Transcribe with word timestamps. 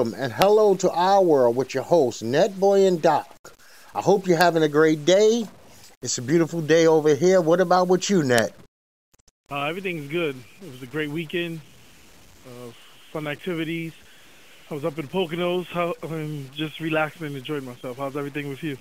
Welcome 0.00 0.18
and 0.18 0.32
hello 0.32 0.74
to 0.76 0.90
our 0.92 1.22
world 1.22 1.56
with 1.56 1.74
your 1.74 1.82
hosts, 1.82 2.22
Netboy 2.22 2.88
and 2.88 3.02
Doc. 3.02 3.52
I 3.94 4.00
hope 4.00 4.26
you're 4.26 4.38
having 4.38 4.62
a 4.62 4.68
great 4.68 5.04
day. 5.04 5.46
It's 6.00 6.16
a 6.16 6.22
beautiful 6.22 6.62
day 6.62 6.86
over 6.86 7.14
here. 7.14 7.42
What 7.42 7.60
about 7.60 7.88
with 7.88 8.08
you, 8.08 8.22
Net? 8.22 8.54
Uh, 9.50 9.64
everything's 9.64 10.10
good. 10.10 10.36
It 10.62 10.70
was 10.70 10.82
a 10.82 10.86
great 10.86 11.10
weekend, 11.10 11.60
uh, 12.46 12.70
fun 13.12 13.26
activities. 13.26 13.92
I 14.70 14.74
was 14.74 14.86
up 14.86 14.98
in 14.98 15.06
Poconos, 15.06 15.66
how, 15.66 15.92
um, 16.02 16.48
just 16.54 16.80
relaxing 16.80 17.26
and 17.26 17.36
enjoying 17.36 17.66
myself. 17.66 17.98
How's 17.98 18.16
everything 18.16 18.48
with 18.48 18.62
you? 18.62 18.78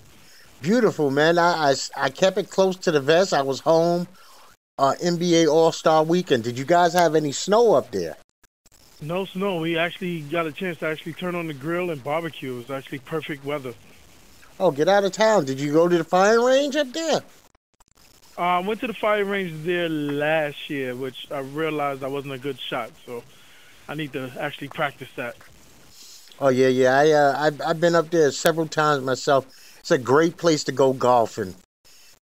Beautiful, 0.62 1.12
man. 1.12 1.38
I, 1.38 1.72
I, 1.72 1.76
I 1.98 2.10
kept 2.12 2.38
it 2.38 2.50
close 2.50 2.78
to 2.78 2.92
the 2.92 3.02
vest. 3.02 3.34
I 3.34 3.42
was 3.42 3.60
home. 3.60 4.08
Uh, 4.78 4.94
NBA 5.04 5.52
All 5.52 5.74
Star 5.74 6.02
Weekend. 6.02 6.46
Did 6.46 6.58
you 6.58 6.64
guys 6.64 6.94
have 6.94 7.14
any 7.14 7.34
snow 7.34 7.74
up 7.74 7.92
there? 7.92 8.16
No 9.02 9.26
snow. 9.26 9.60
We 9.60 9.78
actually 9.78 10.22
got 10.22 10.46
a 10.46 10.52
chance 10.52 10.78
to 10.80 10.88
actually 10.88 11.14
turn 11.14 11.36
on 11.36 11.48
the 11.48 11.54
grill 11.54 11.90
and 11.90 12.04
barbecue. 12.04 12.56
It 12.56 12.58
was 12.58 12.72
actually 12.72 13.00
perfect 13.00 13.46
weather. 13.46 13.74
Oh, 14.60 14.72
get 14.72 14.90
out 14.90 15.06
of 15.06 15.14
town. 15.14 15.46
Did 15.46 15.60
you 15.60 15.72
go 15.72 15.88
to 15.88 15.98
the 15.98 16.04
firing 16.04 16.44
range 16.44 16.76
up 16.76 16.92
there? 16.92 17.22
Uh, 18.38 18.42
I 18.42 18.60
went 18.60 18.82
to 18.82 18.88
the 18.88 18.94
firing 18.94 19.30
range 19.30 19.66
there 19.66 19.88
last 19.88 20.70
year, 20.70 20.96
which 20.96 21.28
I 21.32 21.40
realized 21.40 22.04
I 22.04 22.08
wasn't 22.08 22.34
a 22.34 22.38
good 22.38 22.60
shot, 22.60 22.92
so 23.06 23.24
I 23.88 23.96
need 23.96 24.14
to 24.14 24.32
actually 24.38 24.68
practice 24.68 25.10
that. 25.16 25.36
Oh 26.42 26.50
yeah, 26.50 26.68
yeah. 26.68 26.98
I 26.98 27.12
uh, 27.12 27.36
I've, 27.38 27.62
I've 27.62 27.82
been 27.82 27.96
up 27.96 28.10
there 28.12 28.32
several 28.32 28.68
times 28.68 29.04
myself. 29.04 29.46
It's 29.80 29.92
a 29.92 29.98
great 29.98 30.38
place 30.38 30.64
to 30.66 30.72
go 30.72 30.94
golfing. 30.94 31.56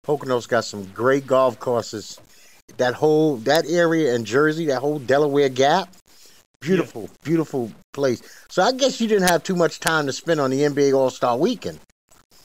Pocono's 0.05 0.47
got 0.47 0.65
some 0.65 0.85
great 0.87 1.27
golf 1.27 1.59
courses. 1.59 2.21
That 2.77 2.95
whole 2.95 3.37
that 3.39 3.67
area 3.67 4.15
in 4.15 4.25
Jersey, 4.25 4.67
that 4.67 4.81
whole 4.81 4.99
Delaware 4.99 5.49
Gap, 5.49 5.89
beautiful, 6.65 7.03
yeah. 7.03 7.09
beautiful 7.23 7.73
place. 7.93 8.23
So 8.49 8.63
I 8.63 8.73
guess 8.73 9.01
you 9.01 9.09
didn't 9.09 9.29
have 9.29 9.43
too 9.43 9.57
much 9.57 9.81
time 9.81 10.07
to 10.07 10.13
spend 10.13 10.41
on 10.41 10.51
the 10.51 10.61
NBA 10.61 10.97
All 10.97 11.11
Star 11.11 11.37
Weekend. 11.37 11.81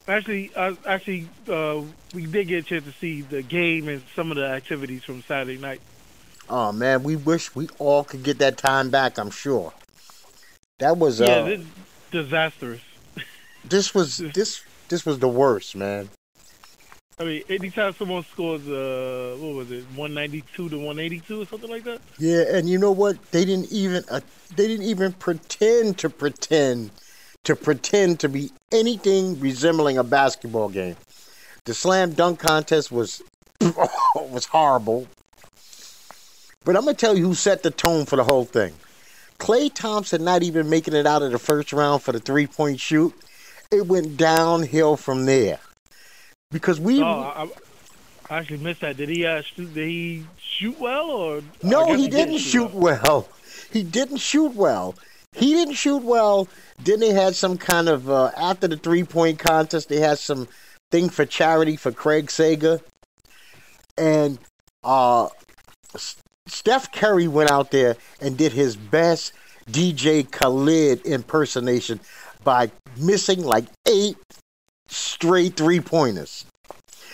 Actually, 0.08 0.52
uh, 0.56 0.74
actually, 0.88 1.30
uh, 1.48 1.82
we 2.14 2.26
did 2.26 2.48
get 2.48 2.66
a 2.66 2.68
chance 2.68 2.84
to 2.86 2.92
see 2.94 3.22
the 3.22 3.44
game 3.44 3.88
and 3.88 4.02
some 4.16 4.32
of 4.32 4.38
the 4.38 4.46
activities 4.46 5.04
from 5.04 5.22
Saturday 5.22 5.60
night. 5.60 5.82
Oh 6.50 6.72
man, 6.72 7.04
we 7.04 7.16
wish 7.16 7.54
we 7.56 7.70
all 7.78 8.04
could 8.04 8.24
get 8.24 8.40
that 8.40 8.58
time 8.58 8.90
back. 8.90 9.20
I'm 9.20 9.30
sure. 9.30 9.72
That 10.80 10.98
was 10.98 11.20
yeah, 11.20 11.28
uh, 11.28 11.46
this, 11.46 11.66
disastrous. 12.12 12.82
This 13.64 13.94
was 13.94 14.18
this 14.34 14.64
this 14.88 15.06
was 15.06 15.20
the 15.20 15.28
worst, 15.28 15.76
man. 15.76 16.10
I 17.22 17.26
mean, 17.26 17.44
anytime 17.50 17.94
someone 17.96 18.24
scores, 18.24 18.66
uh, 18.66 19.36
what 19.40 19.54
was 19.54 19.72
it, 19.72 19.84
one 19.94 20.14
ninety 20.14 20.42
two 20.56 20.70
to 20.70 20.80
one 20.80 21.00
eighty 21.00 21.20
two 21.20 21.42
or 21.42 21.46
something 21.46 21.70
like 21.70 21.84
that? 21.84 22.00
Yeah, 22.18 22.44
and 22.56 22.70
you 22.70 22.78
know 22.78 22.94
what? 22.94 23.32
They 23.32 23.44
didn't 23.44 23.70
even 23.74 24.06
uh, 24.10 24.22
they 24.56 24.68
didn't 24.68 24.86
even 24.86 25.12
pretend 25.12 25.98
to 25.98 26.10
pretend 26.10 26.92
to 27.44 27.58
pretend 27.58 28.22
to 28.22 28.30
be 28.30 28.52
anything 28.72 29.38
resembling 29.42 29.98
a 29.98 30.04
basketball 30.04 30.70
game. 30.70 30.96
The 31.66 31.74
slam 31.74 32.14
dunk 32.14 32.40
contest 32.40 32.90
was 32.90 33.22
was 33.62 34.46
horrible. 34.46 35.06
But 36.64 36.78
I'm 36.78 36.86
gonna 36.86 36.94
tell 36.94 37.18
you 37.18 37.28
who 37.28 37.36
set 37.36 37.64
the 37.64 37.72
tone 37.72 38.06
for 38.06 38.16
the 38.16 38.24
whole 38.24 38.46
thing. 38.46 38.74
Klay 39.40 39.74
Thompson 39.74 40.24
not 40.24 40.42
even 40.44 40.70
making 40.70 40.94
it 40.94 41.06
out 41.06 41.22
of 41.22 41.34
the 41.34 41.40
first 41.40 41.74
round 41.74 42.02
for 42.02 42.14
the 42.14 42.20
three 42.22 42.48
point 42.48 42.80
shoot. 42.80 43.14
It 43.72 43.88
went 43.88 44.16
downhill 44.16 44.96
from 44.96 45.26
there 45.26 45.60
because 46.52 46.80
we. 46.80 47.02
Oh, 47.02 47.06
I, 47.06 47.50
I 48.30 48.38
actually 48.40 48.58
missed 48.58 48.82
that. 48.82 48.98
Did 48.98 49.10
he 49.10 49.26
uh, 49.26 49.42
shoot, 49.42 49.74
did 49.74 49.88
he 49.88 50.26
shoot 50.40 50.80
well 50.80 51.10
or? 51.10 51.42
No, 51.64 51.94
he, 51.94 52.04
he, 52.04 52.08
didn't, 52.10 52.34
didn't 52.34 52.42
shoot 52.42 52.74
well. 52.74 53.02
well. 53.04 53.30
He 53.72 53.84
didn't 53.84 54.18
shoot 54.18 54.54
well. 54.54 54.96
He 55.34 55.54
didn't 55.54 55.76
shoot 55.76 56.04
well. 56.04 56.48
Then 56.84 57.00
they 57.00 57.12
had 57.12 57.36
some 57.36 57.58
kind 57.58 57.88
of 57.88 58.10
uh, 58.10 58.32
after 58.36 58.68
the 58.68 58.78
three 58.78 59.04
point 59.04 59.40
contest. 59.40 59.90
They 59.90 60.00
had 60.00 60.18
some 60.18 60.48
thing 60.92 61.10
for 61.10 61.26
charity 61.26 61.76
for 61.76 61.92
Craig 61.92 62.32
Sager, 62.32 62.80
and 63.98 64.40
uh, 64.84 65.30
Steph 66.48 66.92
Curry 66.92 67.28
went 67.28 67.52
out 67.52 67.72
there 67.72 67.96
and 68.22 68.38
did 68.38 68.54
his 68.54 68.76
best 68.76 69.34
DJ 69.70 70.30
Khaled 70.30 71.06
impersonation 71.06 72.00
by 72.44 72.72
missing 72.98 73.44
like 73.44 73.66
eight 73.88 74.18
straight 74.90 75.56
three 75.56 75.80
pointers. 75.80 76.46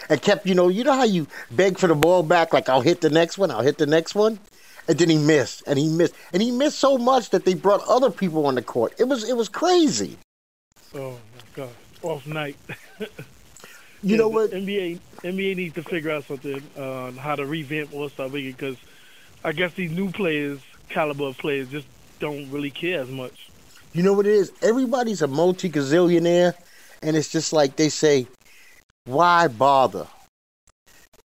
And 0.10 0.22
kept, 0.22 0.46
you 0.46 0.54
know, 0.54 0.68
you 0.68 0.84
know 0.84 0.94
how 0.94 1.04
you 1.04 1.28
beg 1.50 1.80
for 1.80 1.88
the 1.88 1.96
ball 1.96 2.22
back, 2.22 2.54
like 2.54 2.70
I'll 2.70 2.82
hit 2.82 3.02
the 3.02 3.10
next 3.10 3.38
one, 3.38 3.50
I'll 3.50 3.62
hit 3.62 3.78
the 3.78 3.88
next 3.88 4.14
one? 4.14 4.40
And 4.88 5.00
then 5.00 5.10
he 5.10 5.18
missed, 5.18 5.64
and 5.66 5.80
he 5.80 5.90
missed, 5.90 6.14
and 6.32 6.44
he 6.44 6.52
missed 6.52 6.78
so 6.78 6.98
much 6.98 7.32
that 7.32 7.44
they 7.44 7.56
brought 7.56 7.82
other 7.88 8.12
people 8.12 8.46
on 8.46 8.54
the 8.54 8.62
court. 8.62 8.94
It 9.00 9.06
was 9.06 9.28
it 9.28 9.36
was 9.36 9.50
crazy. 9.50 10.16
Oh 10.94 11.14
my 11.14 11.42
god, 11.56 11.70
off 12.04 12.28
night. 12.28 12.56
you 14.04 14.16
know 14.16 14.28
what? 14.28 14.52
NBA 14.52 15.00
NBA 15.24 15.56
needs 15.56 15.74
to 15.74 15.82
figure 15.82 16.12
out 16.12 16.26
something 16.26 16.62
on 16.78 17.18
how 17.18 17.36
to 17.36 17.48
revamp 17.48 17.96
All 17.96 18.10
Star 18.10 18.28
Weekend 18.28 18.58
because 18.58 18.78
I 19.44 19.54
guess 19.54 19.74
these 19.74 19.92
new 19.92 20.12
players, 20.12 20.60
caliber 20.90 21.26
of 21.26 21.38
players, 21.40 21.70
just 21.70 21.88
don't 22.20 22.50
really 22.52 22.72
care 22.72 23.02
as 23.02 23.10
much. 23.10 23.50
You 23.94 24.04
know 24.04 24.14
what 24.14 24.28
it 24.28 24.34
is? 24.34 24.52
Everybody's 24.62 25.22
a 25.22 25.28
multi 25.28 25.70
gazillionaire, 25.70 26.54
and 27.06 27.16
it's 27.16 27.30
just 27.30 27.54
like 27.54 27.76
they 27.76 27.90
say, 27.90 28.28
why 29.06 29.48
bother? 29.48 30.08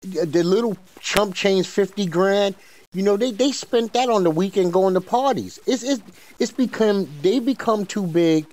The 0.03 0.43
little 0.43 0.77
chump 1.01 1.35
change 1.35 1.67
fifty 1.67 2.07
grand. 2.07 2.55
You 2.93 3.03
know, 3.03 3.17
they, 3.17 3.33
they 3.33 3.51
spent 3.51 3.93
that 3.95 4.09
on 4.09 4.23
the 4.23 4.31
weekend 4.31 4.73
going 4.73 4.95
to 4.95 5.01
parties. 5.01 5.59
It's 5.67 5.83
it's 5.83 6.03
it's 6.39 6.53
become 6.53 7.09
they 7.23 7.41
become 7.41 7.87
too 7.87 8.07
big. 8.07 8.47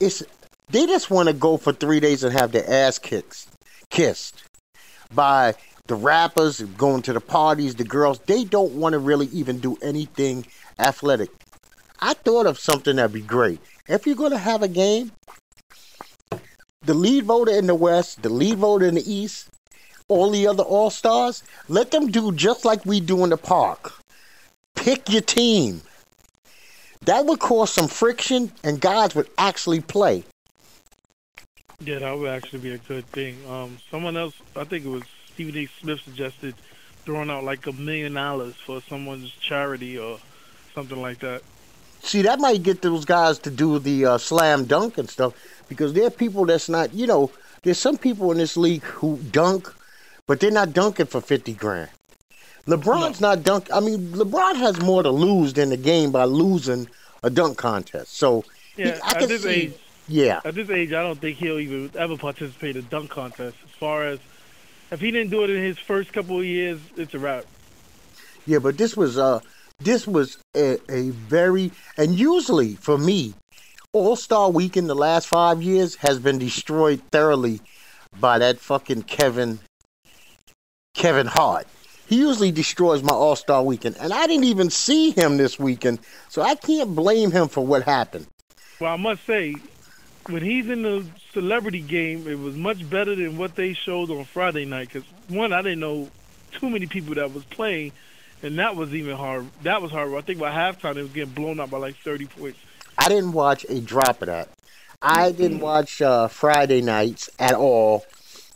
It's 0.00 0.22
they 0.68 0.86
just 0.86 1.10
want 1.10 1.28
to 1.28 1.34
go 1.34 1.56
for 1.56 1.72
three 1.72 2.00
days 2.00 2.24
and 2.24 2.32
have 2.32 2.50
their 2.50 2.68
ass 2.68 2.98
kicked, 2.98 3.46
kissed 3.90 4.42
by 5.14 5.54
the 5.86 5.94
rappers 5.94 6.60
going 6.60 7.02
to 7.02 7.12
the 7.12 7.20
parties, 7.20 7.74
the 7.76 7.84
girls. 7.84 8.18
They 8.20 8.44
don't 8.44 8.72
want 8.72 8.94
to 8.94 8.98
really 8.98 9.26
even 9.26 9.60
do 9.60 9.76
anything 9.82 10.46
athletic. 10.78 11.30
I 12.00 12.14
thought 12.14 12.46
of 12.46 12.58
something 12.58 12.96
that'd 12.96 13.12
be 13.12 13.20
great. 13.20 13.60
If 13.86 14.06
you're 14.06 14.16
going 14.16 14.32
to 14.32 14.38
have 14.38 14.62
a 14.62 14.68
game, 14.68 15.12
the 16.84 16.94
lead 16.94 17.24
voter 17.24 17.52
in 17.52 17.66
the 17.66 17.74
West, 17.74 18.22
the 18.22 18.28
lead 18.28 18.58
voter 18.58 18.86
in 18.86 18.94
the 18.94 19.12
East, 19.12 19.48
all 20.08 20.30
the 20.30 20.46
other 20.46 20.62
All 20.62 20.90
Stars, 20.90 21.42
let 21.68 21.90
them 21.90 22.10
do 22.10 22.32
just 22.32 22.64
like 22.64 22.84
we 22.84 23.00
do 23.00 23.24
in 23.24 23.30
the 23.30 23.36
park. 23.36 23.92
Pick 24.74 25.08
your 25.08 25.22
team. 25.22 25.82
That 27.04 27.26
would 27.26 27.40
cause 27.40 27.72
some 27.72 27.88
friction, 27.88 28.52
and 28.62 28.80
guys 28.80 29.14
would 29.14 29.28
actually 29.38 29.80
play. 29.80 30.24
Yeah, 31.80 31.98
that 31.98 32.16
would 32.16 32.30
actually 32.30 32.60
be 32.60 32.72
a 32.72 32.78
good 32.78 33.06
thing. 33.06 33.36
Um, 33.48 33.78
someone 33.90 34.16
else, 34.16 34.34
I 34.54 34.64
think 34.64 34.84
it 34.84 34.88
was 34.88 35.02
Stephen 35.32 35.56
A. 35.56 35.66
Smith, 35.80 36.00
suggested 36.00 36.54
throwing 37.04 37.30
out 37.30 37.42
like 37.42 37.66
a 37.66 37.72
million 37.72 38.14
dollars 38.14 38.54
for 38.54 38.80
someone's 38.82 39.32
charity 39.32 39.98
or 39.98 40.18
something 40.74 41.00
like 41.00 41.18
that. 41.20 41.42
See, 42.02 42.22
that 42.22 42.40
might 42.40 42.62
get 42.62 42.82
those 42.82 43.04
guys 43.04 43.38
to 43.40 43.50
do 43.50 43.78
the 43.78 44.06
uh, 44.06 44.18
slam 44.18 44.64
dunk 44.64 44.98
and 44.98 45.08
stuff 45.08 45.34
because 45.68 45.92
there 45.92 46.06
are 46.06 46.10
people 46.10 46.44
that's 46.46 46.68
not, 46.68 46.92
you 46.92 47.06
know, 47.06 47.30
there's 47.62 47.78
some 47.78 47.96
people 47.96 48.32
in 48.32 48.38
this 48.38 48.56
league 48.56 48.82
who 48.82 49.18
dunk 49.30 49.72
but 50.26 50.40
they're 50.40 50.50
not 50.50 50.72
dunking 50.72 51.06
for 51.06 51.20
50 51.20 51.52
grand. 51.54 51.90
LeBron's 52.66 53.20
no. 53.20 53.30
not 53.30 53.42
dunk. 53.42 53.68
I 53.72 53.80
mean, 53.80 53.98
LeBron 54.12 54.56
has 54.56 54.80
more 54.80 55.02
to 55.02 55.10
lose 55.10 55.52
than 55.52 55.70
the 55.70 55.76
game 55.76 56.12
by 56.12 56.24
losing 56.24 56.88
a 57.22 57.30
dunk 57.30 57.58
contest. 57.58 58.16
So 58.16 58.44
yeah, 58.76 58.94
he, 58.94 59.00
I 59.02 59.14
can 59.14 59.28
see. 59.38 59.48
Age, 59.48 59.74
yeah, 60.08 60.40
at 60.44 60.54
this 60.54 60.70
age, 60.70 60.92
I 60.92 61.02
don't 61.02 61.20
think 61.20 61.38
he'll 61.38 61.58
even 61.58 61.90
ever 61.96 62.16
participate 62.16 62.76
in 62.76 62.84
a 62.84 62.88
dunk 62.88 63.10
contest. 63.10 63.56
As 63.64 63.70
far 63.72 64.04
as 64.04 64.20
if 64.90 65.00
he 65.00 65.10
didn't 65.10 65.30
do 65.30 65.42
it 65.44 65.50
in 65.50 65.62
his 65.62 65.78
first 65.78 66.12
couple 66.12 66.38
of 66.38 66.44
years, 66.44 66.80
it's 66.96 67.14
a 67.14 67.18
wrap. 67.18 67.44
Yeah, 68.46 68.58
but 68.58 68.78
this 68.78 68.96
was 68.96 69.18
uh 69.18 69.40
this 69.84 70.06
was 70.06 70.38
a, 70.56 70.78
a 70.90 71.10
very 71.10 71.72
and 71.96 72.18
usually 72.18 72.74
for 72.74 72.98
me, 72.98 73.34
All 73.92 74.16
Star 74.16 74.50
Week 74.50 74.76
in 74.76 74.86
the 74.86 74.94
last 74.94 75.26
five 75.26 75.62
years 75.62 75.96
has 75.96 76.18
been 76.18 76.38
destroyed 76.38 77.02
thoroughly 77.10 77.60
by 78.18 78.38
that 78.38 78.58
fucking 78.58 79.02
Kevin 79.02 79.58
Kevin 80.94 81.26
Hart. 81.26 81.66
He 82.06 82.18
usually 82.18 82.52
destroys 82.52 83.02
my 83.02 83.14
All 83.14 83.36
Star 83.36 83.62
weekend, 83.62 83.96
and 83.98 84.12
I 84.12 84.26
didn't 84.26 84.44
even 84.44 84.70
see 84.70 85.10
him 85.10 85.36
this 85.36 85.58
weekend, 85.58 86.00
so 86.28 86.42
I 86.42 86.54
can't 86.54 86.94
blame 86.94 87.30
him 87.30 87.48
for 87.48 87.64
what 87.64 87.84
happened. 87.84 88.26
Well, 88.80 88.92
I 88.92 88.96
must 88.96 89.24
say, 89.24 89.54
when 90.26 90.42
he's 90.42 90.68
in 90.68 90.82
the 90.82 91.06
celebrity 91.32 91.80
game, 91.80 92.26
it 92.28 92.38
was 92.38 92.54
much 92.54 92.88
better 92.90 93.14
than 93.14 93.38
what 93.38 93.54
they 93.54 93.72
showed 93.72 94.10
on 94.10 94.24
Friday 94.24 94.64
night. 94.64 94.88
Because 94.92 95.08
one, 95.28 95.52
I 95.52 95.62
didn't 95.62 95.80
know 95.80 96.10
too 96.50 96.68
many 96.68 96.86
people 96.86 97.14
that 97.14 97.32
was 97.32 97.44
playing, 97.44 97.92
and 98.42 98.58
that 98.58 98.76
was 98.76 98.94
even 98.94 99.16
hard. 99.16 99.46
That 99.62 99.80
was 99.82 99.90
hard. 99.90 100.12
I 100.14 100.20
think 100.20 100.38
by 100.40 100.50
halftime 100.50 100.96
it 100.96 101.02
was 101.02 101.12
getting 101.12 101.34
blown 101.34 101.60
out 101.60 101.70
by 101.70 101.78
like 101.78 101.96
thirty 101.96 102.26
points. 102.26 102.58
I 102.98 103.08
didn't 103.08 103.32
watch 103.32 103.64
a 103.68 103.80
drop 103.80 104.22
of 104.22 104.26
that. 104.26 104.48
I 105.00 105.32
didn't 105.32 105.60
watch 105.60 106.00
uh, 106.02 106.28
Friday 106.28 106.80
nights 106.80 107.28
at 107.38 107.54
all. 107.54 108.04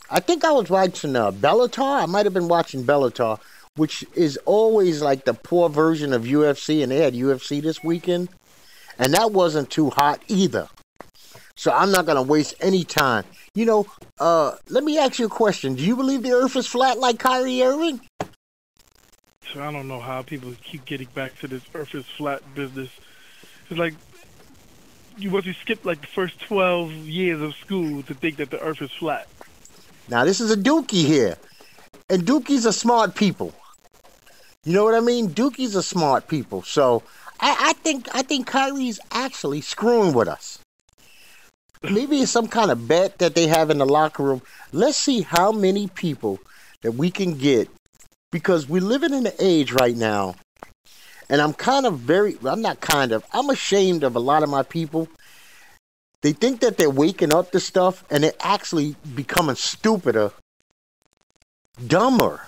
I 0.09 0.19
think 0.21 0.45
I 0.45 0.51
was 0.51 0.69
watching 0.69 1.15
uh, 1.15 1.31
Bellator. 1.31 2.03
I 2.03 2.05
might 2.05 2.25
have 2.25 2.33
been 2.33 2.47
watching 2.47 2.85
Bellator, 2.85 3.39
which 3.75 4.05
is 4.15 4.37
always 4.45 5.01
like 5.01 5.25
the 5.25 5.33
poor 5.33 5.67
version 5.69 6.13
of 6.13 6.23
UFC, 6.23 6.81
and 6.81 6.91
they 6.91 6.99
had 6.99 7.13
UFC 7.13 7.61
this 7.61 7.83
weekend. 7.83 8.29
and 8.99 9.13
that 9.13 9.31
wasn't 9.31 9.69
too 9.69 9.89
hot 9.89 10.21
either. 10.27 10.69
So 11.55 11.71
I'm 11.71 11.91
not 11.91 12.05
gonna 12.05 12.21
waste 12.21 12.55
any 12.61 12.83
time. 12.83 13.25
You 13.53 13.65
know, 13.65 13.87
uh, 14.19 14.53
let 14.69 14.83
me 14.83 14.97
ask 14.97 15.19
you 15.19 15.25
a 15.25 15.29
question. 15.29 15.75
Do 15.75 15.83
you 15.83 15.95
believe 15.95 16.21
the 16.23 16.31
Earth 16.31 16.55
is 16.55 16.67
flat 16.67 16.99
like 16.99 17.19
Kyrie 17.19 17.63
Irving? 17.63 18.01
So 19.53 19.63
I 19.63 19.71
don't 19.71 19.87
know 19.87 19.99
how 19.99 20.21
people 20.23 20.53
keep 20.63 20.85
getting 20.85 21.07
back 21.13 21.37
to 21.39 21.47
this 21.47 21.63
Earth 21.73 21.95
is 21.95 22.05
flat 22.05 22.41
business. 22.53 22.89
It's 23.69 23.79
like 23.79 23.93
you 25.17 25.31
once 25.31 25.45
you 25.45 25.53
skip 25.53 25.85
like 25.85 26.01
the 26.01 26.07
first 26.07 26.39
twelve 26.41 26.91
years 26.91 27.41
of 27.41 27.55
school 27.55 28.03
to 28.03 28.13
think 28.13 28.37
that 28.37 28.49
the 28.49 28.59
Earth 28.59 28.81
is 28.81 28.91
flat. 28.91 29.27
Now 30.09 30.25
this 30.25 30.41
is 30.41 30.51
a 30.51 30.57
Dukie 30.57 31.05
here, 31.05 31.37
and 32.09 32.23
Dukies 32.23 32.65
are 32.65 32.71
smart 32.73 33.15
people. 33.15 33.53
You 34.63 34.73
know 34.73 34.83
what 34.83 34.95
I 34.95 34.99
mean? 34.99 35.29
Dukies 35.29 35.75
are 35.75 35.81
smart 35.81 36.27
people. 36.27 36.61
So 36.63 37.03
I, 37.39 37.69
I 37.69 37.73
think 37.73 38.07
I 38.13 38.21
think 38.21 38.47
Kyrie's 38.47 38.99
actually 39.11 39.61
screwing 39.61 40.13
with 40.13 40.27
us. 40.27 40.59
Maybe 41.83 42.19
it's 42.19 42.31
some 42.31 42.47
kind 42.47 42.71
of 42.71 42.87
bet 42.87 43.19
that 43.19 43.35
they 43.35 43.47
have 43.47 43.69
in 43.69 43.77
the 43.77 43.85
locker 43.85 44.23
room. 44.23 44.41
Let's 44.73 44.97
see 44.97 45.21
how 45.21 45.51
many 45.51 45.87
people 45.87 46.39
that 46.81 46.93
we 46.93 47.11
can 47.11 47.37
get 47.37 47.69
because 48.31 48.67
we're 48.67 48.81
living 48.81 49.13
in 49.13 49.25
an 49.25 49.33
age 49.39 49.71
right 49.71 49.95
now, 49.95 50.35
and 51.29 51.41
I'm 51.41 51.53
kind 51.53 51.85
of 51.85 51.99
very, 51.99 52.37
I'm 52.45 52.61
not 52.61 52.79
kind 52.81 53.11
of, 53.11 53.25
I'm 53.33 53.49
ashamed 53.49 54.03
of 54.03 54.15
a 54.15 54.19
lot 54.19 54.43
of 54.43 54.49
my 54.49 54.63
people. 54.63 55.07
They 56.21 56.33
think 56.33 56.61
that 56.61 56.77
they're 56.77 56.89
waking 56.89 57.33
up 57.33 57.51
to 57.51 57.59
stuff, 57.59 58.03
and 58.09 58.23
they're 58.23 58.33
actually 58.39 58.95
becoming 59.15 59.55
stupider, 59.55 60.31
dumber 61.85 62.41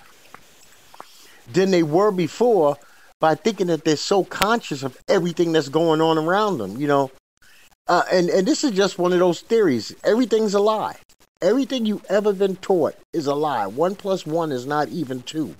than 1.52 1.70
they 1.70 1.82
were 1.82 2.10
before 2.10 2.76
by 3.20 3.34
thinking 3.34 3.68
that 3.68 3.84
they're 3.84 3.96
so 3.96 4.24
conscious 4.24 4.82
of 4.82 4.98
everything 5.08 5.52
that's 5.52 5.68
going 5.68 6.00
on 6.00 6.18
around 6.18 6.58
them, 6.58 6.78
you 6.78 6.86
know. 6.86 7.10
Uh, 7.86 8.02
and, 8.10 8.30
and 8.30 8.46
this 8.46 8.64
is 8.64 8.70
just 8.70 8.98
one 8.98 9.12
of 9.12 9.18
those 9.18 9.40
theories. 9.40 9.94
Everything's 10.04 10.54
a 10.54 10.60
lie. 10.60 10.96
Everything 11.42 11.86
you've 11.86 12.04
ever 12.06 12.32
been 12.32 12.56
taught 12.56 12.94
is 13.12 13.26
a 13.26 13.34
lie. 13.34 13.66
One 13.66 13.94
plus 13.94 14.26
one 14.26 14.52
is 14.52 14.66
not 14.66 14.88
even 14.88 15.22
two. 15.22 15.54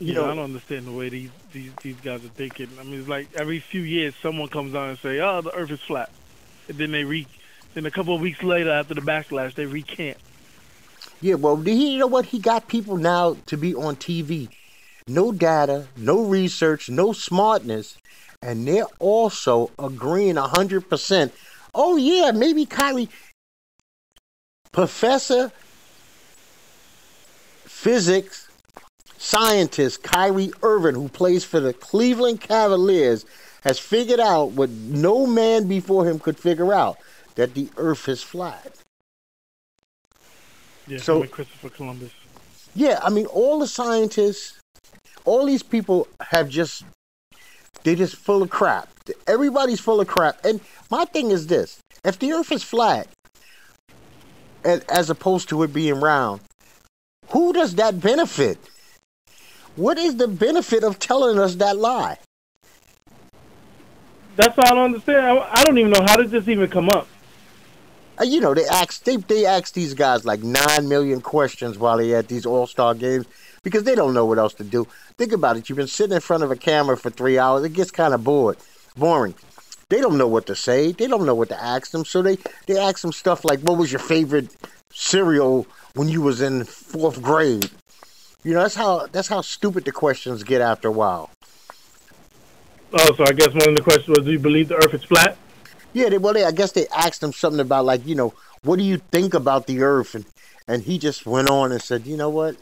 You 0.00 0.14
know, 0.14 0.24
I 0.24 0.34
don't 0.34 0.44
understand 0.44 0.86
the 0.86 0.92
way 0.92 1.10
these, 1.10 1.30
these 1.52 1.72
these 1.82 1.96
guys 1.96 2.24
are 2.24 2.28
thinking. 2.28 2.68
I 2.80 2.84
mean, 2.84 3.00
it's 3.00 3.08
like 3.08 3.28
every 3.34 3.60
few 3.60 3.82
years 3.82 4.14
someone 4.22 4.48
comes 4.48 4.74
on 4.74 4.88
and 4.88 4.98
say, 4.98 5.20
"Oh, 5.20 5.42
the 5.42 5.54
Earth 5.54 5.70
is 5.70 5.80
flat," 5.80 6.10
and 6.68 6.78
then 6.78 6.90
they 6.90 7.04
re, 7.04 7.26
then 7.74 7.84
a 7.84 7.90
couple 7.90 8.14
of 8.14 8.22
weeks 8.22 8.42
later 8.42 8.70
after 8.70 8.94
the 8.94 9.02
backlash, 9.02 9.54
they 9.54 9.66
recant. 9.66 10.16
Yeah, 11.20 11.34
well, 11.34 11.56
he, 11.56 11.92
you 11.92 11.98
know 11.98 12.06
what? 12.06 12.24
He 12.24 12.38
got 12.38 12.66
people 12.66 12.96
now 12.96 13.36
to 13.44 13.58
be 13.58 13.74
on 13.74 13.96
TV. 13.96 14.48
No 15.06 15.32
data, 15.32 15.88
no 15.98 16.24
research, 16.24 16.88
no 16.88 17.12
smartness, 17.12 17.98
and 18.40 18.66
they're 18.66 18.86
also 19.00 19.70
agreeing 19.78 20.36
hundred 20.36 20.88
percent. 20.88 21.34
Oh 21.74 21.96
yeah, 21.98 22.30
maybe 22.32 22.64
Kyrie, 22.64 23.10
Professor 24.72 25.52
Physics 27.66 28.49
scientist 29.20 30.02
Kyrie 30.02 30.50
Irving, 30.62 30.94
who 30.94 31.08
plays 31.08 31.44
for 31.44 31.60
the 31.60 31.74
Cleveland 31.74 32.40
Cavaliers, 32.40 33.26
has 33.62 33.78
figured 33.78 34.18
out 34.18 34.52
what 34.52 34.70
no 34.70 35.26
man 35.26 35.68
before 35.68 36.08
him 36.08 36.18
could 36.18 36.38
figure 36.38 36.72
out 36.72 36.96
that 37.34 37.54
the 37.54 37.68
earth 37.76 38.08
is 38.08 38.22
flat. 38.22 38.72
Yeah, 40.86 40.98
so 40.98 41.22
Christopher 41.24 41.68
Columbus. 41.68 42.12
Yeah, 42.74 42.98
I 43.02 43.10
mean, 43.10 43.26
all 43.26 43.58
the 43.58 43.66
scientists, 43.66 44.58
all 45.26 45.44
these 45.44 45.62
people 45.62 46.08
have 46.20 46.48
just, 46.48 46.84
they're 47.84 47.94
just 47.94 48.16
full 48.16 48.42
of 48.42 48.48
crap. 48.48 48.88
Everybody's 49.26 49.80
full 49.80 50.00
of 50.00 50.08
crap. 50.08 50.42
And 50.44 50.60
my 50.90 51.04
thing 51.04 51.30
is 51.30 51.46
this 51.46 51.78
if 52.04 52.18
the 52.18 52.32
earth 52.32 52.50
is 52.50 52.62
flat, 52.62 53.06
as 54.64 55.10
opposed 55.10 55.50
to 55.50 55.62
it 55.62 55.74
being 55.74 56.00
round, 56.00 56.40
who 57.28 57.52
does 57.52 57.74
that 57.74 58.00
benefit? 58.00 58.58
What 59.76 59.98
is 59.98 60.16
the 60.16 60.28
benefit 60.28 60.82
of 60.82 60.98
telling 60.98 61.38
us 61.38 61.54
that 61.56 61.76
lie? 61.76 62.18
That's 64.36 64.56
what 64.56 64.70
I 64.70 64.74
don't 64.74 64.84
understand. 64.84 65.38
I, 65.38 65.64
don't 65.64 65.78
even 65.78 65.90
know 65.92 66.02
how 66.02 66.16
did 66.16 66.30
this 66.30 66.48
even 66.48 66.68
come 66.68 66.88
up. 66.88 67.06
Uh, 68.20 68.24
you 68.24 68.40
know, 68.40 68.54
they 68.54 68.66
ask 68.66 69.04
they 69.04 69.16
they 69.16 69.46
ask 69.46 69.74
these 69.74 69.94
guys 69.94 70.24
like 70.24 70.42
nine 70.42 70.88
million 70.88 71.20
questions 71.20 71.78
while 71.78 71.98
they 71.98 72.14
at 72.14 72.28
these 72.28 72.46
All 72.46 72.66
Star 72.66 72.94
games 72.94 73.26
because 73.62 73.84
they 73.84 73.94
don't 73.94 74.14
know 74.14 74.24
what 74.24 74.38
else 74.38 74.54
to 74.54 74.64
do. 74.64 74.86
Think 75.18 75.32
about 75.32 75.56
it. 75.56 75.68
You've 75.68 75.76
been 75.76 75.86
sitting 75.86 76.14
in 76.14 76.20
front 76.20 76.42
of 76.42 76.50
a 76.50 76.56
camera 76.56 76.96
for 76.96 77.10
three 77.10 77.38
hours. 77.38 77.64
It 77.64 77.72
gets 77.72 77.90
kind 77.90 78.14
of 78.14 78.24
bored, 78.24 78.56
boring. 78.96 79.34
They 79.88 80.00
don't 80.00 80.18
know 80.18 80.28
what 80.28 80.46
to 80.46 80.56
say. 80.56 80.92
They 80.92 81.06
don't 81.06 81.26
know 81.26 81.34
what 81.34 81.48
to 81.48 81.62
ask 81.62 81.90
them. 81.90 82.04
So 82.04 82.22
they 82.22 82.38
they 82.66 82.78
ask 82.78 83.02
them 83.02 83.12
stuff 83.12 83.44
like, 83.44 83.60
"What 83.60 83.78
was 83.78 83.92
your 83.92 84.00
favorite 84.00 84.56
cereal 84.92 85.66
when 85.94 86.08
you 86.08 86.22
was 86.22 86.40
in 86.40 86.64
fourth 86.64 87.22
grade?" 87.22 87.70
You 88.42 88.54
know, 88.54 88.62
that's 88.62 88.74
how 88.74 89.06
that's 89.06 89.28
how 89.28 89.42
stupid 89.42 89.84
the 89.84 89.92
questions 89.92 90.42
get 90.42 90.60
after 90.60 90.88
a 90.88 90.92
while. 90.92 91.30
Oh, 92.92 93.14
so 93.14 93.24
I 93.24 93.32
guess 93.32 93.48
one 93.48 93.68
of 93.68 93.74
the 93.74 93.82
questions 93.82 94.08
was, 94.08 94.24
do 94.24 94.32
you 94.32 94.38
believe 94.38 94.68
the 94.68 94.76
Earth 94.76 94.94
is 94.94 95.04
flat? 95.04 95.36
Yeah, 95.92 96.08
they, 96.08 96.18
well, 96.18 96.34
they, 96.34 96.44
I 96.44 96.50
guess 96.50 96.72
they 96.72 96.86
asked 96.88 97.22
him 97.22 97.32
something 97.32 97.60
about 97.60 97.84
like, 97.84 98.06
you 98.06 98.14
know, 98.14 98.34
what 98.62 98.76
do 98.76 98.84
you 98.84 98.98
think 99.12 99.34
about 99.34 99.66
the 99.66 99.82
Earth, 99.82 100.14
and 100.14 100.24
and 100.66 100.82
he 100.82 100.98
just 100.98 101.26
went 101.26 101.50
on 101.50 101.72
and 101.72 101.82
said, 101.82 102.06
you 102.06 102.16
know 102.16 102.30
what? 102.30 102.56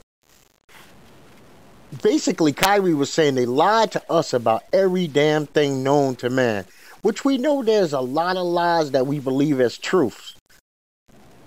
Basically, 2.03 2.53
Kyrie 2.53 2.93
was 2.95 3.13
saying 3.13 3.35
they 3.35 3.47
lied 3.47 3.93
to 3.93 4.13
us 4.13 4.35
about 4.35 4.65
every 4.73 5.07
damn 5.07 5.47
thing 5.47 5.83
known 5.83 6.17
to 6.17 6.29
man, 6.29 6.67
which 7.03 7.25
we 7.25 7.39
know 7.39 7.63
there's 7.63 7.93
a 7.93 8.01
lot 8.01 8.37
of 8.37 8.47
lies 8.47 8.91
that 8.91 9.07
we 9.07 9.21
believe 9.21 9.61
as 9.61 9.79
truths. 9.79 10.35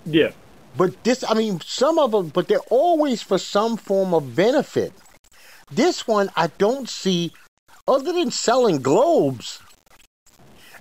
Yeah. 0.04 0.32
But 0.76 1.04
this, 1.04 1.24
I 1.28 1.34
mean, 1.34 1.60
some 1.60 1.98
of 1.98 2.12
them, 2.12 2.28
but 2.28 2.48
they're 2.48 2.58
always 2.70 3.22
for 3.22 3.38
some 3.38 3.76
form 3.76 4.14
of 4.14 4.34
benefit. 4.34 4.92
This 5.70 6.06
one, 6.06 6.30
I 6.36 6.48
don't 6.58 6.88
see, 6.88 7.32
other 7.86 8.12
than 8.12 8.30
selling 8.30 8.80
globes. 8.80 9.60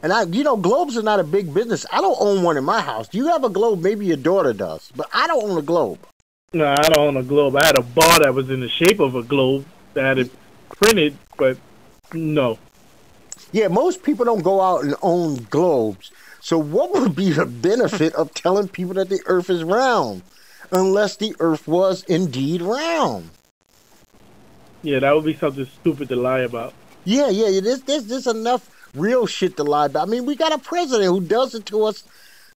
And 0.04 0.12
I, 0.12 0.24
you 0.24 0.44
know, 0.44 0.58
globes 0.58 0.98
are 0.98 1.04
not 1.04 1.20
a 1.20 1.24
big 1.24 1.54
business. 1.54 1.86
I 1.92 2.02
don't 2.02 2.18
own 2.20 2.44
one 2.44 2.58
in 2.58 2.64
my 2.64 2.82
house. 2.82 3.08
Do 3.08 3.18
you 3.18 3.28
have 3.28 3.44
a 3.44 3.50
globe? 3.50 3.82
Maybe 3.82 4.06
your 4.06 4.18
daughter 4.18 4.54
does, 4.54 4.92
but 4.96 5.10
I 5.14 5.28
don't 5.28 5.44
own 5.44 5.58
a 5.58 5.62
globe. 5.62 6.00
No, 6.54 6.68
I 6.68 6.76
don't 6.76 6.98
own 6.98 7.18
a 7.18 7.24
globe. 7.24 7.56
I 7.56 7.66
had 7.66 7.78
a 7.78 7.84
bar 7.84 8.20
that 8.20 8.34
was 8.34 8.50
in 8.50 8.60
the 8.60 8.70
shape 8.70 9.00
of 9.00 9.16
a 9.16 9.24
globe 9.24 9.66
that 9.94 10.04
had 10.04 10.18
it 10.18 10.32
printed, 10.70 11.18
but 11.38 11.58
no. 12.14 12.58
Yeah, 13.52 13.68
most 13.68 14.04
people 14.04 14.26
don't 14.26 14.44
go 14.44 14.62
out 14.62 14.84
and 14.84 14.96
own 15.02 15.36
globes. 15.50 16.12
So, 16.42 16.58
what 16.58 16.92
would 16.94 17.16
be 17.16 17.32
the 17.32 17.46
benefit 17.46 18.14
of 18.16 18.34
telling 18.34 18.68
people 18.68 18.96
that 18.96 19.10
the 19.10 19.22
earth 19.28 19.50
is 19.50 19.64
round 19.64 20.24
unless 20.72 21.16
the 21.18 21.36
earth 21.40 21.68
was 21.68 22.04
indeed 22.04 22.64
round? 22.64 23.30
Yeah, 24.82 25.00
that 25.00 25.16
would 25.16 25.26
be 25.26 25.36
something 25.36 25.68
stupid 25.68 26.10
to 26.10 26.16
lie 26.16 26.40
about. 26.40 26.74
Yeah, 27.06 27.30
yeah, 27.30 27.60
there's, 27.62 27.82
there's, 27.82 28.06
there's 28.06 28.28
enough 28.28 28.70
real 28.96 29.28
shit 29.28 29.56
to 29.58 29.64
lie 29.64 29.86
about. 29.86 30.08
I 30.08 30.12
mean, 30.12 30.26
we 30.26 30.36
got 30.36 30.52
a 30.52 30.58
president 30.58 31.10
who 31.10 31.22
does 31.22 31.54
it 31.54 31.68
to 31.68 31.84
us 31.86 32.04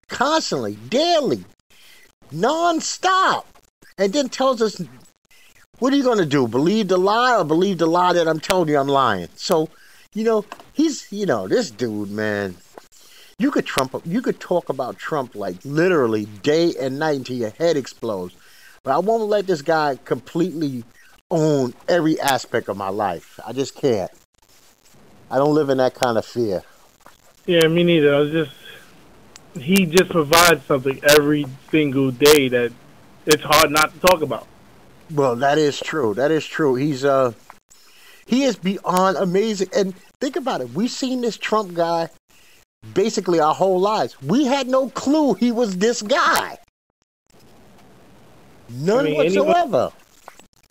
constantly, 0.08 0.76
daily, 0.90 1.46
non-stop, 2.32 3.48
and 4.00 4.12
then 4.12 4.30
tells 4.30 4.64
us, 4.64 4.82
what 5.78 5.94
are 5.94 5.96
you 5.96 6.04
going 6.04 6.18
to 6.18 6.26
do? 6.26 6.48
Believe 6.48 6.88
the 6.88 6.98
lie 6.98 7.38
or 7.38 7.44
believe 7.44 7.78
the 7.78 7.86
lie 7.86 8.14
that 8.14 8.28
I'm 8.28 8.40
telling 8.40 8.70
you 8.70 8.80
I'm 8.80 8.88
lying? 8.88 9.30
So, 9.36 9.70
you 10.14 10.24
know, 10.24 10.44
he's, 10.74 11.12
you 11.12 11.28
know, 11.28 11.48
this 11.48 11.70
dude, 11.70 12.10
man, 12.10 12.56
you 13.38 13.52
could 13.52 13.66
Trump. 13.66 14.02
You 14.06 14.22
could 14.22 14.40
talk 14.40 14.70
about 14.70 14.98
Trump 14.98 15.36
like 15.36 15.58
literally 15.66 16.26
day 16.26 16.74
and 16.80 17.00
night 17.00 17.18
until 17.18 17.36
your 17.38 17.50
head 17.52 17.76
explodes. 17.76 18.36
But 18.84 18.94
I 18.94 19.00
won't 19.00 19.30
let 19.30 19.48
this 19.48 19.62
guy 19.62 19.98
completely 20.06 20.84
own 21.32 21.74
every 21.88 22.20
aspect 22.20 22.70
of 22.70 22.78
my 22.78 22.90
life. 22.90 23.40
I 23.46 23.52
just 23.52 23.76
can't. 23.76 24.12
I 25.30 25.38
don't 25.38 25.56
live 25.56 25.70
in 25.70 25.80
that 25.80 25.96
kind 25.96 26.18
of 26.18 26.26
fear. 26.26 26.62
Yeah, 27.46 27.68
me 27.68 27.84
neither. 27.84 28.16
I 28.16 28.20
was 28.20 28.32
just 28.32 28.52
he 29.60 29.86
just 29.86 30.10
provides 30.10 30.64
something 30.66 31.00
every 31.10 31.46
single 31.72 32.12
day 32.12 32.48
that 32.50 32.72
it's 33.26 33.44
hard 33.44 33.72
not 33.72 33.94
to 33.94 34.00
talk 34.00 34.22
about. 34.22 34.48
Well, 35.12 35.36
that 35.38 35.58
is 35.58 35.80
true. 35.80 36.14
That 36.14 36.32
is 36.32 36.46
true. 36.46 36.76
He's 36.76 37.04
uh 37.04 37.34
he 38.26 38.44
is 38.44 38.56
beyond 38.56 39.18
amazing. 39.18 39.70
And 39.76 39.96
think 40.22 40.36
about 40.36 40.62
it. 40.62 40.72
We've 40.72 40.92
seen 40.92 41.22
this 41.22 41.38
Trump 41.38 41.74
guy 41.74 42.10
basically 42.96 43.40
our 43.40 43.54
whole 43.54 43.80
lives. 43.80 44.20
We 44.24 44.46
had 44.46 44.68
no 44.68 44.90
clue 44.90 45.36
he 45.36 45.52
was 45.52 45.78
this 45.78 46.02
guy. 46.02 46.58
None 48.70 49.00
I 49.00 49.04
mean, 49.04 49.16
whatsoever. 49.16 49.92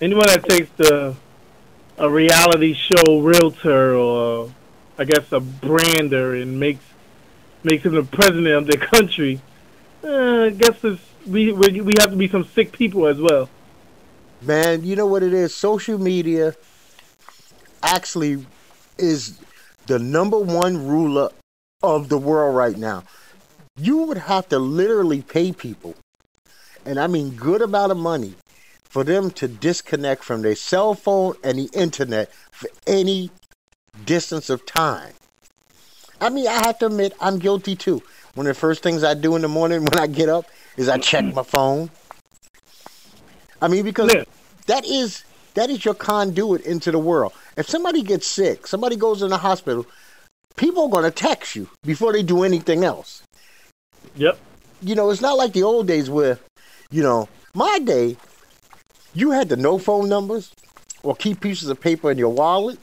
Anyone, 0.01 0.27
anyone, 0.27 0.27
that 0.27 0.45
takes 0.49 0.71
the 0.77 1.15
a 1.97 2.11
reality 2.11 2.75
show 2.75 3.21
realtor 3.21 3.95
or 3.95 4.53
I 4.99 5.05
guess 5.05 5.31
a 5.31 5.39
brander 5.39 6.35
and 6.35 6.59
makes 6.59 6.85
makes 7.63 7.85
him 7.85 7.95
the 7.95 8.03
president 8.03 8.49
of 8.49 8.67
the 8.67 8.77
country, 8.77 9.41
uh, 10.03 10.45
I 10.45 10.51
guess 10.51 10.83
we 11.27 11.53
we 11.53 11.93
have 12.01 12.11
to 12.11 12.17
be 12.17 12.29
some 12.29 12.45
sick 12.45 12.73
people 12.73 13.07
as 13.07 13.21
well. 13.21 13.49
Man, 14.43 14.85
you 14.85 14.97
know 14.97 15.07
what 15.07 15.23
it 15.23 15.33
is? 15.33 15.55
Social 15.55 15.99
media 15.99 16.55
actually 17.83 18.45
is 18.99 19.39
the 19.87 19.99
number 19.99 20.39
one 20.39 20.87
ruler 20.87 21.31
of 21.85 22.09
the 22.09 22.19
world 22.19 22.57
right 22.57 22.77
now, 22.77 23.05
you 23.77 23.99
would 23.99 24.19
have 24.19 24.49
to 24.49 24.59
literally 24.59 25.23
pay 25.23 25.53
people, 25.53 25.95
and 26.85 26.99
I 26.99 27.07
mean 27.07 27.31
good 27.31 27.63
amount 27.63 27.93
of 27.93 27.99
money, 27.99 28.35
for 28.85 29.05
them 29.05 29.31
to 29.33 29.49
disconnect 29.49 30.25
from 30.25 30.43
their 30.43 30.55
cell 30.55 30.95
phone 30.95 31.35
and 31.43 31.59
the 31.59 31.69
internet 31.73 32.33
for 32.53 32.69
any 32.87 33.31
distance 34.05 34.51
of 34.51 34.65
time. 34.67 35.13
I 36.21 36.31
mean, 36.31 36.47
I 36.47 36.65
have 36.67 36.79
to 36.79 36.87
admit, 36.87 37.13
I'm 37.21 37.39
guilty 37.39 37.75
too. 37.77 38.03
One 38.35 38.47
of 38.47 38.55
the 38.55 38.61
first 38.61 38.83
things 38.83 39.05
I 39.05 39.15
do 39.15 39.37
in 39.37 39.43
the 39.43 39.49
morning 39.49 39.81
when 39.85 39.99
I 39.99 40.07
get 40.07 40.29
up 40.29 40.47
is 40.77 40.89
I 40.89 40.99
check 40.99 41.25
my 41.35 41.43
phone. 41.43 41.91
I 43.61 43.69
mean, 43.69 43.85
because 43.85 44.13
Yeah. 44.15 44.25
that 44.67 44.85
is 44.87 45.25
that 45.55 45.71
is 45.71 45.85
your 45.85 45.95
conduit 45.95 46.63
into 46.63 46.91
the 46.91 46.99
world. 46.99 47.33
If 47.57 47.69
somebody 47.69 48.03
gets 48.03 48.27
sick, 48.27 48.67
somebody 48.67 48.97
goes 48.97 49.23
in 49.23 49.31
the 49.31 49.39
hospital, 49.39 49.87
people 50.57 50.85
are 50.85 50.91
going 50.91 51.05
to 51.05 51.11
text 51.11 51.57
you 51.57 51.69
before 51.83 52.13
they 52.13 52.23
do 52.23 52.43
anything 52.45 52.85
else. 52.85 53.23
Yep. 54.17 54.39
You 54.83 54.95
know, 54.95 55.11
it's 55.11 55.21
not 55.21 55.37
like 55.37 55.53
the 55.53 55.63
old 55.63 55.87
days 55.87 56.11
where, 56.11 56.39
you 56.91 57.03
know, 57.03 57.29
my 57.55 57.79
day, 57.79 58.17
you 59.15 59.31
had 59.31 59.49
to 59.49 59.57
know 59.57 59.79
phone 59.79 60.09
numbers 60.09 60.53
or 61.03 61.15
keep 61.15 61.41
pieces 61.41 61.69
of 61.69 61.81
paper 61.81 62.11
in 62.11 62.19
your 62.19 62.33
wallet. 62.33 62.79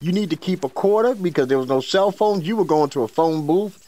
You 0.00 0.12
need 0.12 0.30
to 0.30 0.36
keep 0.36 0.64
a 0.64 0.68
quarter 0.68 1.14
because 1.14 1.48
there 1.48 1.58
was 1.58 1.68
no 1.68 1.80
cell 1.80 2.10
phones. 2.10 2.46
You 2.46 2.56
were 2.56 2.64
going 2.64 2.90
to 2.90 3.02
a 3.02 3.08
phone 3.08 3.46
booth. 3.46 3.80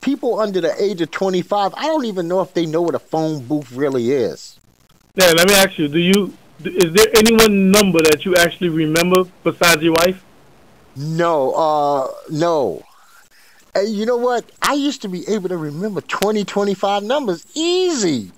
People 0.00 0.38
under 0.38 0.60
the 0.60 0.80
age 0.80 1.00
of 1.00 1.10
25, 1.10 1.74
I 1.74 1.86
don't 1.86 2.04
even 2.04 2.28
know 2.28 2.40
if 2.40 2.54
they 2.54 2.66
know 2.66 2.82
what 2.82 2.94
a 2.94 3.00
phone 3.00 3.44
booth 3.44 3.72
really 3.72 4.12
is. 4.12 4.60
Yeah, 5.16 5.32
let 5.36 5.48
me 5.48 5.54
ask 5.54 5.76
you: 5.76 5.88
Do 5.88 5.98
you 5.98 6.32
is 6.64 6.92
there 6.92 7.06
anyone 7.16 7.70
number 7.70 8.00
that 8.02 8.24
you 8.24 8.34
actually 8.36 8.68
remember 8.68 9.24
besides 9.44 9.82
your 9.82 9.94
wife? 9.94 10.24
No, 10.98 11.52
uh, 11.52 12.08
no. 12.28 12.82
And 13.74 13.88
you 13.88 14.04
know 14.04 14.16
what? 14.16 14.50
I 14.60 14.72
used 14.74 15.00
to 15.02 15.08
be 15.08 15.26
able 15.28 15.48
to 15.48 15.56
remember 15.56 16.00
20, 16.00 16.44
25 16.44 17.04
numbers 17.04 17.46
easy 17.54 18.32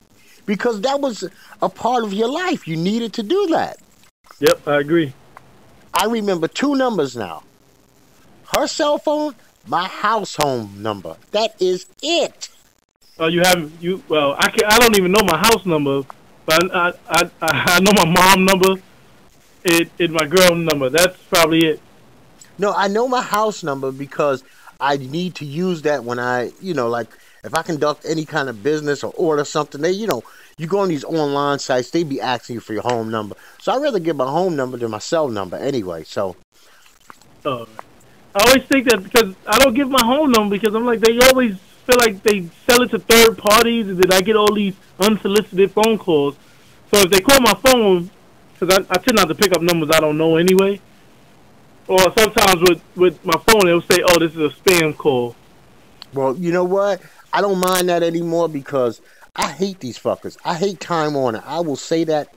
because 0.45 0.83
that 0.83 1.01
was 1.01 1.27
a 1.63 1.71
part 1.71 2.05
of 2.05 2.13
your 2.13 2.29
life. 2.29 2.69
You 2.69 2.77
needed 2.77 3.15
to 3.15 3.23
do 3.23 3.47
that. 3.47 3.79
Yep, 4.41 4.69
I 4.69 4.77
agree. 4.79 5.15
I 5.95 6.05
remember 6.05 6.49
two 6.49 6.75
numbers 6.75 7.17
now. 7.17 7.45
Her 8.55 8.67
cell 8.67 8.99
phone, 8.99 9.35
my 9.67 9.87
house 9.87 10.37
home 10.37 10.83
number. 10.83 11.17
That 11.31 11.55
is 11.63 11.87
it. 12.03 12.51
Oh, 13.19 13.29
you 13.29 13.41
have 13.41 13.73
you? 13.83 14.03
Well, 14.09 14.35
I 14.39 14.51
can. 14.51 14.65
I 14.67 14.79
don't 14.79 14.99
even 14.99 15.13
know 15.13 15.23
my 15.25 15.39
house 15.39 15.65
number, 15.65 16.03
but 16.45 16.75
I 16.75 16.93
I 17.09 17.31
I, 17.41 17.65
I 17.77 17.81
know 17.81 17.93
my 17.95 18.11
mom 18.11 18.45
number. 18.45 18.83
It 19.65 19.91
it 19.99 20.11
my 20.11 20.27
girl 20.27 20.55
number. 20.55 20.91
That's 20.91 21.17
probably 21.25 21.67
it. 21.67 21.81
No, 22.61 22.75
I 22.75 22.89
know 22.89 23.09
my 23.09 23.23
house 23.23 23.63
number 23.63 23.91
because 23.91 24.45
I 24.79 24.99
need 24.99 25.35
to 25.37 25.47
use 25.47 25.81
that 25.83 26.05
when 26.05 26.19
I, 26.19 26.53
you 26.61 26.75
know, 26.75 26.91
like 26.91 27.09
if 27.43 27.55
I 27.55 27.63
conduct 27.63 28.05
any 28.05 28.27
kind 28.27 28.51
of 28.51 28.63
business 28.63 29.03
or 29.03 29.15
order 29.17 29.47
something, 29.47 29.81
they, 29.81 29.93
you 29.93 30.07
know, 30.07 30.23
you 30.59 30.67
go 30.67 30.81
on 30.81 30.91
these 30.91 31.03
online 31.03 31.59
sites, 31.59 31.91
they 31.91 32.05
be 32.05 32.21
asking 32.21 32.57
you 32.57 32.61
for 32.61 32.75
your 32.75 32.83
home 32.83 33.11
number. 33.11 33.35
So 33.63 33.73
I'd 33.73 33.81
rather 33.81 33.99
give 33.99 34.17
my 34.17 34.31
home 34.31 34.57
number 34.57 34.77
than 34.77 34.91
my 34.91 34.99
cell 34.99 35.29
number 35.29 35.57
anyway. 35.57 36.05
So 36.05 36.37
Uh, 37.47 37.65
I 38.35 38.45
always 38.47 38.65
think 38.65 38.91
that 38.91 39.03
because 39.05 39.35
I 39.47 39.59
don't 39.61 39.73
give 39.73 39.89
my 39.89 40.05
home 40.05 40.31
number 40.31 40.59
because 40.59 40.75
I'm 40.75 40.85
like 40.85 41.01
they 41.01 41.19
always 41.31 41.57
feel 41.87 41.97
like 41.99 42.23
they 42.23 42.47
sell 42.69 42.83
it 42.83 42.91
to 42.91 42.99
third 42.99 43.39
parties 43.39 43.89
and 43.89 43.97
then 43.97 44.13
I 44.13 44.21
get 44.21 44.37
all 44.37 44.55
these 44.55 44.75
unsolicited 44.99 45.71
phone 45.73 45.97
calls. 45.97 46.37
So 46.93 47.01
if 47.01 47.11
they 47.11 47.21
call 47.21 47.41
my 47.41 47.55
phone, 47.55 48.11
because 48.53 48.77
I, 48.77 48.95
I 48.95 48.99
tend 48.99 49.17
not 49.17 49.29
to 49.29 49.35
pick 49.35 49.57
up 49.57 49.63
numbers 49.63 49.89
I 49.95 50.01
don't 50.01 50.19
know 50.19 50.37
anyway, 50.37 50.79
or 51.91 51.99
sometimes 52.17 52.63
with 52.63 52.81
with 52.95 53.25
my 53.25 53.37
phone 53.47 53.67
it'll 53.67 53.81
say, 53.83 54.01
"Oh, 54.07 54.19
this 54.21 54.33
is 54.37 54.39
a 54.39 54.55
spam 54.57 54.97
call." 54.97 55.35
Well, 56.15 56.37
you 56.37 56.53
know 56.53 56.65
what? 56.65 57.03
I 57.33 57.41
don't 57.41 57.59
mind 57.59 57.89
that 57.89 58.03
anymore 58.05 58.49
because 58.49 59.01
I 59.35 59.49
hate 59.51 59.81
these 59.81 59.99
fuckers. 59.99 60.37
I 60.45 60.55
hate 60.55 60.79
Time 60.79 61.15
Warner. 61.15 61.43
I 61.45 61.61
will 61.61 61.77
say 61.77 62.05
that. 62.05 62.33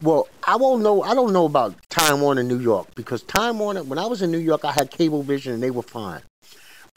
Well, 0.00 0.28
I 0.46 0.56
won't 0.56 0.82
know. 0.82 1.02
I 1.02 1.14
don't 1.14 1.34
know 1.34 1.44
about 1.44 1.74
Time 1.90 2.22
Warner 2.22 2.42
New 2.42 2.58
York 2.58 2.88
because 2.94 3.22
Time 3.22 3.58
Warner. 3.58 3.82
When 3.82 3.98
I 3.98 4.06
was 4.06 4.22
in 4.22 4.30
New 4.30 4.38
York, 4.38 4.64
I 4.64 4.72
had 4.72 4.90
Cablevision 4.90 5.52
and 5.52 5.62
they 5.62 5.70
were 5.70 5.82
fine. 5.82 6.22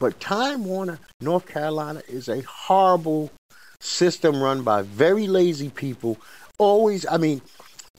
But 0.00 0.20
Time 0.20 0.64
Warner, 0.64 0.98
North 1.20 1.46
Carolina, 1.46 2.02
is 2.08 2.28
a 2.28 2.40
horrible 2.42 3.30
system 3.80 4.42
run 4.42 4.62
by 4.62 4.82
very 4.82 5.26
lazy 5.26 5.68
people. 5.68 6.16
Always, 6.58 7.04
I 7.06 7.18
mean, 7.18 7.42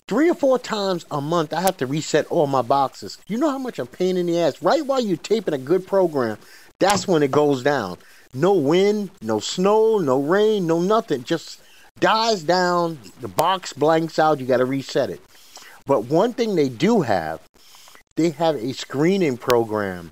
three 0.09 0.27
or 0.27 0.33
four 0.33 0.57
times 0.57 1.05
a 1.11 1.21
month, 1.21 1.53
I 1.53 1.61
have 1.61 1.77
to 1.77 1.85
reset 1.85 2.25
all 2.27 2.47
my 2.47 2.63
boxes. 2.63 3.19
You 3.27 3.37
know 3.37 3.51
how 3.51 3.59
much 3.59 3.77
a 3.77 3.85
pain 3.85 4.17
in 4.17 4.25
the 4.25 4.39
ass. 4.39 4.61
Right 4.61 4.83
while 4.83 4.99
you're 4.99 5.17
taping 5.17 5.53
a 5.53 5.59
good 5.59 5.85
program, 5.85 6.39
that's 6.79 7.07
when 7.07 7.21
it 7.21 7.29
goes 7.29 7.61
down. 7.61 7.99
No 8.33 8.53
wind, 8.53 9.11
no 9.21 9.39
snow, 9.39 9.99
no 9.99 10.19
rain, 10.19 10.65
no 10.65 10.81
nothing. 10.81 11.23
Just 11.23 11.61
dies 11.99 12.41
down. 12.41 12.97
The 13.21 13.27
box 13.27 13.71
blanks 13.71 14.17
out. 14.17 14.39
You 14.39 14.47
got 14.47 14.57
to 14.57 14.65
reset 14.65 15.11
it. 15.11 15.21
But 15.85 16.05
one 16.05 16.33
thing 16.33 16.55
they 16.55 16.69
do 16.69 17.01
have, 17.01 17.39
they 18.15 18.31
have 18.31 18.55
a 18.55 18.73
screening 18.73 19.37
program 19.37 20.11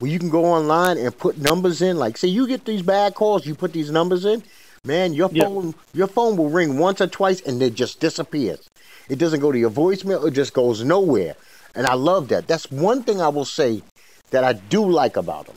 where 0.00 0.10
you 0.10 0.18
can 0.18 0.30
go 0.30 0.46
online 0.46 0.98
and 0.98 1.16
put 1.16 1.38
numbers 1.38 1.80
in. 1.80 1.96
Like, 1.96 2.16
say 2.16 2.26
you 2.26 2.48
get 2.48 2.64
these 2.64 2.82
bad 2.82 3.14
calls, 3.14 3.46
you 3.46 3.54
put 3.54 3.72
these 3.72 3.90
numbers 3.92 4.24
in. 4.24 4.42
Man, 4.84 5.12
your 5.12 5.30
Yeah. 5.32 5.44
phone, 5.44 5.74
your 5.94 6.08
phone 6.08 6.36
will 6.36 6.48
ring 6.48 6.76
once 6.76 7.00
or 7.00 7.06
twice 7.06 7.40
and 7.40 7.62
it 7.62 7.72
just 7.76 8.00
disappears. 8.00 8.68
It 9.08 9.16
doesn't 9.16 9.38
go 9.38 9.52
to 9.52 9.58
your 9.58 9.70
voicemail. 9.70 10.26
It 10.26 10.32
just 10.32 10.52
goes 10.54 10.82
nowhere. 10.82 11.36
And 11.76 11.86
I 11.86 11.94
love 11.94 12.26
that. 12.28 12.48
That's 12.48 12.68
one 12.68 13.04
thing 13.04 13.20
I 13.20 13.28
will 13.28 13.44
say 13.44 13.82
that 14.30 14.42
I 14.42 14.54
do 14.54 14.84
like 14.84 15.16
about 15.16 15.46
them. 15.46 15.56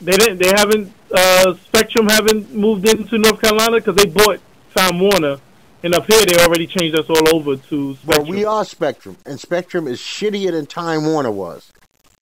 They 0.00 0.12
didn't. 0.12 0.38
They 0.38 0.48
haven't. 0.48 0.94
Uh, 1.14 1.52
Spectrum 1.66 2.08
haven't 2.08 2.54
moved 2.54 2.88
into 2.88 3.18
North 3.18 3.42
Carolina 3.42 3.76
because 3.76 3.96
they 3.96 4.06
bought 4.06 4.40
Time 4.74 4.98
Warner, 4.98 5.36
and 5.82 5.94
up 5.94 6.06
here 6.06 6.24
they 6.24 6.42
already 6.42 6.66
changed 6.66 6.98
us 6.98 7.04
all 7.10 7.36
over 7.36 7.56
to 7.56 7.98
Well, 8.06 8.24
we 8.24 8.46
are 8.46 8.64
Spectrum, 8.64 9.18
and 9.26 9.38
Spectrum 9.38 9.86
is 9.86 10.00
shittier 10.00 10.52
than 10.52 10.64
Time 10.64 11.04
Warner 11.04 11.30
was. 11.30 11.70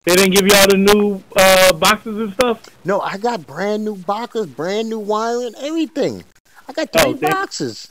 They 0.04 0.16
didn't 0.16 0.34
give 0.34 0.46
y'all 0.46 0.66
the 0.66 0.78
new 0.78 1.22
uh, 1.36 1.74
boxes 1.74 2.16
and 2.16 2.32
stuff. 2.32 2.64
No, 2.84 3.00
I 3.00 3.18
got 3.18 3.46
brand 3.46 3.84
new 3.84 3.96
boxes, 3.96 4.46
brand 4.46 4.88
new 4.88 4.98
wiring, 4.98 5.54
everything. 5.58 6.24
I 6.66 6.72
got 6.72 6.90
three 6.90 7.12
Oh, 7.12 7.14
boxes. 7.14 7.90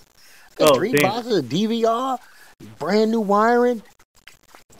I 0.51 0.63
got 0.63 0.71
Oh, 0.71 0.75
three 0.75 0.93
damn. 0.93 1.11
boxes 1.11 1.37
of 1.37 1.45
DVR, 1.45 2.17
brand 2.79 3.11
new 3.11 3.19
wiring. 3.21 3.83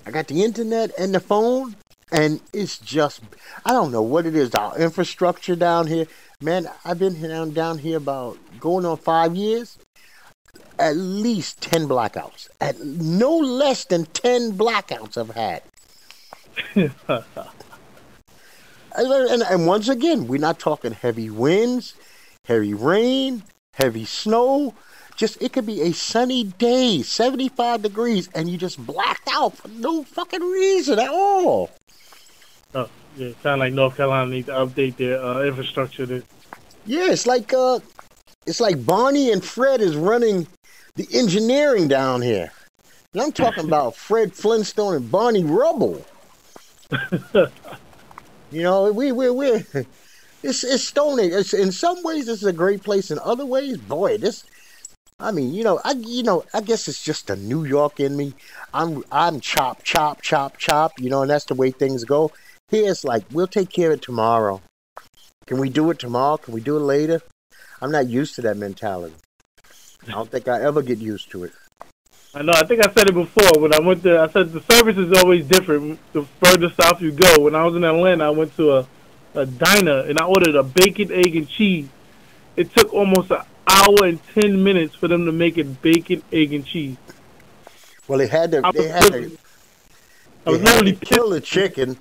I 0.08 0.12
got 0.12 0.28
the 0.28 0.44
internet 0.44 0.92
and 0.98 1.14
the 1.14 1.20
phone, 1.20 1.76
and 2.12 2.42
it's 2.52 2.80
just 2.80 3.22
I 3.64 3.74
don't 3.74 3.92
know 3.92 4.02
what 4.02 4.26
it 4.26 4.36
is. 4.36 4.56
Our 4.56 4.80
infrastructure 4.80 5.56
down 5.56 5.86
here, 5.86 6.08
man. 6.42 6.68
I've 6.84 6.98
been 6.98 7.22
down 7.22 7.52
down 7.52 7.78
here 7.78 7.98
about 7.98 8.40
going 8.60 8.86
on 8.86 8.98
five 8.98 9.36
years. 9.36 9.78
At 10.80 10.96
least 10.96 11.62
ten 11.62 11.88
blackouts. 11.88 12.50
At 12.60 12.80
no 12.80 13.38
less 13.38 13.86
than 13.86 14.06
ten 14.06 14.54
blackouts 14.54 15.16
I've 15.16 15.36
had. 15.36 15.62
And, 18.96 19.44
and, 19.44 19.68
once 19.68 19.88
again, 19.88 20.28
we're 20.28 20.40
not 20.42 20.60
talking 20.60 20.92
heavy 20.92 21.30
winds, 21.30 21.96
heavy 22.46 22.74
rain, 22.74 23.44
heavy 23.74 24.04
snow. 24.04 24.74
Just 25.16 25.42
it 25.42 25.54
could 25.54 25.66
be 25.66 25.82
a 25.82 25.94
sunny 25.94 26.46
day, 26.46 27.02
75 27.02 27.82
degrees, 27.82 28.30
and 28.34 28.50
you 28.50 28.58
just 28.58 28.84
blacked 28.86 29.30
out 29.32 29.58
for 29.58 29.68
no 29.68 30.04
fucking 30.04 30.42
reason 30.42 31.00
at 31.00 31.10
all. 31.10 31.70
Oh, 32.74 32.90
yeah. 33.16 33.32
Sound 33.44 33.60
like 33.60 33.74
North 33.74 33.96
Carolina 33.98 34.32
needs 34.32 34.48
to 34.48 34.54
update 34.54 34.98
their 34.98 35.24
uh, 35.24 35.44
infrastructure. 35.44 36.06
To, 36.06 36.24
Yeah, 36.86 37.12
it's 37.12 37.28
like 37.28 37.54
uh, 37.54 37.80
it's 38.46 38.60
like 38.60 38.86
Barney 38.86 39.32
and 39.32 39.44
Fred 39.44 39.82
is 39.82 39.96
running 39.96 40.48
the 40.96 41.08
engineering 41.14 41.88
down 41.88 42.22
here. 42.22 42.52
And 43.14 43.22
I'm 43.22 43.32
talking 43.32 43.66
about 43.68 43.96
Fred 43.96 44.34
Flintstone 44.34 44.96
and 44.96 45.12
Barney 45.12 45.44
Rubble. 45.44 46.06
You 48.52 48.64
know, 48.64 48.92
we 48.92 49.12
we 49.12 49.30
we 49.30 49.64
it's 50.42 50.64
it's 50.64 50.84
Stone 50.84 51.20
Age. 51.20 51.34
It's, 51.34 51.54
in 51.54 51.72
some 51.72 52.02
ways, 52.04 52.26
this 52.26 52.42
is 52.42 52.48
a 52.48 52.54
great 52.54 52.84
place. 52.84 53.12
In 53.12 53.20
other 53.20 53.46
ways, 53.46 53.78
boy, 53.78 54.18
this. 54.18 54.44
I 55.20 55.32
mean, 55.32 55.54
you 55.54 55.64
know, 55.64 55.80
I 55.86 55.92
you 55.92 56.24
know, 56.24 56.46
I 56.52 56.62
guess 56.62 56.88
it's 56.88 57.04
just 57.04 57.28
the 57.28 57.36
New 57.36 57.64
York 57.64 58.00
in 58.00 58.18
me. 58.18 58.34
I'm 58.74 59.04
I'm 59.12 59.40
chop 59.40 59.84
chop 59.84 60.24
chop 60.24 60.58
chop. 60.58 60.94
You 61.00 61.12
know, 61.12 61.22
and 61.22 61.30
that's 61.30 61.46
the 61.46 61.54
way 61.54 61.70
things 61.70 62.06
go. 62.06 62.32
Here 62.70 62.90
it's 62.90 63.04
like 63.04 63.24
we'll 63.32 63.46
take 63.46 63.70
care 63.70 63.92
of 63.92 64.00
it 64.00 64.02
tomorrow. 64.02 64.62
Can 65.46 65.60
we 65.60 65.70
do 65.70 65.92
it 65.92 66.00
tomorrow? 66.00 66.38
Can 66.38 66.56
we 66.56 66.62
do 66.62 66.78
it 66.78 66.82
later? 66.82 67.22
I'm 67.82 67.92
not 67.92 68.08
used 68.08 68.34
to 68.36 68.42
that 68.42 68.58
mentality. 68.58 69.16
I 70.08 70.12
don't 70.12 70.32
think 70.32 70.48
I 70.48 70.62
ever 70.64 70.82
get 70.82 70.98
used 70.98 71.30
to 71.32 71.44
it. 71.44 71.52
I 72.34 72.44
know. 72.44 72.54
I 72.54 72.64
think 72.66 72.86
I 72.86 72.92
said 72.94 73.10
it 73.10 73.14
before 73.14 73.62
when 73.62 73.74
I 73.74 73.80
went 73.80 74.04
to. 74.04 74.20
I 74.20 74.28
said 74.30 74.52
the 74.52 74.62
service 74.62 74.98
is 74.98 75.18
always 75.18 75.48
different 75.48 76.00
the 76.14 76.24
further 76.44 76.70
south 76.70 77.02
you 77.02 77.12
go. 77.12 77.40
When 77.40 77.56
I 77.56 77.66
was 77.66 77.76
in 77.76 77.84
Atlanta, 77.84 78.26
I 78.26 78.30
went 78.30 78.56
to 78.58 78.78
a 78.78 78.88
a 79.36 79.46
diner 79.46 80.00
and 80.02 80.20
I 80.20 80.26
ordered 80.26 80.56
a 80.56 80.64
bacon, 80.64 81.12
egg, 81.12 81.36
and 81.36 81.48
cheese. 81.48 81.88
It 82.56 82.74
took 82.74 82.94
almost 82.94 83.32
an 83.32 83.42
hour 83.68 84.06
and 84.06 84.20
ten 84.34 84.64
minutes 84.64 84.96
for 84.96 85.08
them 85.08 85.26
to 85.26 85.32
make 85.32 85.58
it 85.58 85.82
bacon, 85.82 86.24
egg, 86.32 86.54
and 86.54 86.66
cheese. 86.66 86.98
Well, 88.08 88.20
they 88.20 88.28
had 88.28 88.52
to 88.52 88.62
they 88.74 88.88
had 88.88 89.12
to, 89.12 89.38
I 90.46 90.50
was 90.52 90.62
literally 90.62 90.96
kill 90.96 91.30
the 91.30 91.42
chicken. 91.42 91.98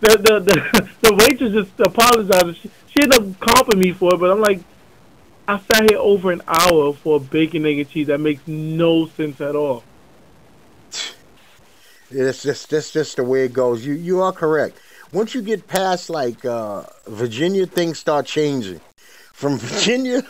the 0.00 0.16
the 0.16 0.40
the, 0.40 0.88
the 1.02 1.14
waitress 1.14 1.52
just 1.52 1.80
apologized. 1.80 2.58
She, 2.60 2.70
she 2.88 3.02
ended 3.02 3.20
up 3.20 3.24
comping 3.40 3.78
me 3.78 3.92
for 3.92 4.14
it, 4.14 4.18
but 4.18 4.30
I'm 4.30 4.40
like, 4.40 4.60
I 5.46 5.58
sat 5.58 5.90
here 5.90 5.98
over 5.98 6.32
an 6.32 6.42
hour 6.46 6.94
for 6.94 7.16
a 7.16 7.20
bacon, 7.20 7.66
egg, 7.66 7.78
and 7.78 7.90
cheese. 7.90 8.06
That 8.06 8.20
makes 8.20 8.46
no 8.46 9.06
sense 9.08 9.40
at 9.40 9.54
all. 9.54 9.84
It's 12.10 12.42
just 12.42 12.70
that's 12.70 12.92
just 12.92 13.16
the 13.16 13.24
way 13.24 13.44
it 13.44 13.52
goes. 13.52 13.84
You 13.84 13.94
you 13.94 14.20
are 14.20 14.32
correct. 14.32 14.78
Once 15.12 15.34
you 15.34 15.42
get 15.42 15.66
past 15.66 16.08
like 16.08 16.44
uh, 16.44 16.84
Virginia, 17.06 17.66
things 17.66 17.98
start 17.98 18.26
changing. 18.26 18.80
From 19.32 19.58
Virginia, 19.58 20.22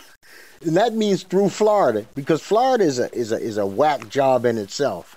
and 0.65 0.75
that 0.75 0.93
means 0.93 1.23
through 1.23 1.49
Florida, 1.49 2.05
because 2.15 2.41
Florida 2.41 2.83
is 2.83 2.99
a 2.99 3.13
is 3.15 3.31
a 3.31 3.39
is 3.39 3.57
a 3.57 3.65
whack 3.65 4.09
job 4.09 4.45
in 4.45 4.57
itself. 4.57 5.15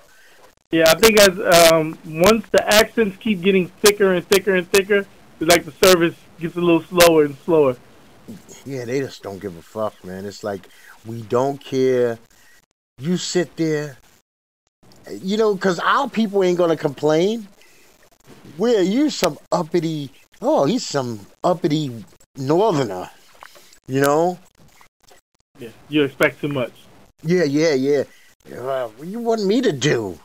Yeah, 0.71 0.91
I 0.91 0.95
think 0.97 1.19
as 1.19 1.73
um, 1.73 1.99
once 2.07 2.47
the 2.51 2.63
accents 2.67 3.17
keep 3.17 3.41
getting 3.41 3.69
thicker 3.69 4.13
and 4.13 4.27
thicker 4.29 4.55
and 4.55 4.71
thicker, 4.71 5.07
it's 5.41 5.51
like 5.51 5.65
the 5.65 5.73
service 5.87 6.15
gets 6.39 6.57
a 6.57 6.61
little 6.61 6.83
slower 6.83 7.25
and 7.25 7.37
slower. 7.39 7.77
Yeah, 8.65 8.85
they 8.85 9.01
just 9.01 9.23
don't 9.23 9.39
give 9.39 9.57
a 9.57 9.63
fuck, 9.63 10.05
man. 10.05 10.27
It's 10.27 10.45
like 10.45 10.69
we 11.07 11.23
don't 11.23 11.59
care. 11.61 12.19
You 12.99 13.17
sit 13.17 13.57
there, 13.57 13.97
you 15.11 15.37
know, 15.37 15.55
because 15.55 15.79
our 15.79 16.09
people 16.09 16.43
ain't 16.45 16.59
gonna 16.59 16.77
complain. 16.77 17.49
Where 18.57 18.83
you 18.83 19.11
some 19.11 19.39
uppity? 19.53 20.11
Oh, 20.43 20.65
he's 20.65 20.87
some 20.87 21.27
uppity 21.43 22.05
northerner, 22.37 23.11
you 23.87 24.01
know. 24.01 24.39
Yeah, 25.59 25.71
you 25.89 26.05
expect 26.05 26.41
too 26.41 26.49
much. 26.49 26.73
Yeah, 27.23 27.45
yeah, 27.45 27.75
yeah. 27.75 28.05
Uh, 28.53 28.89
what 28.89 29.09
you 29.09 29.19
want 29.19 29.45
me 29.45 29.61
to 29.61 29.73
do? 29.73 30.19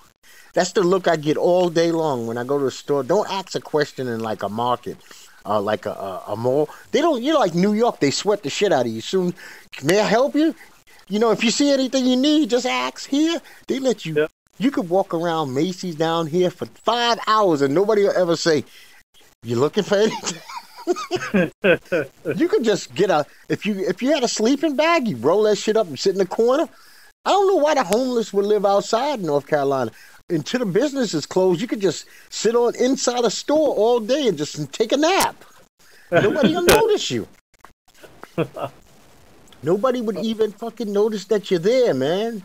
That's 0.53 0.71
the 0.73 0.81
look 0.81 1.07
I 1.07 1.15
get 1.15 1.37
all 1.37 1.69
day 1.69 1.91
long 1.91 2.27
when 2.27 2.37
I 2.37 2.43
go 2.43 2.59
to 2.59 2.67
a 2.67 2.71
store. 2.71 3.03
Don't 3.03 3.29
ask 3.29 3.55
a 3.55 3.59
question 3.59 4.07
in 4.07 4.19
like 4.19 4.43
a 4.43 4.49
market, 4.49 4.97
uh, 5.45 5.61
like 5.61 5.85
a, 5.85 5.91
a, 5.91 6.23
a 6.29 6.35
mall. 6.35 6.69
They 6.91 7.01
don't. 7.01 7.21
You're 7.21 7.39
like 7.39 7.53
New 7.53 7.73
York. 7.73 7.99
They 7.99 8.11
sweat 8.11 8.43
the 8.43 8.49
shit 8.49 8.71
out 8.71 8.85
of 8.85 8.91
you. 8.91 9.01
Soon, 9.01 9.33
may 9.83 9.99
I 9.99 10.07
help 10.07 10.35
you? 10.35 10.55
You 11.09 11.19
know, 11.19 11.31
if 11.31 11.43
you 11.43 11.51
see 11.51 11.71
anything 11.71 12.05
you 12.05 12.15
need, 12.15 12.49
just 12.49 12.65
ask 12.65 13.09
here. 13.09 13.41
They 13.67 13.79
let 13.79 14.05
you. 14.05 14.15
Yep. 14.15 14.31
You 14.59 14.71
could 14.71 14.89
walk 14.89 15.13
around 15.13 15.53
Macy's 15.53 15.95
down 15.95 16.27
here 16.27 16.49
for 16.49 16.65
five 16.65 17.19
hours 17.27 17.61
and 17.61 17.73
nobody 17.73 18.03
will 18.03 18.15
ever 18.15 18.35
say, 18.35 18.63
you're 19.43 19.59
looking 19.59 19.83
for 19.83 19.95
anything?" 19.95 20.39
you 22.35 22.47
could 22.49 22.63
just 22.63 22.93
get 22.93 23.09
a 23.09 23.25
if 23.47 23.65
you 23.65 23.79
if 23.87 24.01
you 24.01 24.11
had 24.11 24.23
a 24.23 24.27
sleeping 24.27 24.75
bag, 24.75 25.07
you 25.07 25.15
roll 25.17 25.43
that 25.43 25.57
shit 25.57 25.77
up 25.77 25.87
and 25.87 25.97
sit 25.97 26.11
in 26.11 26.17
the 26.17 26.25
corner. 26.25 26.67
I 27.25 27.29
don't 27.29 27.47
know 27.47 27.55
why 27.55 27.73
the 27.75 27.83
homeless 27.83 28.33
would 28.33 28.45
live 28.45 28.65
outside 28.65 29.21
North 29.21 29.47
Carolina 29.47 29.91
until 30.29 30.59
the 30.59 30.65
business 30.65 31.13
is 31.13 31.25
closed, 31.25 31.61
you 31.61 31.67
could 31.67 31.81
just 31.81 32.05
sit 32.29 32.55
on 32.55 32.75
inside 32.75 33.25
a 33.25 33.31
store 33.31 33.75
all 33.75 33.99
day 33.99 34.27
and 34.27 34.37
just 34.37 34.71
take 34.71 34.91
a 34.91 34.97
nap. 34.97 35.43
Nobody 36.11 36.53
will 36.53 36.63
notice 36.63 37.11
you. 37.11 37.27
Nobody 39.63 40.01
would 40.01 40.17
even 40.17 40.51
fucking 40.51 40.91
notice 40.91 41.25
that 41.25 41.49
you're 41.49 41.59
there, 41.59 41.93
man. 41.93 42.43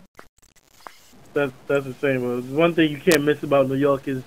That's 1.34 1.52
that's 1.66 1.84
the 1.84 1.94
same. 1.94 2.56
One 2.56 2.74
thing 2.74 2.90
you 2.90 2.98
can't 2.98 3.22
miss 3.24 3.42
about 3.42 3.68
New 3.68 3.74
York 3.74 4.08
is 4.08 4.22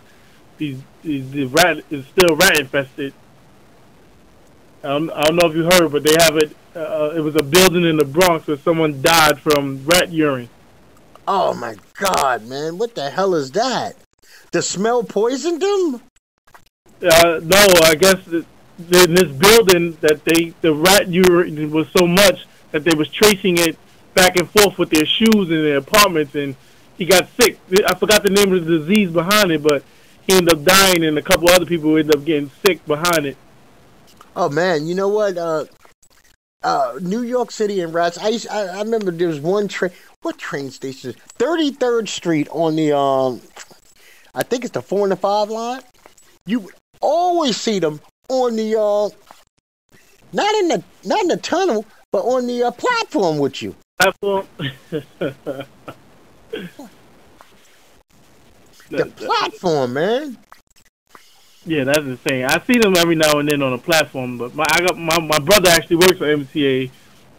these 0.58 0.82
these 1.02 1.30
the 1.32 1.46
rat 1.46 1.84
is 1.90 2.06
still 2.08 2.36
rat 2.36 2.60
infested. 2.60 3.14
I 4.84 4.88
don't, 4.88 5.12
I 5.12 5.22
don't 5.24 5.36
know 5.36 5.50
if 5.50 5.56
you 5.56 5.64
heard, 5.64 5.92
but 5.92 6.04
they 6.04 6.16
have 6.20 6.38
it. 6.38 6.56
Uh, 6.76 7.14
it 7.16 7.20
was 7.20 7.36
a 7.36 7.44
building 7.44 7.86
in 7.86 7.98
the 7.98 8.06
Bronx 8.06 8.48
where 8.48 8.58
someone 8.58 9.02
died 9.02 9.40
from 9.40 9.84
rat 9.86 10.12
urine. 10.12 10.50
Oh 11.34 11.54
my 11.54 11.78
god, 11.98 12.46
man! 12.46 12.78
What 12.78 12.94
the 12.94 13.10
hell 13.10 13.36
is 13.36 13.52
that? 13.52 13.96
The 14.52 14.62
smell 14.62 15.02
poisoned 15.02 15.62
them? 15.62 16.02
Uh, 17.02 17.40
no, 17.42 17.66
I 17.84 17.96
guess 17.98 18.28
in 18.28 18.44
this 18.78 19.32
building 19.32 19.98
that 20.02 20.26
they 20.26 20.54
the 20.60 20.74
rat 20.74 21.08
urine 21.08 21.72
was 21.72 21.88
so 21.98 22.06
much 22.06 22.46
that 22.72 22.84
they 22.84 22.94
was 22.98 23.08
tracing 23.08 23.60
it 23.60 23.78
back 24.14 24.36
and 24.36 24.50
forth 24.50 24.78
with 24.78 24.90
their 24.90 25.06
shoes 25.06 25.50
in 25.50 25.64
their 25.64 25.78
apartments, 25.78 26.36
and 26.36 26.54
he 26.98 27.06
got 27.06 27.30
sick. 27.40 27.58
I 27.88 27.96
forgot 27.96 28.24
the 28.24 28.30
name 28.30 28.52
of 28.52 28.66
the 28.66 28.80
disease 28.80 29.10
behind 29.10 29.54
it, 29.54 29.64
but 29.64 29.86
he 30.28 30.34
ended 30.34 30.54
up 30.54 30.66
dying, 30.66 31.06
and 31.06 31.18
a 31.18 31.22
couple 31.22 31.50
other 31.50 31.66
people 31.66 31.96
ended 31.96 32.14
up 32.14 32.26
getting 32.26 32.52
sick 32.66 32.86
behind 32.86 33.26
it. 33.26 33.38
Oh 34.36 34.50
man, 34.50 34.86
you 34.86 34.96
know 34.96 35.08
what? 35.08 35.38
Uh, 35.38 35.64
uh, 36.64 37.00
New 37.02 37.24
York 37.24 37.52
City 37.52 37.82
and 37.82 37.94
rats. 37.94 38.18
I, 38.18 38.30
used, 38.30 38.48
I 38.50 38.78
I 38.78 38.82
remember 38.82 39.12
there 39.12 39.28
was 39.28 39.40
one 39.40 39.68
train 39.68 39.92
what 40.22 40.38
train 40.38 40.72
station? 40.72 41.14
Thirty 41.38 41.72
Third 41.72 42.08
Street 42.08 42.48
on 42.52 42.76
the 42.76 42.96
um, 42.96 43.42
I 44.36 44.44
think 44.44 44.64
it's 44.64 44.74
the 44.74 44.82
four 44.82 45.04
and 45.04 45.12
the 45.12 45.16
five 45.16 45.50
line. 45.50 45.82
You 46.46 46.70
always 47.02 47.58
see 47.58 47.80
them 47.80 48.00
on 48.30 48.56
the 48.56 48.80
uh, 48.80 49.10
not 50.34 50.56
in 50.56 50.68
the 50.70 50.84
not 51.06 51.22
in 51.22 51.28
the 51.28 51.38
tunnel, 51.38 51.86
but 52.12 52.20
on 52.20 52.48
the 52.48 52.64
uh, 52.64 52.72
platform 52.72 53.38
with 53.40 53.62
you. 53.62 53.76
Platform. 54.00 54.48
the 58.90 59.06
platform, 59.16 59.94
man. 59.94 60.38
Yeah, 61.66 61.84
that's 61.84 62.00
insane. 62.00 62.46
I 62.46 62.60
see 62.66 62.80
them 62.80 62.96
every 62.98 63.16
now 63.16 63.38
and 63.38 63.48
then 63.48 63.62
on 63.62 63.74
a 63.74 63.78
platform, 63.78 64.38
but 64.38 64.56
my 64.56 64.66
I 64.72 64.82
got 64.82 64.98
my 64.98 65.20
my 65.20 65.40
brother 65.40 65.70
actually 65.70 65.98
works 65.98 66.18
for 66.18 66.26
MTA, 66.26 66.90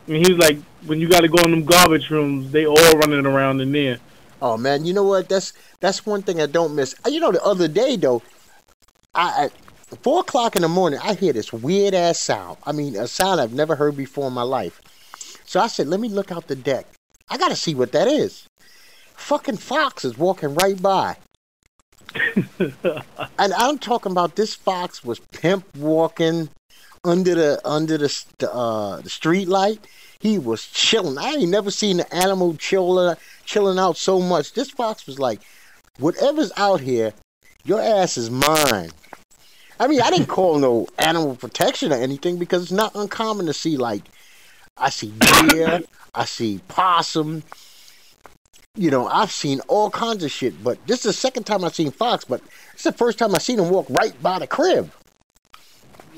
and 0.06 0.16
he's 0.16 0.38
like, 0.38 0.58
when 0.86 1.00
you 1.00 1.08
got 1.08 1.20
to 1.20 1.28
go 1.28 1.42
in 1.44 1.50
them 1.50 1.64
garbage 1.64 2.08
rooms, 2.10 2.52
they 2.52 2.66
all 2.66 2.92
running 2.98 3.26
around 3.26 3.60
in 3.60 3.72
there. 3.72 3.98
Oh 4.40 4.56
man, 4.56 4.84
you 4.84 4.92
know 4.92 5.02
what? 5.02 5.28
That's 5.28 5.52
that's 5.80 6.06
one 6.06 6.22
thing 6.22 6.40
I 6.40 6.46
don't 6.46 6.74
miss. 6.76 6.94
You 7.08 7.18
know, 7.18 7.32
the 7.32 7.42
other 7.42 7.66
day 7.66 7.96
though, 7.96 8.22
I 9.12 9.44
at 9.46 9.52
four 10.02 10.20
o'clock 10.20 10.54
in 10.54 10.62
the 10.62 10.68
morning, 10.68 11.00
I 11.02 11.14
hear 11.14 11.32
this 11.32 11.52
weird 11.52 11.94
ass 11.94 12.20
sound. 12.20 12.58
I 12.64 12.70
mean, 12.70 12.94
a 12.96 13.08
sound 13.08 13.40
I've 13.40 13.52
never 13.52 13.74
heard 13.74 13.96
before 13.96 14.28
in 14.28 14.32
my 14.32 14.42
life. 14.42 14.80
So 15.44 15.60
I 15.60 15.66
said, 15.66 15.88
let 15.88 16.00
me 16.00 16.08
look 16.08 16.30
out 16.30 16.46
the 16.46 16.56
deck. 16.56 16.86
I 17.28 17.38
gotta 17.38 17.56
see 17.56 17.74
what 17.74 17.92
that 17.92 18.06
is. 18.06 18.48
Fucking 19.14 19.56
fox 19.56 20.04
is 20.04 20.16
walking 20.16 20.54
right 20.54 20.80
by. 20.80 21.16
And 23.38 23.52
I'm 23.54 23.78
talking 23.78 24.12
about 24.12 24.36
this 24.36 24.54
fox 24.54 25.04
was 25.04 25.18
pimp 25.32 25.64
walking 25.76 26.48
under 27.04 27.34
the 27.34 27.60
under 27.64 27.98
the 27.98 28.50
uh, 28.50 29.00
the 29.00 29.10
street 29.10 29.48
light. 29.48 29.86
He 30.20 30.38
was 30.38 30.66
chilling. 30.66 31.18
I 31.18 31.32
ain't 31.32 31.50
never 31.50 31.70
seen 31.70 32.00
an 32.00 32.06
animal 32.12 32.54
chilling 32.56 33.16
chilling 33.44 33.78
out 33.78 33.96
so 33.96 34.20
much. 34.20 34.52
This 34.52 34.70
fox 34.70 35.06
was 35.06 35.18
like, 35.18 35.40
whatever's 35.98 36.52
out 36.56 36.80
here, 36.80 37.12
your 37.64 37.80
ass 37.80 38.16
is 38.16 38.30
mine. 38.30 38.90
I 39.80 39.88
mean, 39.88 40.00
I 40.00 40.10
didn't 40.10 40.26
call 40.38 40.58
no 40.58 40.86
animal 40.98 41.34
protection 41.34 41.92
or 41.92 41.96
anything 41.96 42.38
because 42.38 42.62
it's 42.62 42.72
not 42.72 42.94
uncommon 42.94 43.46
to 43.46 43.52
see 43.52 43.76
like 43.76 44.02
I 44.76 44.90
see 44.90 45.12
deer, 45.18 45.80
I 46.14 46.24
see 46.24 46.60
possum. 46.68 47.42
You 48.74 48.90
know, 48.90 49.06
I've 49.06 49.30
seen 49.30 49.60
all 49.68 49.90
kinds 49.90 50.24
of 50.24 50.30
shit, 50.30 50.64
but 50.64 50.78
this 50.86 51.00
is 51.00 51.04
the 51.04 51.12
second 51.12 51.44
time 51.44 51.62
I've 51.62 51.74
seen 51.74 51.90
fox, 51.90 52.24
but 52.24 52.40
it's 52.72 52.84
the 52.84 52.92
first 52.92 53.18
time 53.18 53.34
I've 53.34 53.42
seen 53.42 53.58
him 53.58 53.68
walk 53.68 53.86
right 53.90 54.20
by 54.22 54.38
the 54.38 54.46
crib. 54.46 54.90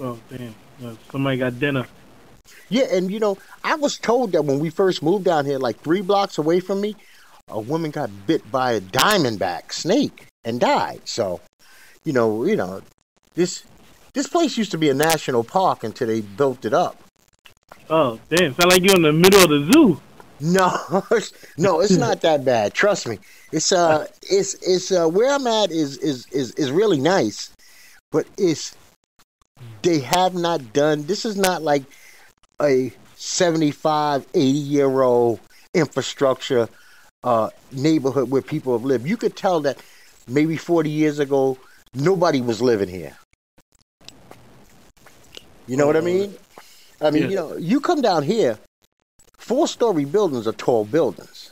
Oh 0.01 0.21
damn. 0.31 0.55
Well, 0.81 0.97
somebody 1.11 1.39
got 1.39 1.59
dinner. 1.59 1.87
Yeah, 2.69 2.85
and 2.93 3.11
you 3.11 3.19
know, 3.19 3.39
I 3.65 3.75
was 3.75 3.99
told 3.99 4.33
that 4.33 4.45
when 4.45 4.61
we 4.61 4.71
first 4.71 5.03
moved 5.03 5.25
down 5.25 5.47
here, 5.47 5.59
like 5.59 5.81
three 5.81 6.01
blocks 6.01 6.39
away 6.39 6.61
from 6.61 6.81
me, 6.81 6.95
a 7.49 7.59
woman 7.61 7.91
got 7.91 8.11
bit 8.27 8.49
by 8.53 8.73
a 8.73 8.81
diamondback 8.81 9.73
snake 9.73 10.27
and 10.45 10.61
died. 10.61 11.01
So, 11.05 11.41
you 12.05 12.13
know, 12.13 12.45
you 12.45 12.55
know, 12.55 12.83
this 13.35 13.65
this 14.13 14.29
place 14.29 14.57
used 14.57 14.71
to 14.71 14.79
be 14.79 14.91
a 14.91 14.95
national 14.95 15.43
park 15.43 15.83
until 15.83 16.07
they 16.07 16.21
built 16.21 16.65
it 16.65 16.73
up. 16.73 17.03
Oh, 17.91 18.21
damn! 18.31 18.55
Sound 18.55 18.71
like 18.71 18.85
you're 18.85 18.95
in 18.95 19.03
the 19.03 19.13
middle 19.13 19.43
of 19.43 19.51
the 19.51 19.73
zoo. 19.73 20.01
No, 20.41 20.77
no, 21.59 21.81
it's 21.81 21.97
not 21.97 22.21
that 22.23 22.45
bad. 22.45 22.75
Trust 22.75 23.07
me. 23.07 23.19
It's 23.53 23.73
uh, 23.73 24.07
it's 24.23 24.55
it's 24.55 24.91
uh, 24.91 25.09
where 25.09 25.33
I'm 25.33 25.47
at 25.47 25.71
is 25.71 25.99
is 25.99 26.27
is 26.33 26.53
is 26.53 26.71
really 26.71 26.99
nice, 26.99 27.51
but 28.11 28.27
it's 28.37 28.75
they 29.83 30.01
have 30.01 30.35
not 30.35 30.73
done. 30.73 31.07
This 31.07 31.25
is 31.25 31.37
not 31.37 31.63
like 31.63 31.85
a 32.61 32.93
75, 33.17 34.27
80 34.35 34.47
year 34.47 35.03
old 35.03 35.41
infrastructure 35.73 36.69
uh, 37.23 37.51
neighborhood 37.73 38.31
where 38.31 38.43
people 38.43 38.77
have 38.77 38.85
lived. 38.85 39.07
You 39.07 39.17
could 39.17 39.37
tell 39.37 39.61
that 39.61 39.79
maybe 40.27 40.57
40 40.57 40.91
years 40.91 41.19
ago, 41.19 41.59
nobody 41.95 42.41
was 42.41 42.61
living 42.61 42.89
here. 42.89 43.17
You 45.67 45.77
know 45.77 45.87
what 45.87 45.97
I 45.97 46.01
mean? 46.01 46.35
I 47.01 47.11
mean, 47.11 47.25
yeah. 47.25 47.29
you 47.29 47.37
know, 47.37 47.57
you 47.57 47.81
come 47.81 48.03
down 48.03 48.23
here, 48.23 48.59
four 49.45 49.69
story 49.69 50.07
buildings 50.07 50.47
are 50.47 50.53
tall 50.53 50.87
buildings. 50.87 51.51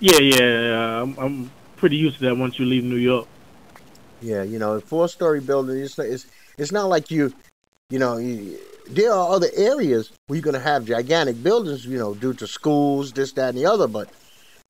Yeah, 0.00 0.18
yeah, 0.18 1.02
I'm, 1.02 1.16
I'm 1.16 1.50
pretty 1.76 1.96
used 1.96 2.18
to 2.18 2.24
that 2.24 2.36
once 2.36 2.58
you 2.58 2.66
leave 2.66 2.82
New 2.82 2.96
York. 2.96 3.28
Yeah, 4.20 4.42
you 4.42 4.58
know, 4.58 4.80
four 4.80 5.08
story 5.08 5.40
buildings, 5.40 5.96
it's, 5.96 5.98
it's, 6.00 6.26
it's 6.58 6.72
not 6.72 6.88
like 6.88 7.12
you, 7.12 7.32
you 7.88 8.00
know, 8.00 8.16
you, 8.16 8.58
there 8.90 9.12
are 9.12 9.30
other 9.30 9.46
areas 9.54 10.10
where 10.26 10.38
you're 10.38 10.42
going 10.42 10.54
to 10.54 10.60
have 10.60 10.86
gigantic 10.86 11.40
buildings, 11.40 11.86
you 11.86 11.98
know, 11.98 12.14
due 12.14 12.34
to 12.34 12.48
schools, 12.48 13.12
this, 13.12 13.30
that, 13.32 13.50
and 13.50 13.58
the 13.58 13.66
other. 13.66 13.86
But 13.86 14.10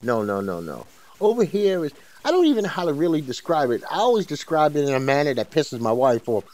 no, 0.02 0.22
no, 0.22 0.42
no, 0.42 0.60
no. 0.60 0.86
Over 1.22 1.44
here 1.44 1.86
is, 1.86 1.92
I 2.26 2.30
don't 2.30 2.44
even 2.44 2.64
know 2.64 2.68
how 2.68 2.84
to 2.84 2.92
really 2.92 3.22
describe 3.22 3.70
it. 3.70 3.82
I 3.90 3.96
always 3.96 4.26
describe 4.26 4.76
it 4.76 4.86
in 4.86 4.94
a 4.94 5.00
manner 5.00 5.32
that 5.32 5.50
pisses 5.50 5.80
my 5.80 5.92
wife 5.92 6.28
off. 6.28 6.44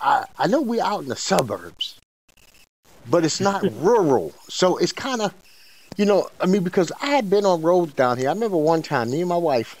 I, 0.00 0.24
I 0.38 0.46
know 0.46 0.62
we're 0.62 0.82
out 0.82 1.02
in 1.02 1.08
the 1.08 1.16
suburbs, 1.16 1.99
but 3.10 3.24
it's 3.24 3.40
not 3.40 3.62
rural. 3.80 4.32
So 4.48 4.76
it's 4.76 4.92
kind 4.92 5.20
of, 5.20 5.34
you 5.96 6.04
know, 6.04 6.28
I 6.40 6.46
mean, 6.46 6.62
because 6.62 6.92
I 7.02 7.08
had 7.08 7.28
been 7.28 7.44
on 7.44 7.62
roads 7.62 7.92
down 7.94 8.18
here. 8.18 8.28
I 8.28 8.32
remember 8.32 8.56
one 8.56 8.82
time, 8.82 9.10
me 9.10 9.20
and 9.20 9.28
my 9.28 9.36
wife, 9.36 9.76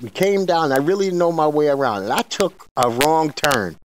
we 0.00 0.10
came 0.10 0.44
down. 0.46 0.72
I 0.72 0.78
really 0.78 1.06
didn't 1.06 1.18
know 1.18 1.32
my 1.32 1.46
way 1.46 1.68
around, 1.68 2.04
and 2.04 2.12
I 2.12 2.22
took 2.22 2.66
a 2.76 2.88
wrong 2.88 3.32
turn. 3.32 3.76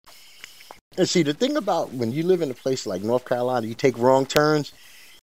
And 0.97 1.08
see, 1.08 1.23
the 1.23 1.34
thing 1.34 1.56
about 1.56 1.93
when 1.93 2.12
you 2.12 2.23
live 2.23 2.41
in 2.41 2.52
a 2.52 2.56
place 2.56 2.86
like 2.86 3.04
North 3.04 3.25
Carolina, 3.25 3.67
you 3.67 3.73
take 3.73 3.97
wrong 3.97 4.25
turns, 4.25 4.73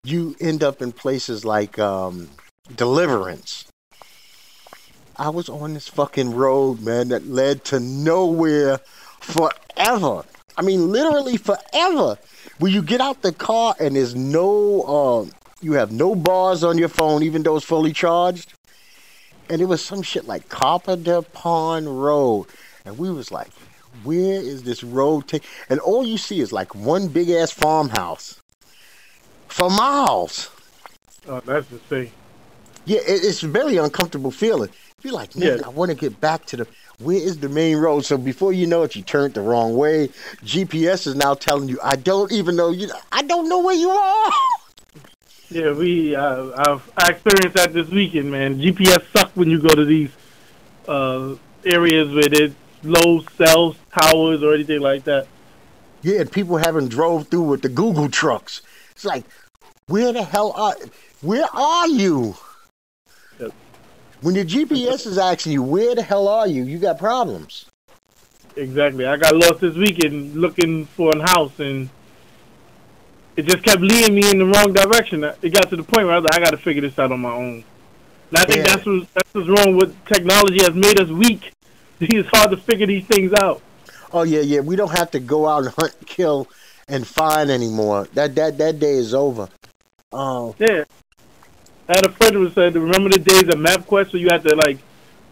you 0.04 0.36
end 0.39 0.63
up 0.63 0.82
in 0.82 0.91
places 0.91 1.43
like 1.43 1.78
um, 1.80 2.30
Deliverance. 2.75 3.65
I 5.17 5.30
was 5.30 5.49
on 5.49 5.73
this 5.73 5.88
fucking 5.88 6.36
road, 6.36 6.82
man, 6.82 7.10
that 7.10 7.28
led 7.28 7.63
to 7.65 7.80
nowhere 7.80 8.80
forever. 9.19 10.23
I 10.58 10.62
mean, 10.62 10.91
literally 10.91 11.38
forever. 11.38 12.18
When 12.60 12.72
you 12.72 12.82
get 12.82 13.02
out 13.02 13.22
the 13.22 13.34
car 13.34 13.76
and 13.80 13.96
there's 13.96 14.15
no, 14.15 14.82
uh, 14.82 15.26
you 15.62 15.74
have 15.74 15.91
no 15.91 16.15
bars 16.15 16.63
on 16.63 16.78
your 16.78 16.89
phone, 16.89 17.24
even 17.24 17.44
though 17.44 17.58
it's 17.58 17.65
fully 17.65 17.91
charged. 17.91 18.54
And 19.50 19.62
it 19.62 19.65
was 19.65 19.84
some 19.84 20.02
shit 20.02 20.26
like 20.26 20.50
Carpenter 20.50 21.22
Pond 21.22 22.02
Road. 22.02 22.48
And 22.86 22.98
we 22.98 23.12
was 23.12 23.32
like, 23.32 23.52
where 24.04 24.39
is 24.39 24.63
this 24.63 24.84
road 24.84 25.28
take? 25.28 25.44
And 25.70 25.80
all 25.80 26.06
you 26.06 26.18
see 26.18 26.39
is 26.39 26.52
like 26.52 26.74
one 26.76 27.08
big 27.08 27.30
ass 27.30 27.52
farmhouse 27.52 28.41
for 29.48 29.70
miles. 29.70 30.50
Oh, 31.28 31.41
that's 31.41 31.68
the 31.68 31.80
thing. 31.80 32.12
Yeah, 32.86 33.00
it, 33.00 33.24
it's 33.24 33.44
a 33.44 33.48
very 33.48 33.78
uncomfortable 33.78 34.32
feeling. 34.32 34.70
You're 35.06 35.13
like, 35.13 35.36
man, 35.36 35.60
Yeah. 35.60 35.65
I 35.68 35.70
want 35.70 35.91
to 35.91 35.96
get 35.96 36.20
back 36.20 36.46
to 36.48 36.58
the 36.58 36.68
where 36.98 37.15
is 37.18 37.38
the 37.38 37.48
main 37.48 37.78
road? 37.78 38.06
So 38.06 38.18
before 38.18 38.54
you 38.54 38.65
know 38.65 38.82
it, 38.82 38.96
you 38.96 39.04
turned 39.04 39.36
the 39.36 39.41
wrong 39.41 39.76
way. 39.78 40.08
GPS 40.44 41.06
is 41.06 41.13
now 41.13 41.36
telling 41.36 41.70
you, 41.70 41.78
I 41.84 41.96
don't 41.96 42.32
even 42.32 42.56
know 42.56 42.72
you. 42.72 42.89
I 43.12 43.22
don't 43.22 43.48
know 43.48 43.60
where 43.60 43.76
you 43.76 43.89
are. 43.89 44.32
Yeah, 45.52 45.74
we. 45.74 46.15
Uh, 46.15 46.50
I've 46.58 46.91
I 46.98 47.12
experienced 47.12 47.56
that 47.56 47.72
this 47.72 47.88
weekend, 47.89 48.32
man. 48.32 48.60
GPS 48.60 49.04
suck 49.15 49.30
when 49.36 49.48
you 49.48 49.60
go 49.60 49.70
to 49.70 49.86
these 49.86 50.10
uh, 50.88 51.36
areas 51.63 52.12
where 52.12 52.28
there's 52.28 52.54
low 52.82 53.22
cell 53.38 53.76
towers 53.96 54.41
or 54.41 54.56
anything 54.56 54.80
like 54.80 55.04
that. 55.04 55.28
Yeah, 56.02 56.22
and 56.22 56.32
people 56.32 56.58
haven't 56.58 56.88
drove 56.88 57.28
through 57.28 57.44
with 57.44 57.62
the 57.62 57.70
Google 57.70 58.10
trucks. 58.10 58.63
It's 58.89 59.06
like, 59.06 59.26
where 59.86 60.12
the 60.12 60.24
hell 60.24 60.52
are? 60.54 60.76
Where 61.22 61.46
are 61.54 61.88
you? 61.89 62.36
When 64.26 64.34
your 64.34 64.44
GPS 64.44 65.06
is 65.06 65.20
asking 65.20 65.52
you, 65.52 65.62
where 65.62 65.94
the 65.94 66.02
hell 66.02 66.28
are 66.28 66.48
you? 66.48 66.64
You 66.64 66.80
got 66.80 66.98
problems. 66.98 67.68
Exactly. 68.56 69.06
I 69.06 69.18
got 69.18 69.36
lost 69.36 69.60
this 69.60 69.76
weekend 69.76 70.36
looking 70.36 70.88
for 70.88 71.16
a 71.16 71.22
house, 71.30 71.60
and 71.60 71.92
it 73.36 73.44
just 73.44 73.62
kept 73.62 73.82
leading 73.82 74.16
me 74.16 74.28
in 74.32 74.40
the 74.40 74.46
wrong 74.48 74.74
direction. 74.74 75.24
It 75.24 75.54
got 75.54 75.70
to 75.70 75.76
the 75.76 75.84
point 75.84 76.08
where 76.08 76.14
I 76.16 76.18
was 76.18 76.24
like, 76.24 76.42
I 76.42 76.44
got 76.44 76.50
to 76.50 76.58
figure 76.58 76.82
this 76.82 76.98
out 76.98 77.12
on 77.12 77.20
my 77.20 77.34
own. 77.34 77.64
And 78.32 78.38
I 78.40 78.46
think 78.46 78.66
Yeah. 78.66 78.74
that's 78.74 78.86
what 78.88 79.14
that's 79.14 79.34
what's 79.36 79.48
wrong 79.48 79.78
with 79.78 79.96
technology. 80.06 80.58
Has 80.64 80.74
made 80.74 81.00
us 81.00 81.10
weak. 81.10 81.52
It's 82.00 82.28
hard 82.30 82.50
to 82.50 82.58
figure 82.58 82.88
these 82.88 83.06
things 83.06 83.32
out. 83.40 83.62
Oh 84.12 84.24
yeah, 84.24 84.42
yeah. 84.42 84.62
We 84.62 84.76
don't 84.76 84.98
have 84.98 85.12
to 85.12 85.20
go 85.20 85.48
out 85.48 85.66
and 85.66 85.74
hunt, 85.78 85.96
kill, 86.08 86.48
and 86.88 87.06
find 87.06 87.52
anymore. 87.52 88.08
That 88.16 88.34
that 88.34 88.58
that 88.58 88.80
day 88.80 88.96
is 88.96 89.14
over. 89.14 89.50
Oh, 90.12 90.56
Yeah. 90.58 90.86
I 91.88 91.93
had 91.95 92.06
a 92.06 92.12
friend 92.12 92.36
who 92.36 92.50
said, 92.50 92.76
remember 92.76 93.10
the 93.10 93.19
days 93.19 93.43
of 93.43 93.56
MapQuest 93.56 94.13
where 94.13 94.21
you 94.21 94.28
had 94.30 94.43
to 94.43 94.56
like 94.56 94.80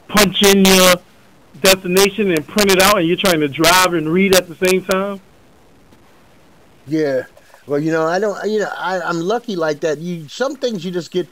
punch 0.08 0.44
in 0.44 0.64
your 0.64 0.94
destination 1.62 2.32
and 2.32 2.48
print 2.48 2.72
it 2.72 2.82
out, 2.82 3.00
and 3.00 3.08
you're 3.08 3.18
trying 3.18 3.40
to 3.40 3.48
drive 3.48 3.94
and 3.94 4.08
read 4.10 4.36
at 4.36 4.48
the 4.48 4.56
same 4.56 4.84
time. 4.84 5.20
yeah. 6.88 7.24
Well, 7.66 7.80
you 7.80 7.92
know, 7.92 8.06
I 8.06 8.20
don't. 8.20 8.38
You 8.50 8.60
know, 8.60 8.72
I, 8.78 9.00
I'm 9.00 9.22
lucky 9.22 9.56
like 9.56 9.80
that. 9.82 9.98
You 9.98 10.28
some 10.28 10.56
things 10.56 10.84
you 10.84 10.92
just 10.92 11.12
get. 11.12 11.28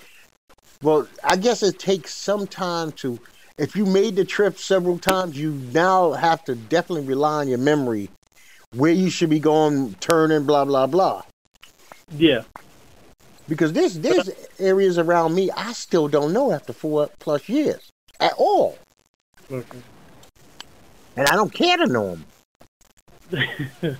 Well, 0.81 1.07
I 1.23 1.35
guess 1.35 1.61
it 1.61 1.77
takes 1.77 2.13
some 2.13 2.47
time 2.47 2.93
to. 2.93 3.19
If 3.57 3.75
you 3.75 3.85
made 3.85 4.15
the 4.15 4.23
trip 4.23 4.57
several 4.57 4.97
times, 4.97 5.37
you 5.37 5.51
now 5.73 6.13
have 6.13 6.43
to 6.45 6.55
definitely 6.55 7.05
rely 7.05 7.41
on 7.41 7.49
your 7.49 7.57
memory, 7.57 8.09
where 8.73 8.93
you 8.93 9.09
should 9.09 9.29
be 9.29 9.39
going, 9.39 9.93
turning, 9.95 10.45
blah 10.45 10.63
blah 10.63 10.87
blah. 10.87 11.23
Yeah. 12.17 12.43
Because 13.51 13.73
there's 13.73 13.95
there's 13.99 14.29
areas 14.59 14.97
around 14.97 15.35
me 15.35 15.51
I 15.51 15.73
still 15.73 16.07
don't 16.07 16.31
know 16.31 16.53
after 16.53 16.71
four 16.71 17.09
plus 17.19 17.49
years 17.49 17.91
at 18.17 18.31
all, 18.37 18.77
Okay. 19.51 19.79
and 21.17 21.27
I 21.27 21.35
don't 21.35 21.53
care 21.53 21.75
to 21.75 21.85
know 21.87 22.17
them. 23.29 23.97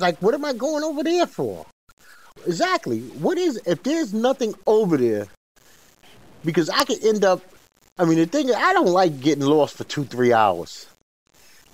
Like, 0.00 0.20
what 0.22 0.32
am 0.34 0.46
I 0.46 0.54
going 0.54 0.82
over 0.82 1.04
there 1.04 1.26
for? 1.26 1.66
Exactly. 2.46 3.00
What 3.20 3.36
is 3.36 3.60
if 3.66 3.82
there's 3.82 4.14
nothing 4.14 4.54
over 4.66 4.96
there? 4.96 5.26
Because 6.42 6.70
I 6.70 6.84
could 6.84 7.04
end 7.04 7.26
up. 7.26 7.42
I 7.98 8.06
mean, 8.06 8.16
the 8.16 8.24
thing 8.24 8.48
is, 8.48 8.54
I 8.56 8.72
don't 8.72 8.86
like 8.86 9.20
getting 9.20 9.44
lost 9.44 9.76
for 9.76 9.84
two, 9.84 10.04
three 10.04 10.32
hours. 10.32 10.86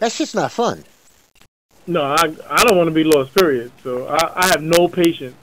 That's 0.01 0.19
just 0.19 0.35
not 0.35 0.51
fun. 0.51 0.83
No, 1.87 2.03
I 2.03 2.25
I 2.51 2.65
don't 2.65 2.77
want 2.77 2.89
to 2.89 2.95
be 2.95 3.05
lost. 3.05 3.33
Period. 3.33 3.71
So 3.85 4.09
I 4.09 4.43
I 4.43 4.47
have 4.49 4.61
no 4.61 4.89
patience. 4.89 5.37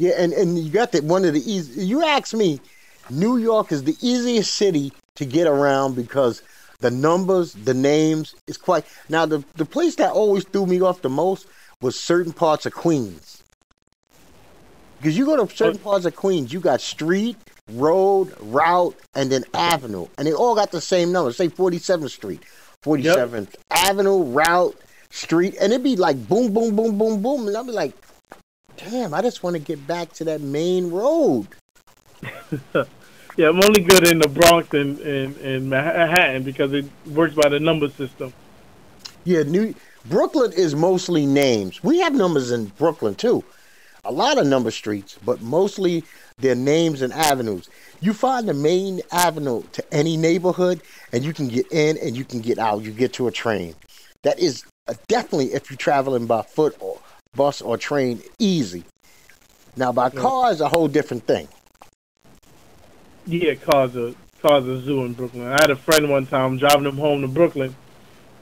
Yeah, 0.00 0.12
and 0.16 0.32
and 0.32 0.58
you 0.58 0.70
got 0.70 0.92
that 0.92 1.04
one 1.04 1.26
of 1.26 1.34
the 1.34 1.52
easy. 1.52 1.84
You 1.84 2.02
ask 2.02 2.32
me, 2.32 2.58
New 3.10 3.36
York 3.36 3.70
is 3.70 3.84
the 3.84 3.96
easiest 4.00 4.54
city 4.54 4.94
to 5.16 5.26
get 5.26 5.46
around 5.46 5.94
because 5.94 6.42
the 6.78 6.90
numbers, 6.90 7.52
the 7.52 7.74
names, 7.74 8.34
is 8.46 8.56
quite. 8.56 8.86
Now 9.10 9.26
the 9.26 9.44
the 9.56 9.66
place 9.66 9.96
that 9.96 10.12
always 10.12 10.44
threw 10.44 10.64
me 10.64 10.80
off 10.80 11.02
the 11.02 11.10
most 11.10 11.46
was 11.82 12.00
certain 12.00 12.32
parts 12.32 12.64
of 12.64 12.72
Queens. 12.72 13.42
Because 14.96 15.18
you 15.18 15.26
go 15.26 15.44
to 15.44 15.54
certain 15.54 15.78
parts 15.78 16.06
of 16.06 16.16
Queens, 16.16 16.50
you 16.50 16.60
got 16.60 16.80
street, 16.80 17.36
road, 17.72 18.34
route, 18.40 18.96
and 19.14 19.30
then 19.30 19.44
avenue, 19.52 20.06
and 20.16 20.26
they 20.26 20.32
all 20.32 20.54
got 20.54 20.70
the 20.70 20.80
same 20.80 21.12
number. 21.12 21.30
Say 21.30 21.48
Forty 21.48 21.76
Seventh 21.78 22.12
Street, 22.12 22.42
Forty 22.80 23.02
Seventh 23.02 23.54
Avenue, 23.70 24.22
route, 24.22 24.80
street, 25.10 25.56
and 25.60 25.74
it'd 25.74 25.84
be 25.84 25.96
like 25.96 26.26
boom, 26.26 26.54
boom, 26.54 26.74
boom, 26.74 26.96
boom, 26.96 27.20
boom, 27.20 27.48
and 27.48 27.54
I'd 27.54 27.66
be 27.66 27.72
like, 27.72 27.92
damn, 28.84 29.14
I 29.14 29.22
just 29.22 29.42
want 29.42 29.54
to 29.54 29.60
get 29.60 29.86
back 29.86 30.12
to 30.14 30.24
that 30.24 30.40
main 30.40 30.90
road. 30.90 31.48
Yeah, 33.36 33.48
I'm 33.48 33.62
only 33.62 33.80
good 33.82 34.06
in 34.08 34.18
the 34.18 34.28
Bronx 34.28 34.68
and, 34.74 34.98
and, 34.98 35.36
and 35.38 35.70
Manhattan 35.70 36.42
because 36.42 36.72
it 36.72 36.84
works 37.06 37.34
by 37.34 37.48
the 37.48 37.60
number 37.60 37.88
system. 37.88 38.32
Yeah, 39.24 39.44
New 39.44 39.74
Brooklyn 40.06 40.52
is 40.52 40.74
mostly 40.74 41.26
names. 41.26 41.82
We 41.82 42.00
have 42.00 42.14
numbers 42.14 42.50
in 42.50 42.66
Brooklyn 42.66 43.14
too. 43.14 43.44
A 44.04 44.10
lot 44.10 44.38
of 44.38 44.46
number 44.46 44.70
streets, 44.70 45.16
but 45.24 45.40
mostly 45.42 46.04
they're 46.38 46.54
names 46.54 47.02
and 47.02 47.12
avenues. 47.12 47.68
You 48.00 48.14
find 48.14 48.48
the 48.48 48.54
main 48.54 49.00
avenue 49.12 49.62
to 49.72 49.94
any 49.94 50.16
neighborhood, 50.16 50.82
and 51.12 51.22
you 51.22 51.32
can 51.32 51.48
get 51.48 51.70
in 51.70 51.98
and 51.98 52.16
you 52.16 52.24
can 52.24 52.40
get 52.40 52.58
out. 52.58 52.82
You 52.82 52.90
get 52.90 53.12
to 53.14 53.28
a 53.28 53.32
train. 53.32 53.74
That 54.22 54.38
is 54.38 54.64
uh, 54.88 54.94
definitely 55.06 55.54
if 55.54 55.70
you're 55.70 55.76
traveling 55.76 56.26
by 56.26 56.42
foot 56.42 56.76
or 56.80 56.98
bus 57.34 57.60
or 57.62 57.76
train, 57.76 58.22
easy. 58.38 58.84
Now 59.76 59.92
by 59.92 60.10
car 60.10 60.50
is 60.50 60.60
a 60.60 60.68
whole 60.68 60.88
different 60.88 61.26
thing. 61.26 61.48
Yeah, 63.26 63.54
cars 63.54 63.94
a 63.96 64.14
cars 64.42 64.66
a 64.66 64.80
zoo 64.80 65.04
in 65.04 65.12
Brooklyn. 65.12 65.46
I 65.46 65.58
had 65.60 65.70
a 65.70 65.76
friend 65.76 66.10
one 66.10 66.26
time 66.26 66.58
driving 66.58 66.86
him 66.86 66.96
home 66.96 67.22
to 67.22 67.28
Brooklyn, 67.28 67.74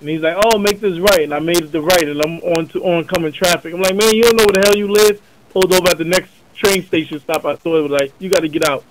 and 0.00 0.08
he's 0.08 0.22
like, 0.22 0.36
"Oh, 0.42 0.58
make 0.58 0.80
this 0.80 0.98
right," 0.98 1.20
and 1.20 1.34
I 1.34 1.40
made 1.40 1.58
it 1.58 1.72
the 1.72 1.82
right, 1.82 2.08
and 2.08 2.20
I'm 2.22 2.38
on 2.40 2.68
to 2.68 2.82
oncoming 2.82 3.32
traffic. 3.32 3.74
I'm 3.74 3.82
like, 3.82 3.94
"Man, 3.94 4.14
you 4.14 4.22
don't 4.22 4.36
know 4.36 4.44
where 4.44 4.62
the 4.62 4.66
hell 4.66 4.76
you 4.76 4.88
live." 4.88 5.20
Pulled 5.52 5.72
over 5.72 5.88
at 5.88 5.98
the 5.98 6.04
next 6.04 6.30
train 6.54 6.84
station 6.86 7.20
stop. 7.20 7.44
I 7.44 7.56
saw 7.56 7.76
it 7.76 7.82
was 7.82 7.90
like, 7.90 8.12
"You 8.18 8.30
got 8.30 8.40
to 8.40 8.48
get 8.48 8.68
out." 8.68 8.84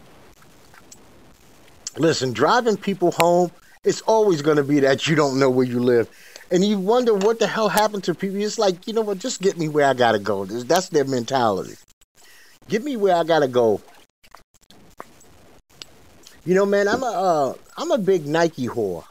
Listen, 1.97 2.33
driving 2.33 2.77
people 2.77 3.11
home, 3.11 3.51
it's 3.83 4.01
always 4.01 4.43
going 4.43 4.57
to 4.57 4.63
be 4.63 4.81
that 4.81 5.07
you 5.07 5.15
don't 5.15 5.39
know 5.39 5.49
where 5.49 5.65
you 5.65 5.79
live. 5.79 6.07
And 6.49 6.63
you 6.63 6.79
wonder 6.79 7.13
what 7.13 7.39
the 7.39 7.47
hell 7.47 7.69
happened 7.69 8.05
to 8.05 8.15
people. 8.15 8.37
It's 8.37 8.57
like, 8.57 8.87
you 8.87 8.93
know 8.93 9.01
what, 9.01 9.19
just 9.19 9.41
get 9.41 9.57
me 9.57 9.67
where 9.67 9.85
I 9.85 9.93
got 9.93 10.13
to 10.13 10.19
go. 10.19 10.45
That's 10.45 10.89
their 10.89 11.03
mentality. 11.03 11.75
Get 12.69 12.83
me 12.83 12.95
where 12.95 13.15
I 13.15 13.23
got 13.23 13.39
to 13.39 13.47
go. 13.47 13.81
You 16.45 16.55
know, 16.55 16.65
man, 16.65 16.87
I'm 16.87 17.03
a 17.03 17.05
uh, 17.05 17.53
I'm 17.75 17.91
a 17.91 17.97
big 17.97 18.25
Nike 18.25 18.67
whore. 18.67 19.03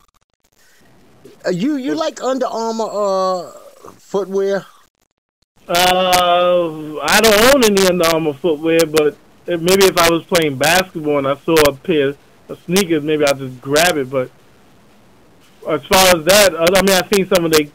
Uh, 1.44 1.50
you 1.50 1.76
you 1.76 1.94
like 1.94 2.22
Under 2.22 2.46
Armour 2.46 2.88
uh, 2.90 3.50
footwear? 3.98 4.64
Uh, 5.68 6.98
I 7.02 7.20
don't 7.20 7.54
own 7.54 7.64
any 7.64 7.86
Under 7.86 8.06
Armour 8.06 8.32
footwear, 8.32 8.86
but 8.86 9.18
maybe 9.46 9.84
if 9.84 9.98
I 9.98 10.08
was 10.08 10.24
playing 10.24 10.56
basketball 10.56 11.18
and 11.18 11.28
I 11.28 11.36
saw 11.36 11.56
a 11.68 11.74
pair 11.74 12.14
of 12.48 12.62
sneakers, 12.64 13.02
maybe 13.02 13.26
I'd 13.26 13.36
just 13.36 13.60
grab 13.60 13.98
it. 13.98 14.08
But 14.08 14.30
as 15.68 15.84
far 15.84 16.16
as 16.16 16.24
that, 16.24 16.54
uh, 16.54 16.66
I 16.74 16.82
mean, 16.82 16.90
I've 16.96 17.08
seen 17.14 17.26
some 17.26 17.44
of 17.44 17.52
the 17.52 17.70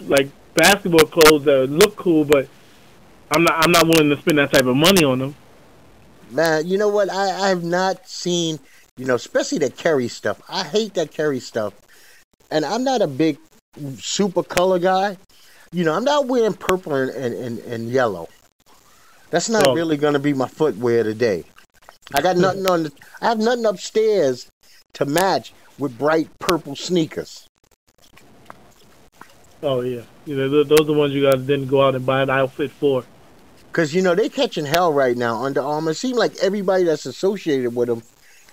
like 0.00 0.28
basketball 0.54 1.06
clothes 1.06 1.44
that 1.44 1.66
look 1.68 1.96
cool, 1.96 2.24
but 2.24 2.48
I'm 3.30 3.42
not. 3.44 3.64
I'm 3.64 3.72
not 3.72 3.86
willing 3.86 4.10
to 4.10 4.16
spend 4.20 4.38
that 4.38 4.52
type 4.52 4.66
of 4.66 4.76
money 4.76 5.04
on 5.04 5.18
them. 5.18 5.34
Man, 6.30 6.66
you 6.66 6.78
know 6.78 6.88
what? 6.88 7.10
I, 7.10 7.46
I 7.46 7.48
have 7.48 7.64
not 7.64 8.08
seen, 8.08 8.58
you 8.96 9.04
know, 9.04 9.14
especially 9.16 9.58
the 9.58 9.70
Curry 9.70 10.08
stuff. 10.08 10.40
I 10.48 10.64
hate 10.64 10.94
that 10.94 11.14
Curry 11.14 11.40
stuff. 11.40 11.74
And 12.50 12.64
I'm 12.64 12.84
not 12.84 13.02
a 13.02 13.06
big 13.06 13.38
super 13.98 14.42
color 14.42 14.78
guy. 14.78 15.16
You 15.72 15.84
know, 15.84 15.92
I'm 15.94 16.04
not 16.04 16.26
wearing 16.26 16.54
purple 16.54 16.94
and, 16.94 17.10
and, 17.10 17.34
and, 17.34 17.58
and 17.60 17.90
yellow. 17.90 18.28
That's 19.30 19.48
not 19.48 19.66
Oh. 19.66 19.74
really 19.74 19.96
going 19.96 20.14
to 20.14 20.18
be 20.18 20.32
my 20.32 20.48
footwear 20.48 21.02
today. 21.04 21.44
I 22.12 22.20
got 22.22 22.36
nothing 22.44 22.66
on 22.66 22.82
the. 22.84 22.92
I 23.20 23.28
have 23.28 23.38
nothing 23.38 23.66
upstairs 23.66 24.48
to 24.94 25.04
match 25.04 25.52
with 25.78 25.98
bright 25.98 26.28
purple 26.38 26.76
sneakers. 26.76 27.48
Oh 29.62 29.82
yeah, 29.82 30.02
you 30.24 30.36
know 30.36 30.64
those 30.64 30.80
are 30.80 30.84
the 30.84 30.92
ones 30.92 31.12
you 31.12 31.22
got 31.22 31.32
to 31.32 31.38
then 31.38 31.66
go 31.66 31.82
out 31.86 31.94
and 31.94 32.04
buy 32.04 32.22
an 32.22 32.30
outfit 32.30 32.70
for. 32.70 33.04
Cause 33.72 33.94
you 33.94 34.02
know 34.02 34.14
they 34.14 34.28
catching 34.28 34.64
hell 34.64 34.92
right 34.92 35.16
now. 35.16 35.42
Under 35.42 35.60
Armour. 35.60 35.92
It 35.92 35.96
seems 35.96 36.16
like 36.16 36.36
everybody 36.42 36.84
that's 36.84 37.06
associated 37.06 37.74
with 37.74 37.88
them 37.88 38.02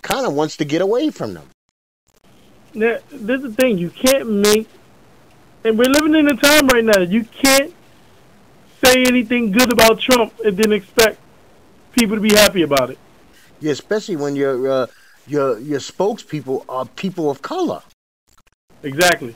kind 0.02 0.28
of 0.28 0.34
wants 0.34 0.58
to 0.58 0.65
get 0.65 0.82
away 0.82 1.10
from 1.10 1.34
them. 1.34 1.50
Now, 2.73 3.00
this 3.10 3.41
is 3.41 3.43
the 3.43 3.54
thing 3.54 3.78
you 3.78 3.89
can't 3.89 4.30
make, 4.30 4.67
and 5.63 5.78
we're 5.78 5.89
living 5.89 6.13
in 6.13 6.28
a 6.28 6.36
time 6.36 6.67
right 6.67 6.84
now. 6.84 7.00
You 7.00 7.23
can't 7.23 7.73
say 8.84 9.04
anything 9.04 9.52
good 9.52 9.71
about 9.71 10.00
Trump 10.00 10.34
and 10.45 10.56
then 10.58 10.71
expect 10.71 11.19
people 11.93 12.15
to 12.15 12.21
be 12.21 12.36
happy 12.36 12.62
about 12.62 12.91
it. 12.91 13.00
Yeah, 13.60 13.71
especially 13.71 14.17
when 14.17 14.36
your 14.36 14.69
uh, 14.69 14.88
your 15.27 15.59
your 15.59 15.79
spokespeople 15.79 16.65
are 16.69 16.85
people 16.85 17.29
of 17.29 17.41
color. 17.41 17.81
Exactly. 18.83 19.35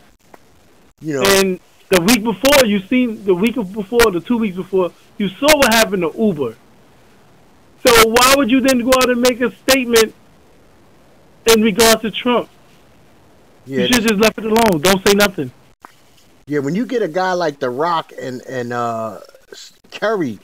You 1.02 1.16
know, 1.16 1.24
And 1.26 1.60
the 1.90 2.02
week 2.02 2.24
before, 2.24 2.66
you 2.66 2.80
seen 2.80 3.24
the 3.26 3.34
week 3.34 3.56
before, 3.56 4.12
the 4.12 4.22
two 4.22 4.38
weeks 4.38 4.56
before, 4.56 4.92
you 5.18 5.28
saw 5.28 5.58
what 5.58 5.74
happened 5.74 6.04
to 6.04 6.14
Uber. 6.18 6.56
So 7.86 8.10
why 8.10 8.36
would 8.38 8.52
you 8.52 8.62
then 8.62 8.80
go 8.80 8.92
out 9.02 9.10
and 9.10 9.20
make 9.20 9.42
a 9.42 9.52
statement 9.56 10.14
in 11.48 11.62
regards 11.64 12.02
to 12.02 12.12
Trump? 12.12 12.50
yeah, 13.66 13.80
You 13.86 13.94
should 13.94 14.04
just 14.08 14.20
left 14.22 14.38
it 14.38 14.46
alone. 14.46 14.82
Don't 14.82 15.06
say 15.08 15.16
nothing. 15.16 15.52
yeah. 16.46 16.60
When 16.60 16.76
you 16.76 16.86
get 16.86 17.02
a 17.02 17.08
guy 17.08 17.34
like 17.34 17.60
The 17.60 17.70
Rock 17.70 18.14
and 18.20 18.42
and 18.48 18.72
uh, 18.72 19.20
Curry 19.92 20.40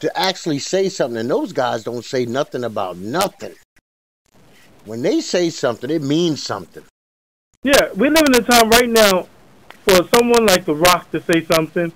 to 0.00 0.18
actually 0.18 0.58
say 0.60 0.88
something, 0.88 1.18
and 1.18 1.30
those 1.30 1.52
guys 1.52 1.84
don't 1.84 2.04
say 2.04 2.24
nothing 2.24 2.64
about 2.64 2.96
nothing. 2.96 3.54
When 4.88 5.02
they 5.02 5.20
say 5.20 5.50
something, 5.50 5.90
it 5.90 6.00
means 6.00 6.42
something. 6.42 6.82
Yeah, 7.62 7.90
we're 7.94 8.10
living 8.10 8.34
in 8.34 8.42
a 8.42 8.42
time 8.42 8.70
right 8.70 8.88
now 8.88 9.28
for 9.82 10.08
someone 10.16 10.46
like 10.46 10.64
The 10.64 10.74
Rock 10.74 11.10
to 11.10 11.20
say 11.20 11.44
something. 11.44 11.92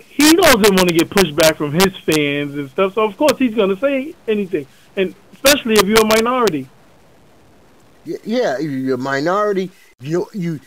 He 0.00 0.32
doesn't 0.32 0.74
want 0.74 0.88
to 0.88 0.94
get 0.94 1.08
pushed 1.08 1.36
back 1.36 1.56
from 1.56 1.72
his 1.72 1.96
fans 1.98 2.56
and 2.56 2.68
stuff, 2.70 2.94
so 2.94 3.04
of 3.04 3.16
course 3.16 3.38
he's 3.38 3.54
going 3.54 3.70
to 3.70 3.76
say 3.76 4.16
anything, 4.26 4.66
and 4.96 5.14
especially 5.32 5.74
if 5.74 5.84
you're 5.84 6.00
a 6.00 6.06
minority. 6.06 6.68
Yeah, 8.04 8.58
you're 8.58 8.96
a 8.96 8.98
minority. 8.98 9.70
You 10.00 10.26
you 10.34 10.58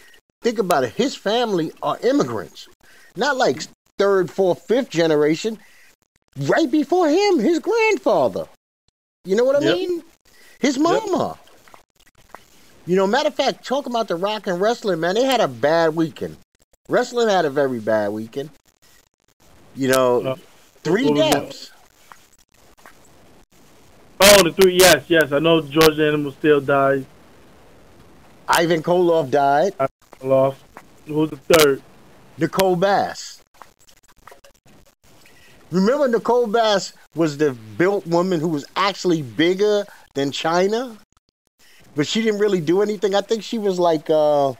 think 0.42 0.58
about 0.58 0.86
it. 0.86 0.94
His 0.94 1.18
family 1.18 1.74
are 1.84 1.98
immigrants, 2.02 2.70
not 3.18 3.36
like 3.36 3.64
third, 3.98 4.32
fourth, 4.32 4.62
fifth 4.62 4.90
generation. 4.90 5.60
Right 6.38 6.72
before 6.72 7.10
him, 7.10 7.40
his 7.40 7.60
grandfather. 7.60 8.48
You 9.26 9.36
know 9.36 9.44
what 9.44 9.58
I 9.58 9.60
Yep. 9.60 9.76
mean? 9.76 10.04
His 10.60 10.78
mama. 10.78 11.38
You 12.86 12.96
know, 12.96 13.08
matter 13.08 13.28
of 13.28 13.36
fact, 13.36 13.66
talk 13.66 13.86
about 13.86 14.08
the 14.08 14.16
rock 14.16 14.48
and 14.48 14.60
wrestling, 14.60 15.00
man. 15.00 15.16
They 15.16 15.24
had 15.24 15.42
a 15.42 15.48
bad 15.48 15.96
weekend. 15.96 16.38
Wrestling 16.88 17.30
had 17.30 17.46
a 17.46 17.50
very 17.50 17.80
bad 17.80 18.12
weekend. 18.12 18.50
You 19.76 19.90
know, 19.90 20.22
Uh, 20.22 20.36
three 20.84 21.14
deaths. 21.14 21.72
Oh, 24.22 24.44
the 24.44 24.52
three, 24.52 24.78
yes, 24.78 25.06
yes. 25.08 25.32
I 25.32 25.40
know 25.40 25.62
George 25.62 26.00
Animal 26.00 26.32
Steele 26.34 26.60
died. 26.60 27.06
Ivan 28.48 28.82
Koloff 28.84 29.30
died. 29.30 29.74
Koloff. 30.20 30.56
Who's 31.06 31.30
the 31.30 31.38
third? 31.38 31.82
Nicole 32.38 32.76
Bass. 32.76 33.42
Remember, 35.72 36.08
Nicole 36.08 36.48
Bass 36.48 36.94
was 37.16 37.38
the 37.38 37.54
built 37.78 38.06
woman 38.08 38.40
who 38.40 38.48
was 38.48 38.66
actually 38.76 39.22
bigger 39.22 39.86
than 40.20 40.32
Chyna, 40.32 40.98
but 41.96 42.06
she 42.06 42.22
didn't 42.22 42.40
really 42.40 42.60
do 42.62 42.82
anything. 42.82 43.16
I 43.16 43.22
think 43.22 43.42
she 43.42 43.58
was 43.58 43.80
like, 43.80 44.10
uh, 44.10 44.50
uh, 44.50 44.56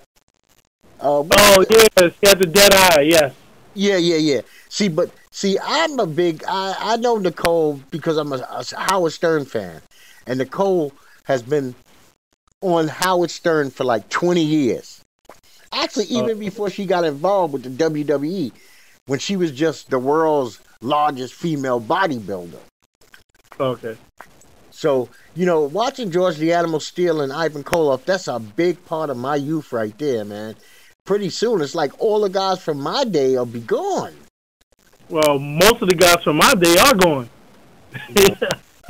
Oh, 1.02 1.66
yes. 1.70 2.14
He 2.22 2.28
had 2.28 2.40
the 2.40 2.46
dead 2.48 2.74
eye, 2.74 3.02
yes. 3.02 3.34
yeah, 3.74 3.98
yeah, 3.98 4.18
yeah. 4.18 4.42
See, 4.70 4.88
but 4.88 5.12
see, 5.32 5.58
I'm 5.62 6.00
a 6.00 6.08
big, 6.08 6.44
I, 6.48 6.76
I 6.80 6.96
know 6.98 7.18
Nicole 7.18 7.82
because 7.92 8.18
I'm 8.18 8.32
a, 8.32 8.38
a 8.38 8.64
Howard 8.78 9.12
Stern 9.12 9.46
fan, 9.46 9.82
and 10.26 10.40
Nicole 10.40 10.94
has 11.26 11.44
been 11.44 11.76
on 12.62 12.88
Howard 12.88 13.32
Stern 13.32 13.70
for 13.70 13.84
like 13.84 14.08
20 14.10 14.42
years. 14.42 15.04
Actually, 15.72 16.06
even 16.06 16.40
before 16.40 16.70
she 16.70 16.86
got 16.86 17.04
involved 17.04 17.54
with 17.54 17.64
the 17.64 17.70
WWE, 17.70 18.52
when 19.06 19.20
she 19.20 19.36
was 19.36 19.52
just 19.52 19.90
the 19.90 20.00
world's 20.00 20.60
largest 20.82 21.34
female 21.34 21.80
bodybuilder. 21.80 22.60
Okay. 23.60 23.98
So, 24.80 25.10
you 25.36 25.46
know, 25.46 25.64
watching 25.64 26.10
George 26.10 26.38
the 26.38 26.54
Animal 26.54 26.80
Steele 26.80 27.20
and 27.20 27.34
Ivan 27.34 27.66
Koloff, 27.66 28.06
that's 28.06 28.30
a 28.30 28.40
big 28.40 28.86
part 28.86 29.10
of 29.10 29.18
my 29.18 29.36
youth 29.36 29.74
right 29.74 29.94
there, 29.98 30.24
man. 30.24 30.56
Pretty 31.04 31.30
soon, 31.30 31.60
it's 31.60 31.76
like 31.76 31.92
all 32.00 32.22
the 32.22 32.30
guys 32.30 32.64
from 32.64 32.80
my 32.80 33.04
day 33.04 33.36
will 33.36 33.46
be 33.46 33.60
gone. 33.60 34.14
Well, 35.10 35.38
most 35.38 35.82
of 35.82 35.90
the 35.90 35.96
guys 35.96 36.24
from 36.24 36.38
my 36.38 36.54
day 36.54 36.78
are 36.78 36.96
gone. 36.96 37.30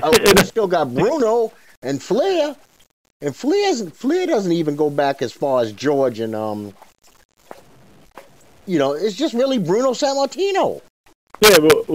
Oh, 0.01 0.11
we 0.11 0.43
still 0.43 0.67
got 0.67 0.93
Bruno 0.93 1.51
and 1.81 2.01
Flair, 2.01 2.55
and 3.19 3.35
Flair's 3.35 3.89
Flair 3.89 4.27
doesn't 4.27 4.53
even 4.53 4.77
go 4.77 4.89
back 4.89 5.21
as 5.21 5.33
far 5.33 5.61
as 5.61 5.73
George 5.73 6.21
and 6.21 6.33
um. 6.33 6.73
You 8.65 8.79
know, 8.79 8.93
it's 8.93 9.15
just 9.15 9.33
really 9.33 9.57
Bruno 9.57 9.91
Sammartino. 9.91 10.81
Yeah, 11.41 11.57
but, 11.59 11.87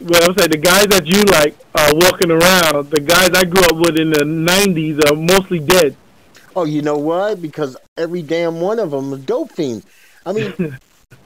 but 0.00 0.22
I'm 0.22 0.36
saying 0.38 0.50
the 0.50 0.60
guys 0.62 0.86
that 0.86 1.06
you 1.06 1.22
like 1.24 1.56
are 1.74 1.94
walking 1.94 2.30
around. 2.30 2.90
The 2.90 3.00
guys 3.00 3.30
I 3.30 3.44
grew 3.44 3.64
up 3.64 3.76
with 3.76 3.98
in 3.98 4.10
the 4.10 4.24
'90s 4.24 5.10
are 5.10 5.16
mostly 5.16 5.58
dead. 5.58 5.96
Oh, 6.54 6.64
you 6.64 6.82
know 6.82 6.96
why? 6.96 7.34
Because 7.34 7.76
every 7.96 8.22
damn 8.22 8.60
one 8.60 8.78
of 8.78 8.92
them 8.92 9.12
is 9.12 9.20
dope 9.20 9.50
fiends. 9.50 9.84
I 10.24 10.32
mean, 10.32 10.78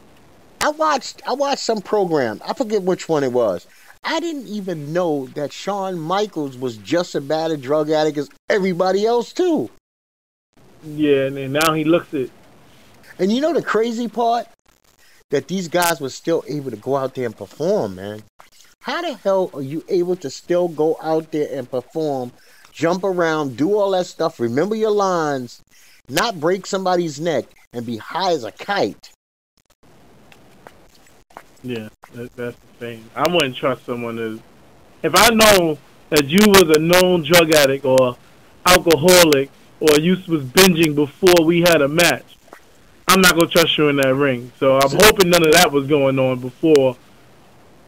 I 0.61 0.71
watched 0.71 1.23
I 1.27 1.35
watched 1.35 1.63
some 1.63 1.83
program. 1.83 2.41
I 2.47 2.55
forget 2.55 2.83
which 2.83 3.09
one 3.09 3.23
it 3.23 3.33
was. 3.33 3.67
I 4.03 4.21
didn't 4.21 4.47
even 4.47 4.93
know 4.93 5.27
that 5.35 5.53
Shawn 5.53 5.99
Michaels 5.99 6.57
was 6.57 6.79
just 6.79 7.15
as 7.15 7.25
bad 7.25 7.51
a 7.51 7.57
drug 7.57 7.91
addict 7.91 8.17
as 8.17 8.31
everybody 8.49 9.05
else 9.05 9.33
too. 9.33 9.71
Yeah, 10.85 11.27
and, 11.27 11.37
and 11.37 11.53
now 11.53 11.75
he 11.75 11.85
looks 11.85 12.15
it. 12.15 12.31
And 13.19 13.33
you 13.33 13.41
know 13.41 13.53
the 13.53 13.63
crazy 13.63 14.09
part? 14.09 14.47
That 15.31 15.49
these 15.49 15.69
guys 15.69 16.01
were 16.01 16.09
still 16.09 16.43
able 16.49 16.71
to 16.71 16.77
go 16.77 16.97
out 16.97 17.15
there 17.15 17.27
and 17.27 17.37
perform, 17.37 17.97
man. 17.97 18.23
How 18.81 19.03
the 19.03 19.15
hell 19.15 19.51
are 19.53 19.61
you 19.61 19.85
able 19.89 20.17
to 20.17 20.31
still 20.31 20.69
go 20.69 20.97
out 21.03 21.33
there 21.33 21.49
and 21.53 21.71
perform, 21.71 22.33
jump 22.73 23.05
around, 23.05 23.57
do 23.59 23.75
all 23.77 23.91
that 23.91 24.07
stuff, 24.07 24.41
remember 24.41 24.75
your 24.75 24.91
lines, 24.91 25.61
not 26.09 26.41
break 26.41 26.65
somebody's 26.65 27.21
neck, 27.21 27.45
and 27.75 27.85
be 27.85 27.99
high 27.99 28.33
as 28.33 28.45
a 28.45 28.53
kite? 28.53 29.11
Yeah, 31.63 31.89
that, 32.15 32.35
that's 32.35 32.57
the 32.57 32.79
thing. 32.79 33.05
I 33.15 33.31
wouldn't 33.31 33.57
trust 33.57 33.85
someone 33.85 34.17
that. 34.17 34.41
If 35.03 35.13
I 35.15 35.29
know 35.29 35.77
that 36.09 36.25
you 36.25 36.39
was 36.47 36.75
a 36.75 36.79
known 36.79 37.23
drug 37.23 37.53
addict 37.53 37.85
or 37.85 38.17
alcoholic 38.65 39.51
or 39.81 39.99
you 40.01 40.17
was 40.27 40.45
binging 40.45 40.95
before 40.95 41.45
we 41.45 41.61
had 41.61 41.83
a 41.83 41.89
match, 41.89 42.38
I'm 43.09 43.23
not 43.23 43.35
gonna 43.35 43.47
trust 43.47 43.79
you 43.79 43.89
in 43.89 43.97
that 43.97 44.15
ring. 44.15 44.53
So 44.59 44.79
I'm 44.79 44.91
hoping 44.91 45.31
none 45.31 45.45
of 45.47 45.53
that 45.53 45.73
was 45.73 45.87
going 45.87 46.19
on 46.19 46.41
before 46.41 46.97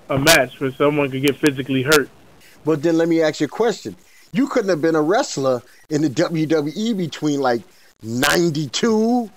a 0.09 0.19
match 0.19 0.59
where 0.61 0.73
someone 0.73 1.11
could 1.11 1.23
get 1.23 1.37
physically 1.37 1.83
hurt. 1.83 2.09
But 2.65 2.83
then 2.83 2.97
let 2.97 3.09
me 3.09 3.23
ask 3.23 3.41
you 3.41 3.47
a 3.47 3.49
question. 3.49 3.97
You 4.33 4.49
couldn't 4.49 4.71
have 4.71 4.81
been 4.81 4.95
a 4.95 5.03
wrestler 5.03 5.63
in 5.91 6.03
the 6.03 6.09
WWE 6.09 6.97
between 6.97 7.41
like 7.41 7.63
92 8.03 9.31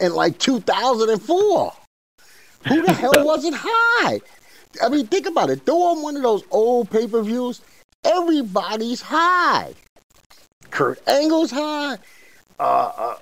and 0.00 0.14
like 0.14 0.38
2004. 0.38 1.72
Who 2.68 2.82
the 2.82 2.92
hell 2.92 3.12
wasn't 3.18 3.56
high? 3.58 4.20
I 4.82 4.88
mean, 4.88 5.06
think 5.06 5.26
about 5.26 5.50
it. 5.50 5.64
Throw 5.64 5.82
on 5.82 6.02
one 6.02 6.16
of 6.16 6.22
those 6.22 6.42
old 6.50 6.90
pay 6.90 7.06
per 7.06 7.22
views, 7.22 7.60
everybody's 8.04 9.00
high. 9.00 9.74
Kurt 10.70 11.06
Angle's 11.08 11.50
high. 11.50 11.98
Uh, 12.58 12.92
uh, 12.96 13.16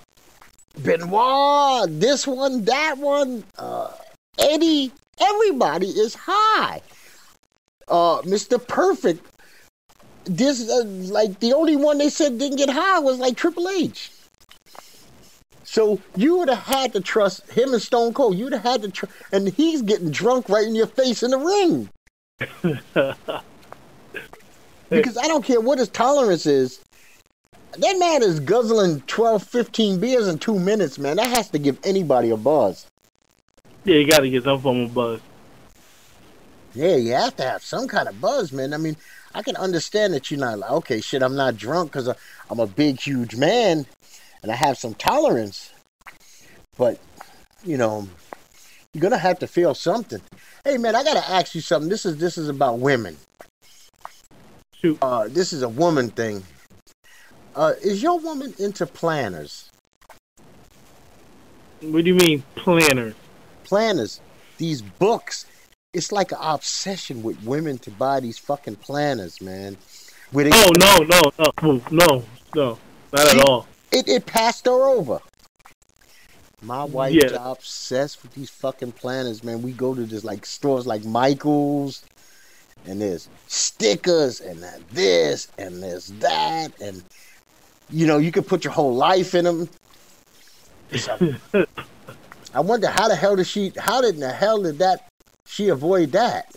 Benoit, 0.82 2.00
this 2.00 2.26
one, 2.26 2.64
that 2.64 2.98
one, 2.98 3.44
uh, 3.58 3.92
Eddie, 4.38 4.92
everybody 5.20 5.88
is 5.88 6.14
high. 6.14 6.80
Uh, 7.88 8.22
Mr. 8.22 8.64
Perfect, 8.64 9.24
this 10.24 10.68
uh, 10.68 10.84
like 10.84 11.40
the 11.40 11.52
only 11.52 11.76
one 11.76 11.98
they 11.98 12.10
said 12.10 12.38
didn't 12.38 12.58
get 12.58 12.70
high 12.70 12.98
was 12.98 13.18
like 13.18 13.36
Triple 13.36 13.68
H. 13.68 14.10
So 15.64 16.00
you 16.16 16.38
would 16.38 16.48
have 16.48 16.64
had 16.64 16.92
to 16.94 17.00
trust 17.00 17.50
him 17.50 17.72
and 17.72 17.82
Stone 17.82 18.14
Cold. 18.14 18.38
You'd 18.38 18.52
have 18.52 18.62
had 18.62 18.82
to, 18.82 18.90
tr- 18.90 19.06
and 19.32 19.48
he's 19.48 19.82
getting 19.82 20.10
drunk 20.10 20.48
right 20.48 20.66
in 20.66 20.74
your 20.74 20.86
face 20.86 21.22
in 21.22 21.30
the 21.30 21.38
ring. 21.38 21.90
because 24.88 25.18
I 25.18 25.28
don't 25.28 25.44
care 25.44 25.60
what 25.60 25.78
his 25.78 25.88
tolerance 25.88 26.46
is. 26.46 26.80
That 27.72 27.98
man 27.98 28.22
is 28.22 28.40
guzzling 28.40 29.00
12, 29.02 29.42
15 29.42 30.00
beers 30.00 30.28
in 30.28 30.38
two 30.38 30.58
minutes, 30.58 30.98
man. 30.98 31.16
That 31.16 31.28
has 31.28 31.50
to 31.50 31.58
give 31.58 31.78
anybody 31.84 32.30
a 32.30 32.36
buzz. 32.36 32.86
Yeah, 33.84 33.96
you 33.96 34.06
got 34.06 34.20
to 34.20 34.30
get 34.30 34.44
some 34.44 34.60
form 34.60 34.82
of 34.82 34.94
buzz. 34.94 35.20
Yeah, 36.74 36.96
you 36.96 37.12
have 37.12 37.36
to 37.36 37.42
have 37.42 37.62
some 37.62 37.88
kind 37.88 38.08
of 38.08 38.20
buzz, 38.20 38.52
man. 38.52 38.74
I 38.74 38.76
mean, 38.76 38.96
I 39.34 39.42
can 39.42 39.56
understand 39.56 40.14
that 40.14 40.30
you're 40.30 40.40
not 40.40 40.58
like, 40.58 40.70
okay, 40.70 41.00
shit, 41.00 41.22
I'm 41.22 41.36
not 41.36 41.56
drunk 41.56 41.92
because 41.92 42.08
I'm 42.50 42.60
a 42.60 42.66
big, 42.66 43.00
huge 43.00 43.36
man 43.36 43.86
and 44.42 44.52
I 44.52 44.54
have 44.54 44.78
some 44.78 44.94
tolerance. 44.94 45.72
But, 46.76 46.98
you 47.64 47.76
know, 47.76 48.08
you're 48.92 49.02
gonna 49.02 49.18
have 49.18 49.38
to 49.40 49.46
feel 49.46 49.74
something. 49.74 50.20
Hey, 50.64 50.78
man, 50.78 50.94
I 50.94 51.04
gotta 51.04 51.28
ask 51.28 51.54
you 51.54 51.60
something. 51.60 51.88
This 51.88 52.06
is 52.06 52.16
this 52.16 52.38
is 52.38 52.48
about 52.48 52.78
women. 52.78 53.16
Shoot. 54.72 54.98
Uh, 55.02 55.28
this 55.28 55.52
is 55.52 55.62
a 55.62 55.68
woman 55.68 56.10
thing. 56.10 56.42
Uh, 57.58 57.74
is 57.82 58.00
your 58.00 58.20
woman 58.20 58.54
into 58.60 58.86
planners? 58.86 59.72
What 61.80 62.04
do 62.04 62.08
you 62.08 62.14
mean 62.14 62.44
planners? 62.54 63.14
Planners. 63.64 64.20
These 64.58 64.80
books. 64.80 65.44
It's 65.92 66.12
like 66.12 66.30
an 66.30 66.38
obsession 66.40 67.24
with 67.24 67.42
women 67.42 67.78
to 67.78 67.90
buy 67.90 68.20
these 68.20 68.38
fucking 68.38 68.76
planners, 68.76 69.40
man. 69.40 69.76
Where 70.30 70.44
they, 70.44 70.50
oh 70.54 70.70
no, 70.78 70.98
no, 70.98 71.32
no, 71.36 71.82
no, 71.90 72.22
no, 72.54 72.78
not 73.12 73.26
at 73.26 73.48
all. 73.48 73.66
It 73.90 74.08
it 74.08 74.24
passed 74.24 74.66
her 74.66 74.86
over. 74.86 75.18
My 76.62 76.84
wife 76.84 77.14
yeah. 77.14 77.38
obsessed 77.40 78.22
with 78.22 78.34
these 78.34 78.50
fucking 78.50 78.92
planners, 78.92 79.42
man. 79.42 79.62
We 79.62 79.72
go 79.72 79.96
to 79.96 80.04
this 80.04 80.22
like 80.22 80.46
stores 80.46 80.86
like 80.86 81.04
Michaels, 81.04 82.04
and 82.86 83.00
there's 83.00 83.28
stickers, 83.48 84.40
and 84.40 84.62
this, 84.92 85.48
and 85.58 85.82
there's 85.82 86.08
that, 86.20 86.80
and 86.80 87.02
you 87.90 88.06
know 88.06 88.18
you 88.18 88.32
can 88.32 88.44
put 88.44 88.64
your 88.64 88.72
whole 88.72 88.94
life 88.94 89.34
in 89.34 89.44
them. 89.44 89.68
I 92.54 92.60
wonder 92.60 92.88
how 92.88 93.08
the 93.08 93.16
hell 93.16 93.36
did 93.36 93.46
she? 93.46 93.72
How 93.76 94.00
did 94.00 94.14
in 94.14 94.20
the 94.20 94.32
hell 94.32 94.62
did 94.62 94.78
that? 94.78 95.08
She 95.46 95.68
avoid 95.68 96.12
that? 96.12 96.54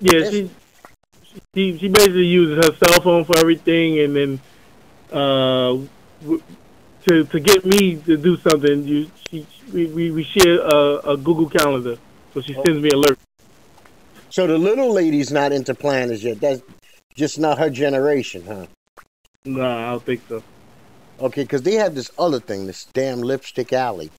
Yeah, 0.00 0.28
she, 0.30 0.50
she 1.54 1.78
she 1.78 1.88
basically 1.88 2.26
uses 2.26 2.64
her 2.64 2.74
cell 2.74 3.00
phone 3.00 3.24
for 3.24 3.38
everything, 3.38 4.00
and 4.00 4.16
then 4.16 4.40
uh, 5.12 5.78
to 7.06 7.24
to 7.24 7.40
get 7.40 7.64
me 7.64 7.96
to 7.96 8.16
do 8.16 8.36
something, 8.38 8.86
you 8.86 9.10
she 9.30 9.46
we 9.72 9.86
we, 9.86 10.10
we 10.10 10.24
share 10.24 10.60
a, 10.60 11.12
a, 11.12 11.16
Google 11.16 11.48
Calendar, 11.48 11.98
so 12.32 12.40
she 12.40 12.54
sends 12.54 12.82
me 12.82 12.90
alert. 12.90 13.18
So 14.30 14.46
the 14.46 14.58
little 14.58 14.92
lady's 14.92 15.30
not 15.30 15.52
into 15.52 15.74
planners 15.74 16.24
yet. 16.24 16.40
That's 16.40 16.62
just 17.14 17.38
not 17.38 17.58
her 17.58 17.70
generation, 17.70 18.44
huh? 18.46 18.66
No, 19.46 19.62
I 19.62 19.90
don't 19.90 20.04
think 20.04 20.22
so. 20.28 20.42
Okay, 21.20 21.42
because 21.42 21.62
they 21.62 21.74
have 21.74 21.94
this 21.94 22.10
other 22.18 22.40
thing, 22.40 22.66
this 22.66 22.86
damn 22.86 23.20
lipstick 23.20 23.72
alley, 23.72 24.10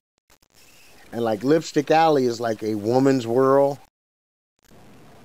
and 1.12 1.22
like 1.22 1.42
lipstick 1.42 1.90
alley 1.90 2.26
is 2.26 2.40
like 2.40 2.62
a 2.62 2.76
woman's 2.76 3.26
world 3.26 3.78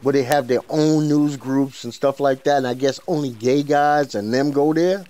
where 0.02 0.14
they 0.14 0.24
have 0.24 0.48
their 0.48 0.62
own 0.70 1.08
news 1.08 1.38
groups 1.38 1.84
and 1.84 1.94
stuff 1.94 2.20
like 2.20 2.44
that. 2.44 2.58
And 2.58 2.68
I 2.68 2.74
guess 2.74 3.00
only 3.08 3.30
gay 3.30 3.64
guys 3.64 4.16
and 4.16 4.34
them 4.34 4.52
go 4.52 4.74
there. 4.74 5.06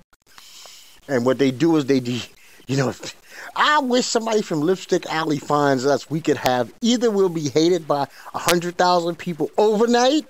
And 1.07 1.25
what 1.25 1.37
they 1.37 1.51
do 1.51 1.77
is 1.77 1.85
they, 1.85 1.99
de- 1.99 2.27
you 2.67 2.77
know, 2.77 2.93
I 3.55 3.79
wish 3.79 4.05
somebody 4.05 4.41
from 4.41 4.61
Lipstick 4.61 5.05
Alley 5.07 5.39
finds 5.39 5.85
us. 5.85 6.09
We 6.09 6.21
could 6.21 6.37
have 6.37 6.73
either 6.81 7.09
we'll 7.09 7.29
be 7.29 7.49
hated 7.49 7.87
by 7.87 8.07
a 8.33 8.39
hundred 8.39 8.77
thousand 8.77 9.15
people 9.15 9.49
overnight, 9.57 10.25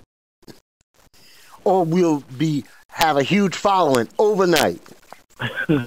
or 1.64 1.84
we'll 1.84 2.24
be 2.38 2.64
have 2.92 3.18
a 3.18 3.24
huge 3.24 3.56
following 3.56 4.08
overnight. 4.20 4.82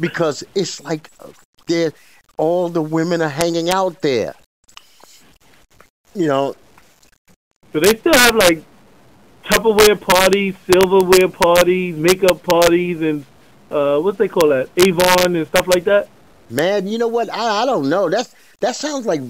because 0.00 0.44
it's 0.54 0.80
like 0.82 1.10
they 1.66 1.90
all 2.36 2.68
the 2.68 2.82
women 2.82 3.20
are 3.22 3.28
hanging 3.28 3.70
out 3.70 4.00
there. 4.02 4.34
You 6.14 6.26
know. 6.26 6.54
Do 7.72 7.80
they 7.80 7.96
still 7.98 8.14
have 8.14 8.36
like 8.36 8.62
Tupperware 9.44 10.00
parties, 10.00 10.54
silverware 10.70 11.28
parties, 11.28 11.96
makeup 11.96 12.42
parties, 12.42 13.00
and 13.00 13.24
uh, 13.70 13.98
what's 14.00 14.18
they 14.18 14.28
call 14.28 14.48
that? 14.48 14.68
Avon 14.76 15.36
and 15.36 15.46
stuff 15.46 15.68
like 15.68 15.84
that. 15.84 16.08
Man, 16.50 16.86
you 16.86 16.98
know 16.98 17.08
what? 17.08 17.32
I, 17.32 17.62
I 17.62 17.66
don't 17.66 17.88
know. 17.88 18.08
That's 18.08 18.34
that 18.60 18.76
sounds 18.76 19.06
like 19.06 19.20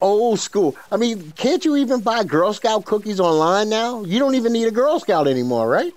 old 0.00 0.40
school. 0.40 0.76
I 0.90 0.96
mean, 0.96 1.32
can't 1.32 1.64
you 1.64 1.76
even 1.76 2.00
buy 2.00 2.24
Girl 2.24 2.52
Scout 2.52 2.84
cookies 2.84 3.20
online 3.20 3.68
now? 3.68 4.04
You 4.04 4.18
don't 4.18 4.34
even 4.34 4.52
need 4.52 4.66
a 4.68 4.70
Girl 4.70 4.98
Scout 5.00 5.28
anymore, 5.28 5.68
right? 5.68 5.92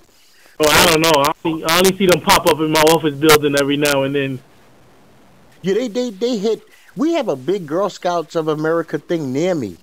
Oh, 0.59 0.69
I 0.69 0.85
don't 0.87 1.01
know. 1.01 1.11
I 1.15 1.33
only, 1.43 1.63
I 1.65 1.77
only 1.77 1.97
see 1.97 2.05
them 2.05 2.21
pop 2.21 2.45
up 2.45 2.59
in 2.59 2.71
my 2.71 2.81
office 2.81 3.15
building 3.15 3.55
every 3.59 3.77
now 3.77 4.03
and 4.03 4.13
then. 4.13 4.39
Yeah, 5.61 5.73
they 5.75 5.87
they 5.87 6.09
they 6.09 6.37
hit. 6.37 6.63
We 6.95 7.13
have 7.13 7.29
a 7.29 7.35
big 7.35 7.67
Girl 7.67 7.89
Scouts 7.89 8.35
of 8.35 8.47
America 8.47 8.99
thing 8.99 9.31
near 9.33 9.55
me. 9.55 9.77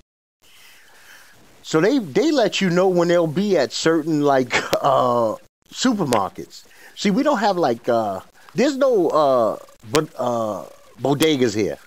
So 1.62 1.80
they 1.80 1.98
they 1.98 2.30
let 2.30 2.60
you 2.60 2.70
know 2.70 2.88
when 2.88 3.08
they'll 3.08 3.26
be 3.26 3.56
at 3.56 3.72
certain 3.72 4.22
like 4.22 4.54
uh 4.80 5.36
supermarkets. 5.70 6.64
See, 6.96 7.10
we 7.10 7.22
don't 7.22 7.38
have 7.38 7.56
like 7.56 7.88
uh 7.88 8.20
there's 8.54 8.76
no 8.76 9.08
uh 9.08 9.56
but 9.90 10.08
uh 10.16 10.64
bodegas 11.00 11.54
here. 11.54 11.78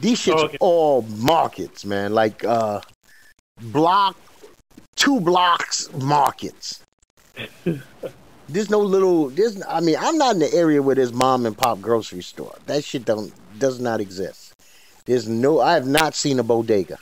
These 0.00 0.20
shits 0.20 0.34
oh, 0.36 0.44
okay. 0.46 0.58
all 0.60 1.02
markets, 1.02 1.84
man. 1.84 2.12
Like 2.12 2.44
uh 2.44 2.80
block 3.60 4.16
two 4.96 5.20
blocks 5.20 5.92
markets. 5.94 6.82
there's 8.48 8.70
no 8.70 8.80
little 8.80 9.28
there's 9.30 9.62
I 9.68 9.80
mean, 9.80 9.96
I'm 9.98 10.18
not 10.18 10.34
in 10.34 10.40
the 10.40 10.52
area 10.54 10.82
where 10.82 10.94
there's 10.94 11.12
mom 11.12 11.46
and 11.46 11.56
pop 11.56 11.80
grocery 11.80 12.22
store. 12.22 12.56
That 12.66 12.84
shit 12.84 13.04
don't 13.04 13.32
does 13.58 13.80
not 13.80 14.00
exist. 14.00 14.54
There's 15.04 15.28
no 15.28 15.60
I 15.60 15.74
have 15.74 15.86
not 15.86 16.14
seen 16.14 16.38
a 16.38 16.42
bodega 16.42 16.98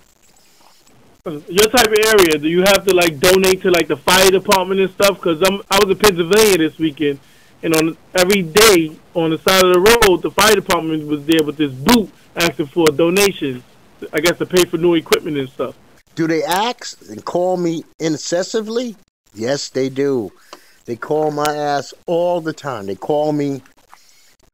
your 1.31 1.69
type 1.69 1.87
of 1.87 1.99
area, 2.07 2.39
do 2.39 2.49
you 2.49 2.61
have 2.61 2.85
to 2.87 2.95
like 2.95 3.19
donate 3.19 3.63
to 3.63 3.71
like 3.71 3.89
the 3.89 3.97
fire 3.97 4.31
department 4.31 4.81
and 4.81 4.91
stuff? 4.91 5.17
Because 5.17 5.43
I'm 5.43 5.63
I 5.71 5.79
was 5.83 5.91
in 5.91 5.99
Pennsylvania 5.99 6.59
this 6.59 6.79
weekend, 6.79 7.19
and 7.63 7.75
on 7.77 7.97
every 8.15 8.43
day 8.43 8.97
on 9.15 9.31
the 9.31 9.39
side 9.39 9.65
of 9.65 9.75
the 9.75 9.81
road, 9.81 10.23
the 10.23 10.31
fire 10.31 10.55
department 10.55 11.07
was 11.07 11.25
there 11.27 11.43
with 11.43 11.57
this 11.57 11.73
boot 11.73 12.11
asking 12.39 12.67
for 12.67 12.87
donations. 12.87 13.63
I 14.13 14.21
guess 14.21 14.39
to 14.39 14.47
pay 14.47 14.65
for 14.65 14.79
new 14.79 14.95
equipment 14.95 15.37
and 15.37 15.49
stuff. 15.49 15.77
Do 16.15 16.27
they 16.27 16.43
ask 16.45 17.01
and 17.11 17.25
call 17.25 17.57
me 17.57 17.85
incessantly? 17.99 18.97
Yes, 19.35 19.69
they 19.69 19.89
do. 19.89 20.33
They 20.85 20.97
call 20.97 21.31
my 21.31 21.55
ass 21.55 21.93
all 22.07 22.41
the 22.41 22.53
time. 22.53 22.87
They 22.87 22.95
call 22.95 23.33
me. 23.33 23.63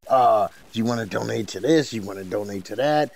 Uh, 0.08 0.48
do 0.72 0.78
you 0.78 0.84
want 0.84 1.00
to 1.00 1.06
donate 1.06 1.48
to 1.48 1.60
this? 1.60 1.92
You 1.92 2.02
want 2.02 2.18
to 2.18 2.24
donate 2.24 2.64
to 2.66 2.76
that? 2.76 3.12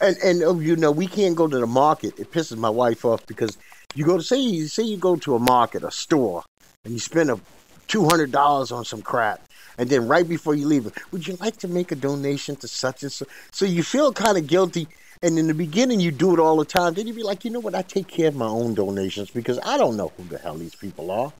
and 0.00 0.16
and 0.24 0.42
oh, 0.42 0.58
you 0.58 0.76
know 0.76 0.90
we 0.90 1.06
can't 1.06 1.36
go 1.36 1.46
to 1.46 1.58
the 1.58 1.66
market. 1.66 2.18
It 2.18 2.32
pisses 2.32 2.56
my 2.56 2.70
wife 2.70 3.04
off 3.04 3.26
because 3.26 3.56
you 3.94 4.04
go 4.04 4.16
to 4.16 4.22
say 4.22 4.38
you 4.38 4.68
say 4.68 4.82
you 4.82 4.96
go 4.96 5.16
to 5.16 5.34
a 5.34 5.38
market, 5.38 5.84
a 5.84 5.90
store, 5.90 6.44
and 6.84 6.92
you 6.92 7.00
spend 7.00 7.30
a 7.30 7.38
two 7.86 8.04
hundred 8.04 8.32
dollars 8.32 8.72
on 8.72 8.84
some 8.84 9.02
crap, 9.02 9.40
and 9.80 9.88
then 9.88 10.06
right 10.06 10.28
before 10.28 10.54
you 10.54 10.66
leave, 10.66 10.92
would 11.10 11.26
you 11.26 11.36
like 11.40 11.56
to 11.56 11.68
make 11.68 11.90
a 11.90 11.96
donation 11.96 12.54
to 12.56 12.68
such 12.68 13.02
and 13.02 13.10
so? 13.10 13.24
So 13.50 13.64
you 13.64 13.82
feel 13.82 14.12
kind 14.12 14.36
of 14.36 14.46
guilty. 14.46 14.86
And 15.22 15.38
in 15.38 15.46
the 15.46 15.54
beginning, 15.54 16.00
you 16.00 16.10
do 16.10 16.34
it 16.34 16.38
all 16.38 16.58
the 16.58 16.66
time. 16.66 16.92
Then 16.94 17.06
you 17.06 17.14
be 17.14 17.22
like, 17.22 17.46
you 17.46 17.50
know 17.50 17.60
what? 17.60 17.74
I 17.74 17.80
take 17.80 18.06
care 18.06 18.28
of 18.28 18.36
my 18.36 18.46
own 18.46 18.74
donations 18.74 19.30
because 19.30 19.58
I 19.64 19.78
don't 19.78 19.96
know 19.96 20.12
who 20.16 20.24
the 20.24 20.36
hell 20.38 20.54
these 20.54 20.74
people 20.74 21.10
are. 21.10 21.32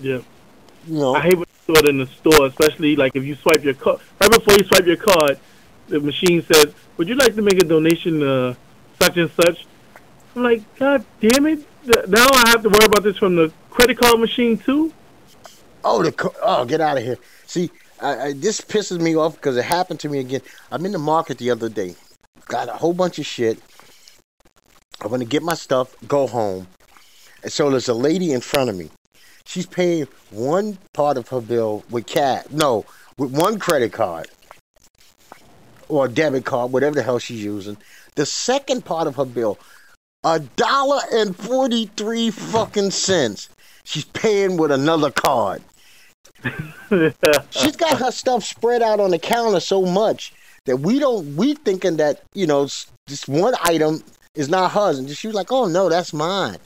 Yeah. 0.00 0.20
You 0.86 0.98
know, 0.98 1.14
I 1.16 1.22
hate 1.22 1.34
when 1.34 1.46
you 1.66 1.74
do 1.74 1.80
it 1.80 1.88
in 1.88 1.98
the 1.98 2.06
store, 2.06 2.46
especially 2.46 2.94
like 2.94 3.16
if 3.16 3.24
you 3.24 3.34
swipe 3.34 3.64
your 3.64 3.74
card 3.74 4.00
right 4.20 4.30
before 4.30 4.54
you 4.54 4.64
swipe 4.64 4.86
your 4.86 4.96
card 4.96 5.40
the 5.88 6.00
machine 6.00 6.42
says, 6.42 6.66
"Would 6.96 7.08
you 7.08 7.14
like 7.14 7.34
to 7.34 7.42
make 7.42 7.62
a 7.62 7.64
donation 7.64 8.20
to 8.20 8.56
such 9.00 9.16
and 9.16 9.30
such?" 9.30 9.66
I'm 10.34 10.42
like, 10.42 10.62
God 10.78 11.04
damn 11.20 11.46
it! 11.46 11.66
Now 12.08 12.26
I 12.32 12.48
have 12.50 12.62
to 12.62 12.68
worry 12.68 12.84
about 12.84 13.02
this 13.02 13.16
from 13.16 13.36
the 13.36 13.52
credit 13.70 13.98
card 13.98 14.20
machine 14.20 14.58
too. 14.58 14.92
Oh, 15.88 16.02
the 16.02 16.32
oh, 16.42 16.64
get 16.64 16.80
out 16.80 16.98
of 16.98 17.04
here! 17.04 17.16
See, 17.46 17.70
I, 18.00 18.18
I, 18.18 18.32
this 18.32 18.60
pisses 18.60 19.00
me 19.00 19.14
off 19.14 19.36
because 19.36 19.56
it 19.56 19.64
happened 19.64 20.00
to 20.00 20.08
me 20.08 20.18
again. 20.18 20.40
I'm 20.72 20.84
in 20.84 20.90
the 20.90 20.98
market 20.98 21.38
the 21.38 21.52
other 21.52 21.68
day, 21.68 21.94
got 22.46 22.68
a 22.68 22.72
whole 22.72 22.92
bunch 22.92 23.20
of 23.20 23.24
shit. 23.24 23.60
I'm 25.00 25.10
gonna 25.10 25.24
get 25.24 25.44
my 25.44 25.54
stuff, 25.54 25.94
go 26.08 26.26
home, 26.26 26.66
and 27.44 27.52
so 27.52 27.70
there's 27.70 27.88
a 27.88 27.94
lady 27.94 28.32
in 28.32 28.40
front 28.40 28.68
of 28.68 28.76
me. 28.76 28.90
She's 29.44 29.64
paying 29.64 30.08
one 30.30 30.76
part 30.92 31.16
of 31.16 31.28
her 31.28 31.40
bill 31.40 31.84
with 31.88 32.06
cash, 32.06 32.46
no, 32.50 32.84
with 33.16 33.30
one 33.30 33.60
credit 33.60 33.92
card 33.92 34.26
or 35.88 36.08
debit 36.08 36.44
card, 36.44 36.72
whatever 36.72 36.96
the 36.96 37.02
hell 37.04 37.20
she's 37.20 37.44
using. 37.44 37.76
The 38.16 38.26
second 38.26 38.84
part 38.84 39.06
of 39.06 39.14
her 39.14 39.24
bill, 39.24 39.56
a 40.24 40.40
dollar 40.40 40.98
and 41.12 41.36
forty 41.36 41.86
three 41.96 42.32
fucking 42.32 42.90
cents. 42.90 43.48
She's 43.84 44.04
paying 44.04 44.56
with 44.56 44.72
another 44.72 45.12
card. 45.12 45.62
she's 47.50 47.76
got 47.76 47.98
her 47.98 48.10
stuff 48.10 48.44
spread 48.44 48.82
out 48.82 49.00
on 49.00 49.10
the 49.10 49.18
counter 49.18 49.60
so 49.60 49.82
much 49.82 50.32
that 50.66 50.78
we 50.78 50.98
don't 50.98 51.36
we 51.36 51.54
thinking 51.54 51.96
that 51.96 52.22
you 52.34 52.46
know 52.46 52.68
this 53.06 53.26
one 53.26 53.54
item 53.62 54.02
is 54.34 54.48
not 54.48 54.72
hers, 54.72 54.98
and 54.98 55.08
she 55.10 55.26
was 55.26 55.34
like, 55.34 55.50
"Oh 55.50 55.66
no, 55.66 55.88
that's 55.88 56.12
mine." 56.12 56.58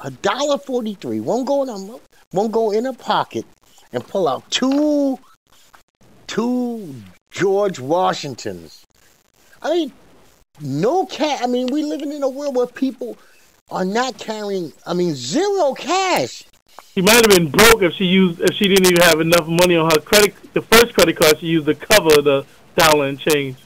A 0.00 0.10
dollar 0.10 0.58
forty 0.58 0.94
three 0.94 1.20
won't 1.20 1.46
go 1.46 1.62
in 1.62 1.68
a 1.68 1.98
won't 2.32 2.52
go 2.52 2.70
in 2.70 2.84
her 2.84 2.92
pocket, 2.92 3.44
and 3.92 4.06
pull 4.06 4.28
out 4.28 4.48
two, 4.50 5.18
two 6.26 6.94
George 7.30 7.78
Washingtons. 7.78 8.84
I 9.62 9.70
mean, 9.70 9.92
no 10.60 11.06
cash. 11.06 11.40
I 11.42 11.46
mean, 11.46 11.68
we 11.68 11.82
living 11.82 12.12
in 12.12 12.22
a 12.22 12.28
world 12.28 12.56
where 12.56 12.66
people 12.66 13.16
are 13.70 13.84
not 13.84 14.18
carrying. 14.18 14.72
I 14.86 14.94
mean, 14.94 15.14
zero 15.14 15.74
cash. 15.74 16.44
She 16.94 17.02
might 17.02 17.14
have 17.14 17.28
been 17.28 17.50
broke 17.50 17.82
if 17.82 17.92
she 17.94 18.04
used 18.04 18.40
if 18.40 18.54
she 18.54 18.68
didn't 18.68 18.86
even 18.86 19.02
have 19.02 19.20
enough 19.20 19.46
money 19.46 19.76
on 19.76 19.90
her 19.90 20.00
credit. 20.00 20.34
The 20.54 20.62
first 20.62 20.94
credit 20.94 21.16
card 21.16 21.38
she 21.40 21.46
used 21.46 21.66
to 21.66 21.74
cover 21.74 22.22
the 22.22 22.46
dollar 22.76 23.06
and 23.06 23.18
change. 23.18 23.56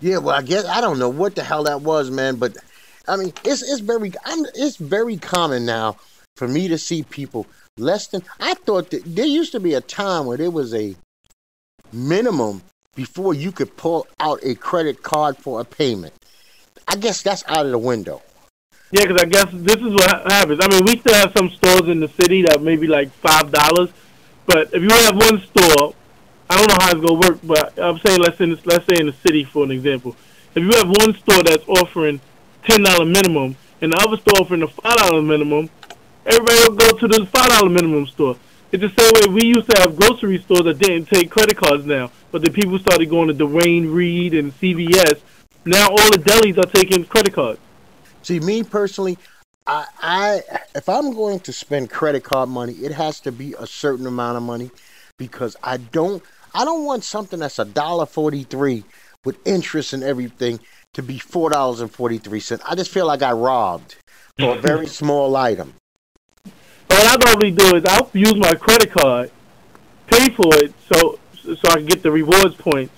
Yeah, 0.00 0.18
well, 0.18 0.34
I 0.34 0.42
guess 0.42 0.64
I 0.64 0.80
don't 0.80 0.98
know 0.98 1.08
what 1.08 1.34
the 1.34 1.44
hell 1.44 1.64
that 1.64 1.82
was, 1.82 2.10
man. 2.10 2.36
But 2.36 2.56
I 3.08 3.16
mean, 3.16 3.32
it's 3.44 3.62
it's 3.62 3.80
very 3.80 4.12
I'm, 4.24 4.44
it's 4.54 4.76
very 4.76 5.16
common 5.16 5.66
now 5.66 5.96
for 6.36 6.48
me 6.48 6.68
to 6.68 6.78
see 6.78 7.02
people 7.02 7.46
less 7.76 8.06
than. 8.08 8.22
I 8.40 8.54
thought 8.54 8.90
that 8.90 9.04
there 9.04 9.26
used 9.26 9.52
to 9.52 9.60
be 9.60 9.74
a 9.74 9.80
time 9.80 10.26
where 10.26 10.38
there 10.38 10.50
was 10.50 10.74
a 10.74 10.96
minimum 11.92 12.62
before 12.94 13.34
you 13.34 13.52
could 13.52 13.76
pull 13.76 14.06
out 14.20 14.40
a 14.42 14.54
credit 14.54 15.02
card 15.02 15.36
for 15.36 15.60
a 15.60 15.64
payment. 15.64 16.14
I 16.88 16.96
guess 16.96 17.22
that's 17.22 17.44
out 17.48 17.66
of 17.66 17.72
the 17.72 17.78
window. 17.78 18.22
Yeah, 18.92 19.04
because 19.04 19.20
I 19.20 19.24
guess 19.24 19.46
this 19.52 19.76
is 19.76 19.92
what 19.92 20.30
happens. 20.30 20.60
I 20.62 20.68
mean, 20.68 20.84
we 20.84 20.96
still 20.98 21.14
have 21.14 21.32
some 21.36 21.50
stores 21.50 21.88
in 21.88 21.98
the 21.98 22.08
city 22.08 22.42
that 22.42 22.62
maybe 22.62 22.86
like 22.86 23.10
five 23.10 23.50
dollars, 23.50 23.90
but 24.46 24.72
if 24.72 24.80
you 24.80 24.88
have 24.88 25.16
one 25.16 25.40
store, 25.40 25.94
I 26.48 26.56
don't 26.56 26.68
know 26.68 26.76
how 26.78 26.90
it's 26.92 27.00
gonna 27.00 27.14
work, 27.14 27.40
but 27.42 27.76
I'm 27.78 27.98
saying 27.98 28.20
let's 28.20 28.40
in 28.40 28.50
let's 28.64 28.86
say 28.86 29.00
in 29.00 29.06
the 29.06 29.12
city 29.26 29.42
for 29.42 29.64
an 29.64 29.72
example, 29.72 30.14
if 30.54 30.62
you 30.62 30.70
have 30.70 30.88
one 30.88 31.14
store 31.18 31.42
that's 31.42 31.66
offering 31.68 32.20
ten 32.62 32.84
dollar 32.84 33.04
minimum 33.04 33.56
and 33.80 33.92
the 33.92 33.96
other 33.96 34.16
store 34.18 34.42
offering 34.42 34.62
a 34.62 34.68
five 34.68 34.96
dollar 34.98 35.20
minimum, 35.20 35.68
everybody 36.24 36.58
will 36.68 36.76
go 36.76 36.96
to 36.96 37.08
the 37.08 37.26
five 37.26 37.48
dollar 37.48 37.68
minimum 37.68 38.06
store. 38.06 38.36
It's 38.70 38.82
the 38.82 39.02
same 39.02 39.30
way 39.32 39.34
we 39.42 39.48
used 39.48 39.68
to 39.68 39.80
have 39.80 39.96
grocery 39.96 40.38
stores 40.38 40.62
that 40.62 40.78
didn't 40.78 41.06
take 41.06 41.28
credit 41.28 41.56
cards 41.56 41.84
now, 41.86 42.12
but 42.30 42.44
the 42.44 42.52
people 42.52 42.78
started 42.78 43.10
going 43.10 43.26
to 43.28 43.34
Duane 43.34 43.90
Reade 43.90 44.34
and 44.34 44.52
CVS. 44.60 45.20
Now 45.64 45.88
all 45.88 46.10
the 46.12 46.22
delis 46.24 46.56
are 46.58 46.70
taking 46.70 47.04
credit 47.04 47.34
cards. 47.34 47.58
See, 48.26 48.40
me 48.40 48.64
personally, 48.64 49.18
I, 49.68 49.86
I 50.02 50.42
if 50.74 50.88
I'm 50.88 51.14
going 51.14 51.38
to 51.38 51.52
spend 51.52 51.90
credit 51.90 52.24
card 52.24 52.48
money, 52.48 52.72
it 52.72 52.90
has 52.90 53.20
to 53.20 53.30
be 53.30 53.54
a 53.56 53.68
certain 53.68 54.04
amount 54.04 54.36
of 54.36 54.42
money 54.42 54.72
because 55.16 55.56
I 55.62 55.76
don't 55.76 56.20
I 56.52 56.64
don't 56.64 56.84
want 56.84 57.04
something 57.04 57.38
that's 57.38 57.60
a 57.60 57.64
dollar 57.64 58.04
forty 58.04 58.42
three 58.42 58.82
with 59.24 59.38
interest 59.46 59.92
and 59.92 60.02
everything 60.02 60.58
to 60.94 61.04
be 61.04 61.20
four 61.20 61.50
dollars 61.50 61.80
and 61.80 61.88
forty 61.88 62.18
three 62.18 62.40
cents. 62.40 62.64
I 62.68 62.74
just 62.74 62.90
feel 62.90 63.06
like 63.06 63.22
I 63.22 63.30
robbed 63.30 63.94
for 64.40 64.56
a 64.56 64.60
very 64.60 64.88
small 64.88 65.36
item. 65.36 65.74
What 66.42 67.06
I 67.06 67.24
normally 67.26 67.52
do 67.52 67.76
is 67.76 67.84
I'll 67.84 68.10
use 68.12 68.34
my 68.34 68.54
credit 68.54 68.90
card, 68.90 69.30
pay 70.08 70.30
for 70.30 70.52
it, 70.56 70.74
so 70.92 71.20
so 71.44 71.68
I 71.68 71.74
can 71.74 71.86
get 71.86 72.02
the 72.02 72.10
rewards 72.10 72.56
points, 72.56 72.92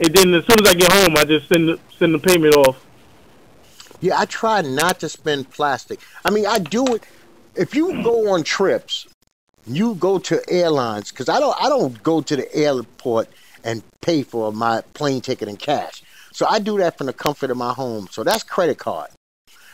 and 0.00 0.12
then 0.12 0.34
as 0.34 0.44
soon 0.44 0.66
as 0.66 0.68
I 0.68 0.74
get 0.74 0.92
home, 0.92 1.16
I 1.16 1.24
just 1.24 1.46
send 1.46 1.68
the, 1.68 1.78
send 1.96 2.12
the 2.12 2.18
payment 2.18 2.56
off. 2.56 2.84
Yeah, 4.04 4.20
I 4.20 4.26
try 4.26 4.60
not 4.60 5.00
to 5.00 5.08
spend 5.08 5.48
plastic. 5.48 5.98
I 6.26 6.30
mean, 6.30 6.44
I 6.44 6.58
do 6.58 6.84
it. 6.94 7.04
If 7.54 7.74
you 7.74 8.02
go 8.02 8.34
on 8.34 8.42
trips, 8.42 9.06
you 9.66 9.94
go 9.94 10.18
to 10.18 10.42
airlines 10.46 11.10
because 11.10 11.30
I 11.30 11.40
don't. 11.40 11.56
I 11.58 11.70
don't 11.70 12.02
go 12.02 12.20
to 12.20 12.36
the 12.36 12.54
airport 12.54 13.30
and 13.64 13.82
pay 14.02 14.22
for 14.22 14.52
my 14.52 14.82
plane 14.92 15.22
ticket 15.22 15.48
in 15.48 15.56
cash. 15.56 16.02
So 16.32 16.44
I 16.46 16.58
do 16.58 16.76
that 16.80 16.98
from 16.98 17.06
the 17.06 17.14
comfort 17.14 17.50
of 17.50 17.56
my 17.56 17.72
home. 17.72 18.06
So 18.10 18.22
that's 18.22 18.42
credit 18.42 18.76
card. 18.76 19.08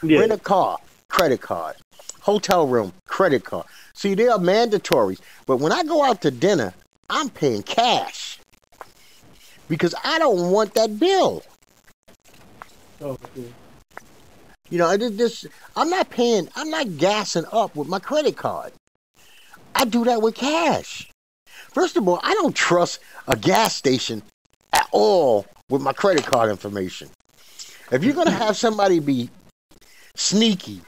Yeah. 0.00 0.20
Rent 0.20 0.30
a 0.30 0.38
car, 0.38 0.78
credit 1.08 1.40
card. 1.40 1.74
Hotel 2.20 2.68
room, 2.68 2.92
credit 3.06 3.42
card. 3.42 3.66
See, 3.94 4.14
they 4.14 4.28
are 4.28 4.38
mandatory. 4.38 5.16
But 5.44 5.56
when 5.56 5.72
I 5.72 5.82
go 5.82 6.04
out 6.04 6.22
to 6.22 6.30
dinner, 6.30 6.72
I'm 7.08 7.30
paying 7.30 7.64
cash 7.64 8.38
because 9.68 9.92
I 10.04 10.20
don't 10.20 10.52
want 10.52 10.74
that 10.74 11.00
bill. 11.00 11.42
Oh, 13.00 13.18
okay. 13.24 13.52
You 14.70 14.78
know, 14.78 14.86
I 14.86 14.96
did 14.96 15.18
this. 15.18 15.46
I'm 15.76 15.90
not 15.90 16.10
paying. 16.10 16.48
I'm 16.54 16.70
not 16.70 16.96
gassing 16.96 17.44
up 17.52 17.74
with 17.74 17.88
my 17.88 17.98
credit 17.98 18.36
card. 18.36 18.72
I 19.74 19.84
do 19.84 20.04
that 20.04 20.22
with 20.22 20.36
cash. 20.36 21.10
First 21.72 21.96
of 21.96 22.08
all, 22.08 22.20
I 22.22 22.34
don't 22.34 22.54
trust 22.54 23.00
a 23.26 23.36
gas 23.36 23.74
station 23.74 24.22
at 24.72 24.88
all 24.92 25.46
with 25.68 25.82
my 25.82 25.92
credit 25.92 26.24
card 26.24 26.50
information. 26.50 27.08
If 27.90 28.04
you're 28.04 28.14
gonna 28.14 28.30
have 28.30 28.56
somebody 28.56 29.00
be 29.00 29.30
sneaky, 30.14 30.82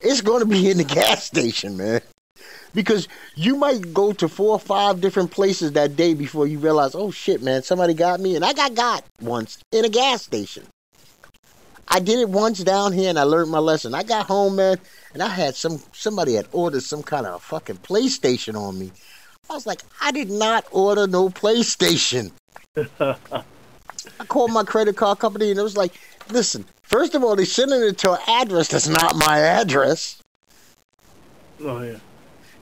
it's 0.00 0.20
gonna 0.20 0.46
be 0.46 0.70
in 0.70 0.78
the 0.78 0.84
gas 1.00 1.24
station, 1.24 1.76
man. 1.76 2.00
Because 2.74 3.08
you 3.34 3.56
might 3.56 3.94
go 3.94 4.12
to 4.12 4.28
four 4.28 4.52
or 4.52 4.60
five 4.60 5.00
different 5.00 5.30
places 5.30 5.72
that 5.72 5.96
day 5.96 6.14
before 6.14 6.46
you 6.46 6.58
realize, 6.58 6.94
oh 6.94 7.10
shit, 7.10 7.42
man, 7.42 7.62
somebody 7.62 7.94
got 7.94 8.20
me, 8.20 8.36
and 8.36 8.44
I 8.44 8.52
got 8.52 8.74
got 8.74 9.04
once 9.20 9.58
in 9.72 9.84
a 9.84 9.88
gas 9.88 10.22
station. 10.22 10.66
I 11.90 12.00
did 12.00 12.18
it 12.18 12.28
once 12.28 12.62
down 12.62 12.92
here 12.92 13.08
and 13.08 13.18
I 13.18 13.22
learned 13.22 13.50
my 13.50 13.58
lesson. 13.58 13.94
I 13.94 14.02
got 14.02 14.26
home, 14.26 14.56
man, 14.56 14.78
and 15.14 15.22
I 15.22 15.28
had 15.28 15.56
some 15.56 15.82
somebody 15.92 16.34
had 16.34 16.46
ordered 16.52 16.82
some 16.82 17.02
kind 17.02 17.26
of 17.26 17.42
fucking 17.42 17.78
PlayStation 17.78 18.54
on 18.54 18.78
me. 18.78 18.92
I 19.48 19.54
was 19.54 19.66
like, 19.66 19.80
I 20.00 20.12
did 20.12 20.30
not 20.30 20.66
order 20.70 21.06
no 21.06 21.30
PlayStation. 21.30 22.32
I 22.76 24.24
called 24.28 24.52
my 24.52 24.64
credit 24.64 24.96
card 24.96 25.18
company 25.18 25.50
and 25.50 25.58
it 25.58 25.62
was 25.62 25.76
like, 25.76 25.92
listen, 26.30 26.66
first 26.82 27.14
of 27.14 27.24
all, 27.24 27.34
they 27.34 27.46
sending 27.46 27.82
it 27.82 27.98
to 27.98 28.12
an 28.12 28.18
address 28.28 28.68
that's 28.68 28.88
not 28.88 29.16
my 29.16 29.38
address. 29.38 30.22
Oh 31.60 31.82
yeah. 31.82 31.98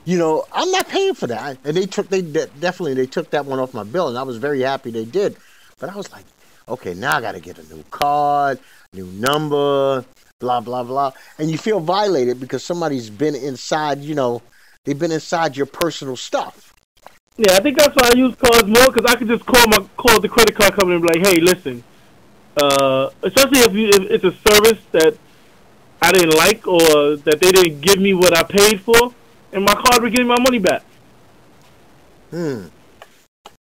You 0.05 0.19
know, 0.19 0.47
I'm 0.53 0.71
not 0.71 0.89
paying 0.89 1.15
for 1.15 1.27
that. 1.27 1.59
And 1.65 1.77
they 1.77 1.87
took 1.87 2.09
they 2.09 2.23
definitely 2.23 2.95
they 2.95 3.07
took 3.07 3.31
that 3.31 3.45
one 3.45 3.59
off 3.59 3.75
my 3.75 3.83
bill 3.83 4.09
and 4.09 4.17
I 4.17 4.23
was 4.23 4.37
very 4.37 4.63
happy 4.63 4.93
they 4.93 5.05
did. 5.05 5.37
But 5.79 5.91
I 5.91 5.97
was 5.97 6.11
like, 6.13 6.25
okay, 6.69 6.95
now 6.95 7.17
I 7.17 7.21
got 7.21 7.33
to 7.33 7.41
get 7.41 7.59
a 7.59 7.75
new 7.75 7.85
card 7.91 8.59
new 8.97 9.07
number, 9.07 10.05
blah 10.41 10.61
blah 10.61 10.83
blah, 10.83 11.13
and 11.39 11.51
you 11.51 11.59
feel 11.59 11.79
violated 11.79 12.41
because 12.41 12.65
somebody's 12.65 13.11
been 13.11 13.35
inside. 13.35 14.01
You 14.01 14.15
know, 14.15 14.43
they've 14.85 14.99
been 14.99 15.13
inside 15.13 15.57
your 15.57 15.67
personal 15.67 16.17
stuff. 16.17 16.75
Yeah, 17.37 17.53
I 17.53 17.61
think 17.61 17.79
that's 17.79 17.95
why 17.95 18.11
I 18.13 18.17
use 18.17 18.35
cards 18.37 18.67
more 18.67 18.87
because 18.87 19.05
I 19.05 19.17
could 19.17 19.29
just 19.29 19.45
call 19.45 19.65
my 19.69 19.87
call 19.97 20.21
the 20.21 20.29
credit 20.29 20.57
card 20.57 20.73
company 20.73 20.97
and 20.97 21.03
be 21.03 21.19
like, 21.19 21.27
"Hey, 21.27 21.41
listen," 21.41 21.85
uh, 22.57 23.11
especially 23.23 23.61
if, 23.61 23.73
you, 23.73 23.89
if 23.89 24.11
it's 24.11 24.25
a 24.25 24.51
service 24.51 24.83
that 24.93 25.17
I 26.01 26.13
didn't 26.13 26.37
like 26.37 26.67
or 26.67 27.17
that 27.17 27.39
they 27.41 27.53
didn't 27.53 27.81
give 27.83 27.99
me 27.99 28.15
what 28.15 28.37
I 28.37 28.43
paid 28.43 28.81
for, 28.81 29.13
and 29.53 29.65
my 29.65 29.75
card 29.75 30.03
would 30.03 30.15
give 30.15 30.27
me 30.27 30.35
my 30.35 30.41
money 30.41 30.59
back. 30.59 30.83
Hmm. 32.31 32.67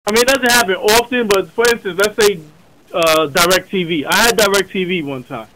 I 0.07 0.12
mean, 0.12 0.22
it 0.22 0.26
doesn't 0.26 0.51
happen 0.51 0.74
often, 0.74 1.28
but 1.28 1.51
for 1.51 1.64
instance, 1.70 2.01
let's 2.03 2.16
say 2.26 2.41
uh, 2.93 3.26
Direct 3.26 3.70
TV. 3.70 4.05
I 4.07 4.14
had 4.14 4.36
Direct 4.36 4.70
TV 4.70 5.05
one 5.05 5.24
time, 5.24 5.49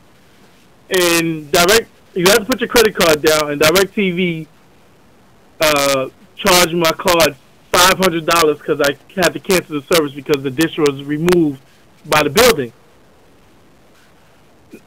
and 0.91 1.51
Direct 1.51 1.89
you 2.15 2.25
have 2.27 2.39
to 2.39 2.45
put 2.45 2.61
your 2.61 2.69
credit 2.69 2.95
card 2.95 3.23
down, 3.23 3.51
and 3.51 3.61
DirecTV 3.61 4.47
uh, 5.61 6.09
charged 6.37 6.75
my 6.75 6.93
card 6.93 7.37
five 7.73 7.99
hundred 7.99 8.27
dollars 8.27 8.59
because 8.59 8.81
I 8.81 8.97
had 9.21 9.33
to 9.33 9.41
cancel 9.41 9.81
the 9.81 9.95
service 9.95 10.13
because 10.13 10.43
the 10.43 10.51
dish 10.51 10.79
was 10.79 11.03
removed 11.03 11.61
by 12.07 12.23
the 12.23 12.31
building. 12.31 12.73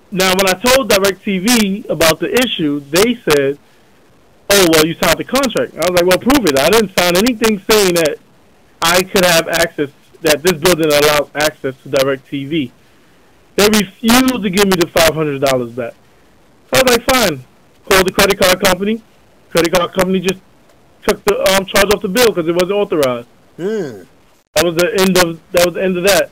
Now, 0.10 0.34
when 0.36 0.48
I 0.48 0.54
told 0.54 0.90
DirecTV 0.90 1.90
about 1.90 2.20
the 2.20 2.34
issue, 2.34 2.80
they 2.80 3.16
said, 3.16 3.60
"Oh, 4.50 4.68
well, 4.72 4.86
you 4.86 4.94
signed 4.94 5.18
the 5.18 5.26
contract." 5.26 5.74
I 5.76 5.92
was 5.92 6.02
like, 6.02 6.06
"Well, 6.06 6.18
prove 6.20 6.46
it. 6.46 6.58
I 6.58 6.70
didn't 6.70 6.98
sign 6.98 7.18
anything 7.18 7.60
saying 7.70 7.96
that 7.96 8.20
I 8.82 9.04
could 9.04 9.26
have 9.26 9.50
access 9.50 9.90
that 10.28 10.44
this 10.44 10.54
building 10.54 10.92
allows 10.92 11.30
access 11.36 11.76
to 11.84 11.90
DirecTV. 11.90 12.72
They 13.56 13.66
refused 13.66 14.44
to 14.44 14.50
give 14.50 14.66
me 14.66 14.76
the 14.76 14.88
five 14.88 15.14
hundred 15.14 15.42
dollars 15.42 15.72
back. 15.72 15.94
So 16.70 16.80
I 16.80 16.84
was 16.84 16.98
like, 16.98 17.04
fine. 17.04 17.46
Called 17.90 18.08
the 18.08 18.12
credit 18.12 18.40
card 18.40 18.64
company. 18.64 19.02
Credit 19.50 19.74
card 19.74 19.94
company 19.94 20.20
just 20.20 20.42
took 21.08 21.24
the 21.24 21.40
um, 21.54 21.66
charge 21.66 21.92
off 21.94 22.02
the 22.02 22.10
bill 22.10 22.28
because 22.28 22.48
it 22.48 22.54
wasn't 22.54 22.74
authorized. 22.74 23.28
Hmm. 23.56 24.04
That 24.54 24.66
was 24.66 24.76
the 24.76 24.92
end 25.00 25.18
of 25.18 25.40
that 25.52 25.66
was 25.66 25.76
the 25.76 25.84
end 25.84 25.98
of 25.98 26.04
that. 26.04 26.30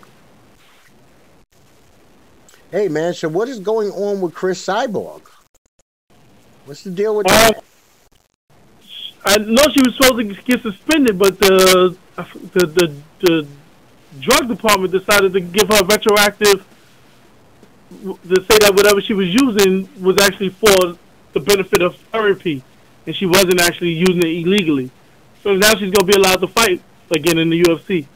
Hey 2.72 2.89
man, 2.89 3.14
so 3.14 3.30
what 3.30 3.48
is 3.48 3.60
going 3.60 3.89
on 3.91 4.20
with 4.20 4.34
Chris 4.34 4.64
Cyborg? 4.66 5.22
What's 6.66 6.84
the 6.84 6.91
deal 6.91 7.16
with 7.16 7.28
that? 7.28 7.64
I 9.24 9.38
know 9.38 9.64
she 9.72 9.82
was 9.82 9.96
supposed 9.96 10.18
to 10.18 10.41
get 10.43 10.62
suspended, 10.62 11.18
but 11.18 11.39
the 11.39 11.98
the 12.16 12.66
the, 12.68 12.96
the 13.22 13.48
drug 14.20 14.47
department 14.47 14.91
decided 14.91 15.34
to 15.34 15.39
give 15.39 15.68
her 15.70 15.84
retroactive 15.86 16.66
to 17.89 18.41
say 18.41 18.57
that 18.59 18.74
whatever 18.76 19.01
she 19.01 19.13
was 19.13 19.34
using 19.34 19.88
was 20.01 20.20
actually 20.22 20.49
for 20.49 20.97
the 21.34 21.39
benefit 21.39 21.82
of 21.82 21.95
therapy, 22.11 22.63
and 23.05 23.16
she 23.16 23.26
wasn't 23.26 23.61
actually 23.61 23.91
using 23.91 24.20
it 24.20 24.45
illegally. 24.45 24.89
So 25.43 25.55
now 25.55 25.76
she's 25.76 25.91
gonna 25.91 26.05
be 26.05 26.16
allowed 26.16 26.38
to 26.38 26.47
fight 26.47 26.82
again 27.11 27.38
in 27.38 27.49
the 27.49 27.61
UFC. 27.61 28.07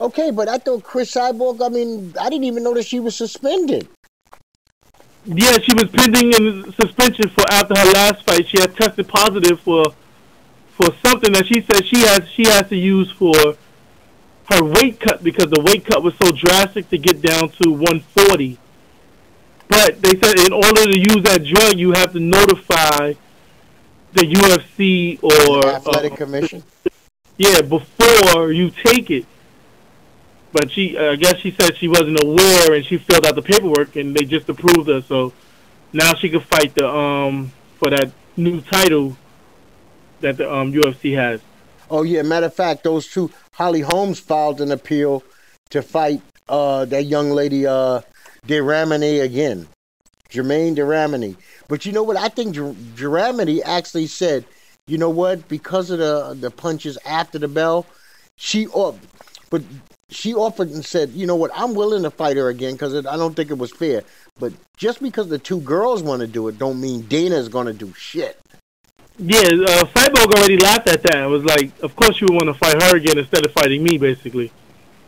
Okay, 0.00 0.30
but 0.30 0.48
I 0.48 0.58
thought 0.58 0.82
Chris 0.82 1.14
Cyborg. 1.14 1.64
I 1.64 1.68
mean, 1.68 2.14
I 2.20 2.28
didn't 2.28 2.44
even 2.44 2.62
know 2.62 2.74
that 2.74 2.86
she 2.86 3.00
was 3.00 3.16
suspended. 3.16 3.88
Yeah, 5.24 5.58
she 5.58 5.74
was 5.74 5.88
pending 5.92 6.32
in 6.32 6.72
suspension 6.72 7.28
for 7.28 7.44
after 7.52 7.78
her 7.78 7.92
last 7.92 8.24
fight. 8.24 8.48
She 8.48 8.58
had 8.58 8.74
tested 8.74 9.08
positive 9.08 9.60
for 9.60 9.84
for 10.70 10.94
something 11.04 11.32
that 11.32 11.46
she 11.46 11.60
said 11.60 11.84
she 11.84 12.00
has 12.00 12.28
she 12.30 12.44
has 12.44 12.66
to 12.68 12.76
use 12.76 13.10
for 13.12 13.34
her 14.50 14.64
weight 14.64 15.00
cut 15.00 15.22
because 15.22 15.50
the 15.50 15.60
weight 15.60 15.84
cut 15.84 16.02
was 16.02 16.14
so 16.22 16.30
drastic 16.32 16.88
to 16.90 16.98
get 16.98 17.20
down 17.22 17.50
to 17.62 17.70
140. 17.70 18.58
But 19.68 20.02
they 20.02 20.18
said 20.18 20.38
in 20.46 20.52
order 20.52 20.84
to 20.84 20.98
use 20.98 21.22
that 21.24 21.44
drug, 21.44 21.78
you 21.78 21.92
have 21.92 22.12
to 22.12 22.20
notify 22.20 23.14
the 24.12 24.22
UFC 24.22 25.22
or 25.22 25.62
The 25.62 25.74
athletic 25.76 26.12
uh, 26.12 26.16
commission. 26.16 26.64
yeah, 27.38 27.60
before 27.62 28.52
you 28.52 28.70
take 28.70 29.10
it. 29.10 29.26
But 30.52 30.72
she, 30.72 30.96
uh, 30.96 31.12
I 31.12 31.16
guess 31.16 31.36
she 31.36 31.52
said 31.52 31.76
she 31.76 31.86
wasn't 31.86 32.20
aware, 32.20 32.74
and 32.74 32.84
she 32.84 32.98
filled 32.98 33.24
out 33.24 33.36
the 33.36 33.42
paperwork, 33.42 33.94
and 33.94 34.16
they 34.16 34.24
just 34.24 34.48
approved 34.48 34.88
her. 34.88 35.00
So 35.02 35.32
now 35.92 36.14
she 36.14 36.28
can 36.28 36.40
fight 36.40 36.74
the 36.74 36.88
um 36.88 37.52
for 37.78 37.90
that 37.90 38.10
new 38.36 38.60
title 38.60 39.16
that 40.20 40.38
the 40.38 40.52
um 40.52 40.72
UFC 40.72 41.14
has. 41.14 41.40
Oh 41.90 42.02
yeah, 42.02 42.22
matter 42.22 42.46
of 42.46 42.54
fact, 42.54 42.84
those 42.84 43.08
two 43.08 43.30
Holly 43.52 43.80
Holmes 43.80 44.20
filed 44.20 44.60
an 44.60 44.70
appeal 44.70 45.24
to 45.70 45.82
fight 45.82 46.22
uh 46.48 46.84
that 46.86 47.04
young 47.04 47.30
lady 47.30 47.66
uh 47.66 48.00
Deramini 48.46 49.22
again. 49.22 49.68
Germaine 50.28 50.76
Deramini. 50.76 51.36
But 51.68 51.84
you 51.84 51.92
know 51.92 52.04
what? 52.04 52.16
I 52.16 52.28
think 52.28 52.54
Jer- 52.54 52.72
Deramini 52.72 53.60
actually 53.64 54.06
said, 54.06 54.44
you 54.86 54.96
know 54.96 55.10
what, 55.10 55.48
because 55.48 55.90
of 55.90 55.98
the 55.98 56.36
the 56.38 56.50
punches 56.50 56.96
after 57.04 57.38
the 57.38 57.48
bell, 57.48 57.86
she 58.36 58.68
off 58.68 58.98
but 59.50 59.62
she 60.10 60.34
offered 60.34 60.70
and 60.70 60.84
said, 60.84 61.10
you 61.10 61.26
know 61.26 61.36
what, 61.36 61.50
I'm 61.54 61.74
willing 61.74 62.02
to 62.04 62.10
fight 62.10 62.36
her 62.36 62.48
again 62.48 62.72
because 62.74 62.94
I 62.94 63.16
don't 63.16 63.34
think 63.34 63.50
it 63.50 63.58
was 63.58 63.72
fair. 63.72 64.02
But 64.38 64.52
just 64.76 65.02
because 65.02 65.28
the 65.28 65.38
two 65.38 65.60
girls 65.60 66.02
want 66.02 66.20
to 66.20 66.26
do 66.26 66.48
it, 66.48 66.58
don't 66.58 66.80
mean 66.80 67.02
Dana's 67.02 67.48
going 67.48 67.66
to 67.66 67.72
do 67.72 67.92
shit. 67.94 68.40
Yeah, 69.22 69.40
uh, 69.40 69.84
Cyborg 69.84 70.34
already 70.34 70.56
laughed 70.56 70.88
at 70.88 71.02
that. 71.02 71.22
It 71.24 71.26
was 71.26 71.44
like, 71.44 71.78
of 71.82 71.94
course 71.94 72.20
you 72.20 72.26
would 72.30 72.42
want 72.42 72.46
to 72.46 72.54
fight 72.54 72.82
her 72.82 72.96
again 72.96 73.18
instead 73.18 73.44
of 73.44 73.52
fighting 73.52 73.82
me, 73.82 73.98
basically. 73.98 74.50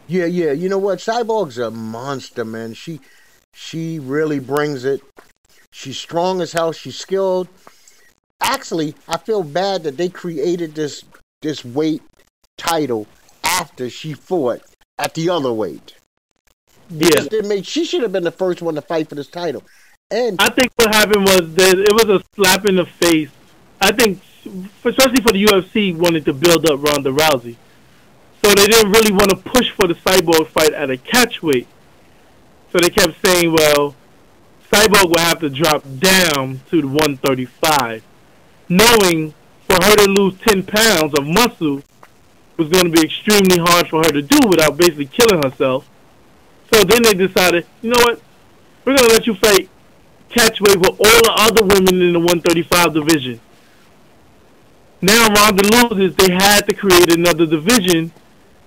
Yeah, 0.06 0.26
yeah. 0.26 0.52
You 0.52 0.68
know 0.68 0.78
what? 0.78 0.98
Cyborg's 0.98 1.56
a 1.56 1.70
monster, 1.70 2.44
man. 2.44 2.74
She 2.74 3.00
she 3.54 3.98
really 3.98 4.38
brings 4.38 4.84
it. 4.84 5.00
She's 5.72 5.98
strong 5.98 6.42
as 6.42 6.52
hell. 6.52 6.72
She's 6.72 6.98
skilled. 6.98 7.48
Actually, 8.42 8.94
I 9.08 9.16
feel 9.16 9.42
bad 9.42 9.84
that 9.84 9.96
they 9.96 10.10
created 10.10 10.74
this 10.74 11.04
this 11.40 11.64
weight 11.64 12.02
title 12.58 13.06
after 13.42 13.88
she 13.88 14.12
fought 14.12 14.60
at 14.98 15.14
the 15.14 15.30
other 15.30 15.52
weight. 15.52 15.94
Yeah, 16.90 17.24
make, 17.44 17.64
she 17.64 17.86
should 17.86 18.02
have 18.02 18.12
been 18.12 18.24
the 18.24 18.30
first 18.30 18.60
one 18.60 18.74
to 18.74 18.82
fight 18.82 19.08
for 19.08 19.14
this 19.14 19.28
title. 19.28 19.62
And 20.10 20.36
I 20.38 20.50
think 20.50 20.70
what 20.76 20.94
happened 20.94 21.22
was 21.22 21.54
that 21.54 21.78
it 21.78 21.92
was 21.92 22.20
a 22.20 22.22
slap 22.34 22.66
in 22.66 22.76
the 22.76 22.84
face. 22.84 23.30
I 23.83 23.91
think, 23.91 24.22
especially 24.85 25.20
for 25.22 25.33
the 25.33 25.45
UFC, 25.45 25.95
wanted 25.95 26.24
to 26.26 26.33
build 26.33 26.70
up 26.70 26.80
Ronda 26.80 27.11
Rousey, 27.11 27.57
so 28.41 28.51
they 28.55 28.66
didn't 28.66 28.93
really 28.93 29.11
want 29.11 29.30
to 29.30 29.37
push 29.37 29.70
for 29.70 29.89
the 29.89 29.95
Cyborg 29.95 30.47
fight 30.47 30.72
at 30.72 30.89
a 30.89 30.97
catch 30.97 31.43
weight. 31.43 31.66
So 32.70 32.78
they 32.78 32.91
kept 32.91 33.14
saying, 33.26 33.53
"Well, 33.53 33.97
Cyborg 34.72 35.11
will 35.11 35.18
have 35.18 35.41
to 35.41 35.51
drop 35.51 35.83
down 35.99 36.61
to 36.70 36.80
the 36.80 36.87
135," 36.87 38.05
knowing 38.68 39.35
for 39.66 39.74
her 39.85 39.97
to 39.97 40.09
lose 40.09 40.35
10 40.47 40.62
pounds 40.62 41.18
of 41.18 41.26
muscle 41.26 41.83
was 42.57 42.68
going 42.68 42.85
to 42.85 42.91
be 42.91 43.03
extremely 43.03 43.59
hard 43.59 43.89
for 43.89 43.99
her 44.05 44.12
to 44.12 44.22
do 44.22 44.39
without 44.49 44.76
basically 44.76 45.07
killing 45.07 45.43
herself. 45.43 45.89
So 46.72 46.85
then 46.85 47.03
they 47.03 47.14
decided, 47.14 47.66
you 47.80 47.91
know 47.91 48.01
what? 48.05 48.22
We're 48.85 48.97
going 48.97 49.09
to 49.09 49.14
let 49.14 49.26
you 49.26 49.35
fight 49.35 49.68
catch 50.28 50.61
weight 50.61 50.76
with 50.76 50.89
all 50.89 51.20
the 51.22 51.35
other 51.37 51.64
women 51.64 52.01
in 52.01 52.12
the 52.12 52.20
135 52.20 52.95
division. 52.95 53.41
Now 55.03 55.26
Ronda 55.28 55.88
loses, 55.90 56.14
they 56.14 56.32
had 56.32 56.61
to 56.68 56.74
create 56.74 57.12
another 57.12 57.44
division 57.44 58.12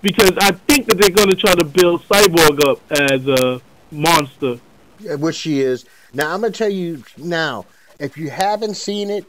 because 0.01 0.33
I 0.37 0.51
think 0.51 0.87
that 0.87 0.97
they're 0.97 1.09
going 1.09 1.29
to 1.29 1.35
try 1.35 1.55
to 1.55 1.63
build 1.63 2.03
Cyborg 2.03 2.67
up 2.67 2.81
as 2.91 3.25
a 3.27 3.61
monster. 3.89 4.59
which 4.99 5.35
she 5.35 5.61
is. 5.61 5.85
Now 6.13 6.33
I'm 6.33 6.41
gonna 6.41 6.51
tell 6.51 6.69
you 6.69 7.03
now, 7.17 7.65
if 7.99 8.17
you 8.17 8.29
haven't 8.29 8.75
seen 8.75 9.09
it 9.09 9.25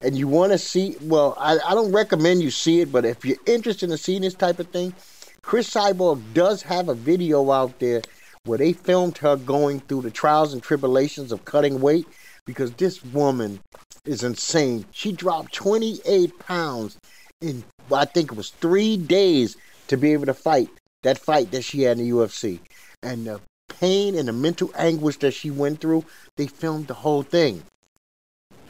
and 0.00 0.16
you 0.16 0.28
want 0.28 0.52
to 0.52 0.58
see, 0.58 0.96
well, 1.02 1.34
I, 1.38 1.58
I 1.58 1.74
don't 1.74 1.92
recommend 1.92 2.42
you 2.42 2.50
see 2.50 2.80
it, 2.80 2.92
but 2.92 3.04
if 3.04 3.24
you're 3.24 3.38
interested 3.46 3.90
in 3.90 3.96
seeing 3.96 4.22
this 4.22 4.34
type 4.34 4.58
of 4.58 4.68
thing, 4.68 4.94
Chris 5.42 5.70
Cyborg 5.70 6.22
does 6.34 6.62
have 6.62 6.88
a 6.88 6.94
video 6.94 7.50
out 7.50 7.78
there 7.78 8.02
where 8.44 8.58
they 8.58 8.72
filmed 8.72 9.18
her 9.18 9.36
going 9.36 9.80
through 9.80 10.02
the 10.02 10.10
trials 10.10 10.52
and 10.52 10.62
tribulations 10.62 11.32
of 11.32 11.44
cutting 11.44 11.80
weight 11.80 12.06
because 12.46 12.72
this 12.72 13.04
woman 13.04 13.60
is 14.04 14.22
insane. 14.22 14.86
She 14.92 15.12
dropped 15.12 15.52
28 15.52 16.38
pounds 16.38 16.96
in 17.40 17.64
I 17.92 18.04
think 18.06 18.32
it 18.32 18.36
was 18.36 18.50
three 18.50 18.96
days 18.96 19.56
to 19.88 19.96
be 19.96 20.12
able 20.12 20.26
to 20.26 20.34
fight 20.34 20.68
that 21.02 21.18
fight 21.18 21.50
that 21.52 21.62
she 21.62 21.82
had 21.82 21.98
in 21.98 22.04
the 22.08 22.10
UFC, 22.16 22.58
and 23.02 23.26
the 23.26 23.40
pain 23.68 24.16
and 24.16 24.26
the 24.26 24.32
mental 24.32 24.70
anguish 24.76 25.18
that 25.18 25.32
she 25.32 25.50
went 25.50 25.80
through. 25.80 26.04
They 26.36 26.46
filmed 26.46 26.88
the 26.88 26.94
whole 26.94 27.22
thing. 27.22 27.62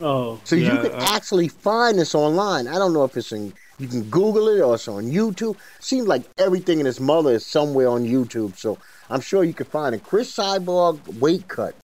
Oh, 0.00 0.38
So 0.44 0.56
you 0.56 0.68
can 0.68 0.92
I- 0.92 1.16
actually 1.16 1.48
find 1.48 1.98
this 1.98 2.14
online. 2.14 2.68
I 2.68 2.74
don't 2.74 2.92
know 2.92 3.04
if 3.04 3.16
it's 3.16 3.32
in 3.32 3.54
you 3.78 3.88
can 3.88 4.02
Google 4.04 4.48
it 4.48 4.60
or 4.60 4.74
it's 4.74 4.88
on 4.88 5.04
YouTube. 5.04 5.56
Seems 5.80 6.06
like 6.06 6.22
everything 6.38 6.80
in 6.80 6.86
his 6.86 6.98
mother 7.00 7.32
is 7.32 7.44
somewhere 7.46 7.88
on 7.88 8.04
YouTube. 8.04 8.56
So 8.58 8.78
I'm 9.10 9.20
sure 9.20 9.44
you 9.44 9.54
can 9.54 9.66
find 9.66 9.94
it. 9.94 10.02
Chris 10.04 10.34
Cyborg 10.34 11.18
weight 11.18 11.46
cut. 11.48 11.74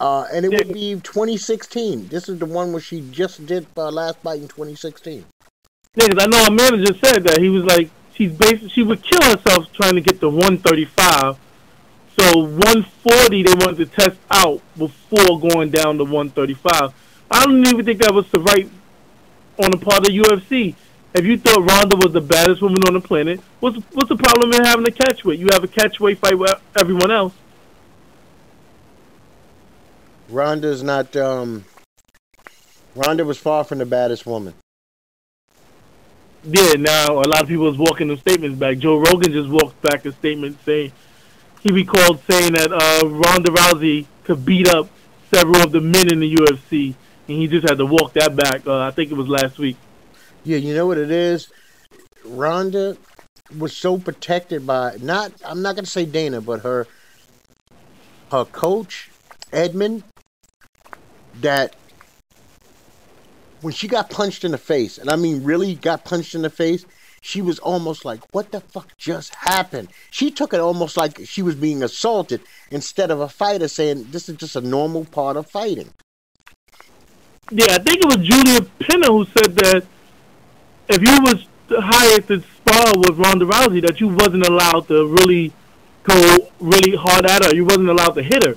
Uh, 0.00 0.26
and 0.32 0.46
it 0.46 0.48
would 0.48 0.72
be 0.72 0.94
2016. 0.94 2.08
This 2.08 2.28
is 2.30 2.38
the 2.38 2.46
one 2.46 2.72
where 2.72 2.80
she 2.80 3.02
just 3.10 3.44
did 3.44 3.66
uh, 3.76 3.90
last 3.90 4.16
fight 4.20 4.40
in 4.40 4.48
2016. 4.48 5.26
Yeah, 5.96 6.08
'cause 6.08 6.24
I 6.24 6.26
know 6.26 6.42
our 6.44 6.50
manager 6.50 6.94
said 7.04 7.24
that 7.24 7.38
he 7.40 7.50
was 7.50 7.64
like 7.64 7.90
she's 8.14 8.32
basically 8.32 8.70
she 8.70 8.82
would 8.82 9.02
kill 9.02 9.22
herself 9.22 9.70
trying 9.72 9.94
to 9.96 10.00
get 10.00 10.20
to 10.20 10.28
135. 10.30 11.36
So 12.18 12.38
140 12.38 13.42
they 13.42 13.52
wanted 13.52 13.76
to 13.78 13.86
test 13.86 14.18
out 14.30 14.62
before 14.78 15.38
going 15.38 15.70
down 15.70 15.98
to 15.98 16.04
135. 16.04 16.94
I 17.30 17.44
don't 17.44 17.66
even 17.66 17.84
think 17.84 18.00
that 18.00 18.14
was 18.14 18.26
the 18.30 18.40
right 18.40 18.68
on 19.62 19.70
the 19.70 19.78
part 19.78 20.08
of 20.08 20.14
UFC. 20.14 20.74
If 21.12 21.26
you 21.26 21.36
thought 21.38 21.68
Ronda 21.68 21.96
was 21.96 22.12
the 22.12 22.20
baddest 22.20 22.62
woman 22.62 22.82
on 22.86 22.94
the 22.94 23.00
planet, 23.00 23.40
what's 23.58 23.76
what's 23.92 24.08
the 24.08 24.16
problem 24.16 24.52
in 24.52 24.64
having 24.64 24.86
a 24.88 24.92
catch 24.92 25.24
weight? 25.24 25.38
You 25.40 25.48
have 25.52 25.64
a 25.64 25.68
catch 25.68 26.00
weight 26.00 26.18
fight 26.18 26.38
with 26.38 26.54
everyone 26.80 27.10
else. 27.10 27.34
Ronda's 30.30 30.82
not. 30.82 31.14
Um, 31.16 31.64
Ronda 32.94 33.24
was 33.24 33.38
far 33.38 33.64
from 33.64 33.78
the 33.78 33.86
baddest 33.86 34.26
woman. 34.26 34.54
Yeah, 36.44 36.72
now 36.78 37.14
a 37.14 37.28
lot 37.28 37.42
of 37.42 37.48
people 37.48 37.68
is 37.68 37.76
walking 37.76 38.08
them 38.08 38.16
statements 38.16 38.58
back. 38.58 38.78
Joe 38.78 38.96
Rogan 38.96 39.32
just 39.32 39.50
walked 39.50 39.80
back 39.82 40.06
a 40.06 40.12
statement 40.12 40.56
saying 40.64 40.92
he 41.62 41.70
recalled 41.70 42.20
saying 42.28 42.54
that 42.54 42.72
uh, 42.72 43.08
Ronda 43.08 43.50
Rousey 43.50 44.06
could 44.24 44.44
beat 44.44 44.68
up 44.68 44.88
several 45.32 45.62
of 45.62 45.72
the 45.72 45.80
men 45.80 46.12
in 46.12 46.20
the 46.20 46.34
UFC, 46.34 46.94
and 47.28 47.36
he 47.36 47.46
just 47.46 47.68
had 47.68 47.78
to 47.78 47.86
walk 47.86 48.14
that 48.14 48.34
back. 48.34 48.66
Uh, 48.66 48.80
I 48.80 48.90
think 48.90 49.10
it 49.10 49.14
was 49.14 49.28
last 49.28 49.58
week. 49.58 49.76
Yeah, 50.44 50.56
you 50.56 50.74
know 50.74 50.86
what 50.86 50.96
it 50.96 51.10
is? 51.10 51.50
Ronda 52.24 52.96
was 53.58 53.76
so 53.76 53.98
protected 53.98 54.66
by 54.66 54.96
not 55.00 55.32
I'm 55.44 55.60
not 55.60 55.74
gonna 55.74 55.86
say 55.86 56.06
Dana, 56.06 56.40
but 56.40 56.60
her 56.60 56.86
her 58.30 58.44
coach, 58.44 59.10
Edmond, 59.52 60.04
that 61.42 61.76
when 63.60 63.74
she 63.74 63.88
got 63.88 64.10
punched 64.10 64.44
in 64.44 64.52
the 64.52 64.58
face, 64.58 64.98
and 64.98 65.10
I 65.10 65.16
mean 65.16 65.44
really 65.44 65.74
got 65.74 66.04
punched 66.04 66.34
in 66.34 66.42
the 66.42 66.50
face, 66.50 66.84
she 67.20 67.42
was 67.42 67.58
almost 67.58 68.04
like, 68.04 68.20
What 68.32 68.52
the 68.52 68.60
fuck 68.60 68.96
just 68.96 69.34
happened? 69.34 69.88
She 70.10 70.30
took 70.30 70.54
it 70.54 70.60
almost 70.60 70.96
like 70.96 71.20
she 71.24 71.42
was 71.42 71.54
being 71.54 71.82
assaulted 71.82 72.40
instead 72.70 73.10
of 73.10 73.20
a 73.20 73.28
fighter 73.28 73.68
saying 73.68 74.08
this 74.10 74.28
is 74.28 74.36
just 74.36 74.56
a 74.56 74.60
normal 74.60 75.04
part 75.04 75.36
of 75.36 75.46
fighting. 75.50 75.92
Yeah, 77.50 77.66
I 77.70 77.78
think 77.78 77.98
it 77.98 78.06
was 78.06 78.16
Julia 78.16 78.60
Pinner 78.78 79.08
who 79.08 79.24
said 79.24 79.56
that 79.56 79.84
if 80.88 81.00
you 81.00 81.18
was 81.22 81.46
hired 81.68 82.26
to 82.28 82.40
spar 82.42 82.96
with 82.96 83.18
Ronda 83.18 83.44
Rousey, 83.44 83.84
that 83.86 84.00
you 84.00 84.08
wasn't 84.08 84.46
allowed 84.46 84.88
to 84.88 85.06
really 85.06 85.52
go 86.02 86.48
really 86.60 86.96
hard 86.96 87.26
at 87.26 87.44
her. 87.44 87.54
You 87.54 87.64
wasn't 87.64 87.88
allowed 87.88 88.14
to 88.14 88.22
hit 88.22 88.44
her. 88.44 88.56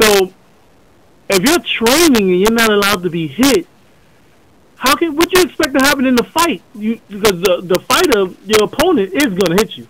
So 0.00 0.32
if 1.28 1.42
you're 1.42 1.58
training 1.60 2.30
and 2.30 2.40
you're 2.40 2.52
not 2.52 2.70
allowed 2.70 3.02
to 3.02 3.10
be 3.10 3.26
hit, 3.26 3.66
how 4.76 4.94
can 4.94 5.16
what 5.16 5.32
you 5.32 5.42
expect 5.42 5.76
to 5.78 5.84
happen 5.84 6.06
in 6.06 6.14
the 6.16 6.24
fight? 6.24 6.62
You 6.74 7.00
because 7.08 7.40
the 7.40 7.60
the 7.62 7.80
fighter, 7.80 8.26
your 8.46 8.64
opponent, 8.64 9.12
is 9.12 9.26
gonna 9.26 9.56
hit 9.56 9.76
you. 9.76 9.86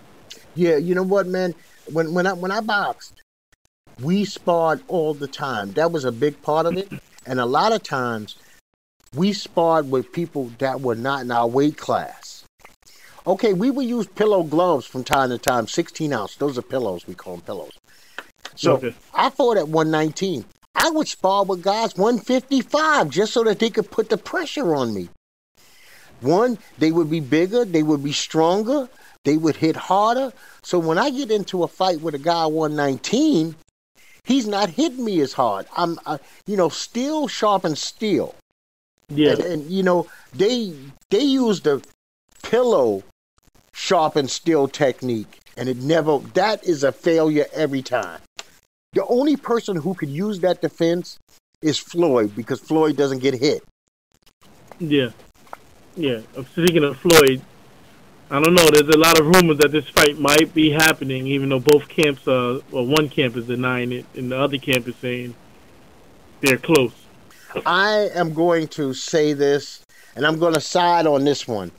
Yeah, 0.55 0.77
you 0.77 0.95
know 0.95 1.03
what, 1.03 1.27
man? 1.27 1.55
When 1.93 2.15
when 2.15 2.27
I 2.27 2.33
when 2.33 2.51
I 2.51 2.61
boxed, 2.61 3.23
we 4.01 4.25
sparred 4.25 4.83
all 4.89 5.15
the 5.15 5.29
time. 5.29 5.73
That 5.73 5.93
was 5.93 6.05
a 6.05 6.13
big 6.13 6.41
part 6.43 6.67
of 6.67 6.77
it. 6.77 6.91
And 7.27 7.39
a 7.39 7.45
lot 7.47 7.73
of 7.73 7.83
times 7.83 8.37
we 9.15 9.33
sparred 9.33 9.91
with 9.91 10.13
people 10.13 10.51
that 10.59 10.81
were 10.81 10.95
not 10.95 11.23
in 11.23 11.31
our 11.31 11.47
weight 11.47 11.77
class. 11.77 12.45
Okay, 13.27 13.53
we 13.53 13.71
would 13.71 13.87
use 13.87 14.07
pillow 14.07 14.43
gloves 14.43 14.87
from 14.87 15.05
time 15.05 15.29
to 15.29 15.37
time, 15.39 15.67
16 15.67 16.13
ounce. 16.15 16.37
Those 16.37 16.57
are 16.57 16.63
pillows. 16.63 17.07
We 17.07 17.15
call 17.15 17.35
them 17.37 17.43
pillows. 17.43 17.73
So 18.55 18.77
Okay. 18.77 18.95
I 19.13 19.29
fought 19.29 19.59
at 19.59 19.69
119. 19.69 20.47
I 20.81 20.91
would 20.91 21.09
spar 21.09 21.45
with 21.45 21.63
guys 21.63 21.97
155 21.97 23.11
just 23.11 23.33
so 23.33 23.43
that 23.45 23.59
they 23.59 23.71
could 23.71 23.91
put 23.91 24.09
the 24.11 24.17
pressure 24.17 24.75
on 24.75 24.95
me. 24.95 25.09
one, 26.21 26.59
they 26.79 26.91
would 26.93 27.11
be 27.11 27.21
bigger, 27.21 27.65
they 27.65 27.83
would 27.83 28.03
be 28.03 28.13
stronger, 28.13 28.89
they 29.25 29.37
would 29.37 29.57
hit 29.57 29.77
harder. 29.77 30.33
So 30.63 30.79
when 30.79 30.99
I 30.99 31.11
get 31.11 31.31
into 31.31 31.63
a 31.63 31.69
fight 31.69 32.01
with 32.01 32.15
a 32.15 32.19
guy 32.19 32.47
119, 32.47 33.57
he's 34.25 34.47
not 34.47 34.71
hitting 34.71 35.05
me 35.05 35.21
as 35.21 35.33
hard. 35.33 35.67
I'm, 35.77 35.99
uh, 36.07 36.19
you 36.47 36.57
know, 36.57 36.69
steel 36.69 37.29
sharpens 37.29 37.81
steel. 37.81 38.35
Yeah. 39.09 39.33
And, 39.33 39.41
and, 39.41 39.71
you 39.71 39.83
know, 39.83 40.07
they 40.35 40.75
they 41.11 41.23
use 41.23 41.61
the 41.63 41.83
pillow 42.43 43.03
sharpened 43.73 44.31
steel 44.31 44.69
technique, 44.69 45.41
and 45.57 45.69
it 45.69 45.79
never. 45.79 46.19
That 46.35 46.63
is 46.65 46.85
a 46.85 46.93
failure 46.93 47.47
every 47.53 47.83
time. 47.83 48.21
The 48.99 49.07
only 49.07 49.37
person 49.37 49.77
who 49.77 49.95
could 49.95 50.09
use 50.09 50.41
that 50.41 50.61
defense 50.61 51.21
is 51.63 51.79
Floyd 51.79 52.35
because 52.35 52.59
Floyd 52.59 52.97
doesn't 52.97 53.21
get 53.21 53.33
hit. 53.33 53.63
Yeah. 54.81 55.11
Yeah. 55.95 56.23
Uh, 56.37 56.43
speaking 56.43 56.83
of 56.83 56.97
Floyd, 56.97 57.41
I 58.29 58.41
don't 58.43 58.55
know. 58.55 58.67
There's 58.73 58.93
a 58.93 58.99
lot 58.99 59.21
of 59.21 59.27
rumors 59.27 59.59
that 59.59 59.71
this 59.71 59.89
fight 59.91 60.19
might 60.19 60.53
be 60.53 60.71
happening, 60.71 61.29
even 61.29 61.49
though 61.49 61.61
both 61.61 61.87
camps 61.89 62.27
are, 62.27 62.59
well, 62.73 62.87
one 62.87 63.09
camp 63.09 63.37
is 63.37 63.47
denying 63.47 63.93
it, 63.93 64.05
and 64.17 64.33
the 64.33 64.37
other 64.37 64.59
camp 64.59 64.89
is 64.89 64.97
saying 64.97 65.33
they're 66.41 66.59
close. 66.59 66.95
I 67.65 68.11
am 68.17 68.35
going 68.35 68.67
to 68.79 68.93
say 68.95 69.33
this, 69.33 69.85
and 70.17 70.27
I'm 70.27 70.41
going 70.41 70.55
to 70.55 70.61
side 70.61 71.07
on 71.07 71.23
this 71.23 71.47
one. 71.47 71.71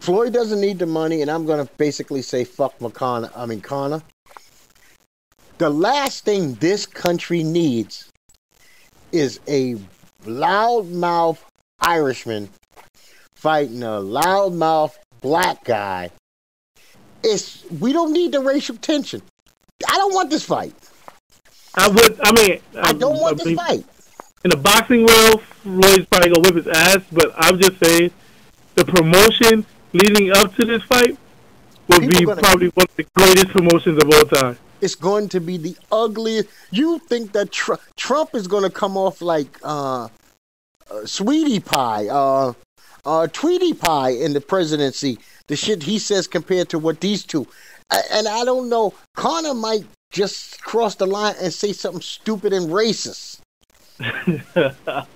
Floyd 0.00 0.34
doesn't 0.34 0.60
need 0.60 0.78
the 0.78 0.84
money, 0.84 1.22
and 1.22 1.30
I'm 1.30 1.46
going 1.46 1.66
to 1.66 1.72
basically 1.78 2.20
say 2.20 2.44
fuck 2.44 2.78
McConnell. 2.80 3.32
I 3.34 3.46
mean 3.46 3.62
Conor. 3.62 4.02
The 5.58 5.70
last 5.70 6.24
thing 6.24 6.54
this 6.54 6.84
country 6.84 7.42
needs 7.42 8.12
is 9.10 9.40
a 9.48 9.76
loudmouth 10.24 11.38
Irishman 11.80 12.50
fighting 13.34 13.82
a 13.82 13.86
loudmouth 13.86 14.96
black 15.22 15.64
guy. 15.64 16.10
It's 17.22 17.64
we 17.80 17.94
don't 17.94 18.12
need 18.12 18.32
the 18.32 18.40
racial 18.40 18.76
tension. 18.76 19.22
I 19.88 19.96
don't 19.96 20.12
want 20.12 20.28
this 20.28 20.44
fight. 20.44 20.74
I 21.74 21.88
would. 21.88 22.20
I 22.22 22.32
mean, 22.32 22.60
I 22.78 22.92
don't 22.92 23.18
want 23.18 23.40
I 23.40 23.44
this 23.44 23.56
fight. 23.56 23.84
In 24.44 24.50
the 24.50 24.56
boxing 24.58 25.06
world, 25.06 25.42
Floyd's 25.42 26.04
probably 26.06 26.34
gonna 26.34 26.40
whip 26.40 26.54
his 26.54 26.68
ass. 26.68 26.98
But 27.10 27.32
I'm 27.36 27.58
just 27.58 27.82
saying, 27.82 28.10
the 28.74 28.84
promotion 28.84 29.64
leading 29.94 30.32
up 30.36 30.54
to 30.56 30.66
this 30.66 30.82
fight 30.82 31.16
will 31.88 32.00
People 32.00 32.08
be 32.08 32.24
gonna- 32.26 32.42
probably 32.42 32.68
one 32.68 32.86
of 32.88 32.96
the 32.96 33.06
greatest 33.16 33.48
promotions 33.48 34.02
of 34.02 34.10
all 34.12 34.24
time. 34.24 34.58
It's 34.80 34.94
going 34.94 35.28
to 35.30 35.40
be 35.40 35.56
the 35.56 35.76
ugliest. 35.90 36.48
You 36.70 36.98
think 36.98 37.32
that 37.32 37.52
Tr- 37.52 37.74
Trump 37.96 38.34
is 38.34 38.46
going 38.46 38.64
to 38.64 38.70
come 38.70 38.96
off 38.96 39.20
like 39.22 39.58
uh, 39.62 40.08
uh, 40.90 41.06
Sweetie 41.06 41.60
Pie, 41.60 42.08
uh, 42.08 42.52
uh, 43.04 43.26
Tweety 43.28 43.72
Pie 43.74 44.10
in 44.10 44.32
the 44.32 44.40
presidency? 44.40 45.18
The 45.48 45.56
shit 45.56 45.82
he 45.82 45.98
says 45.98 46.26
compared 46.26 46.68
to 46.70 46.78
what 46.78 47.00
these 47.00 47.24
two. 47.24 47.46
A- 47.90 48.12
And 48.12 48.28
I 48.28 48.44
don't 48.44 48.68
know. 48.68 48.94
Conor 49.14 49.54
might 49.54 49.84
just 50.10 50.60
cross 50.62 50.94
the 50.96 51.06
line 51.06 51.34
and 51.40 51.52
say 51.52 51.72
something 51.72 52.02
stupid 52.02 52.52
and 52.52 52.68
racist. 52.70 53.40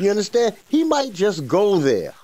You 0.00 0.10
understand? 0.10 0.56
He 0.68 0.84
might 0.84 1.12
just 1.12 1.46
go 1.46 1.78
there. 1.78 2.14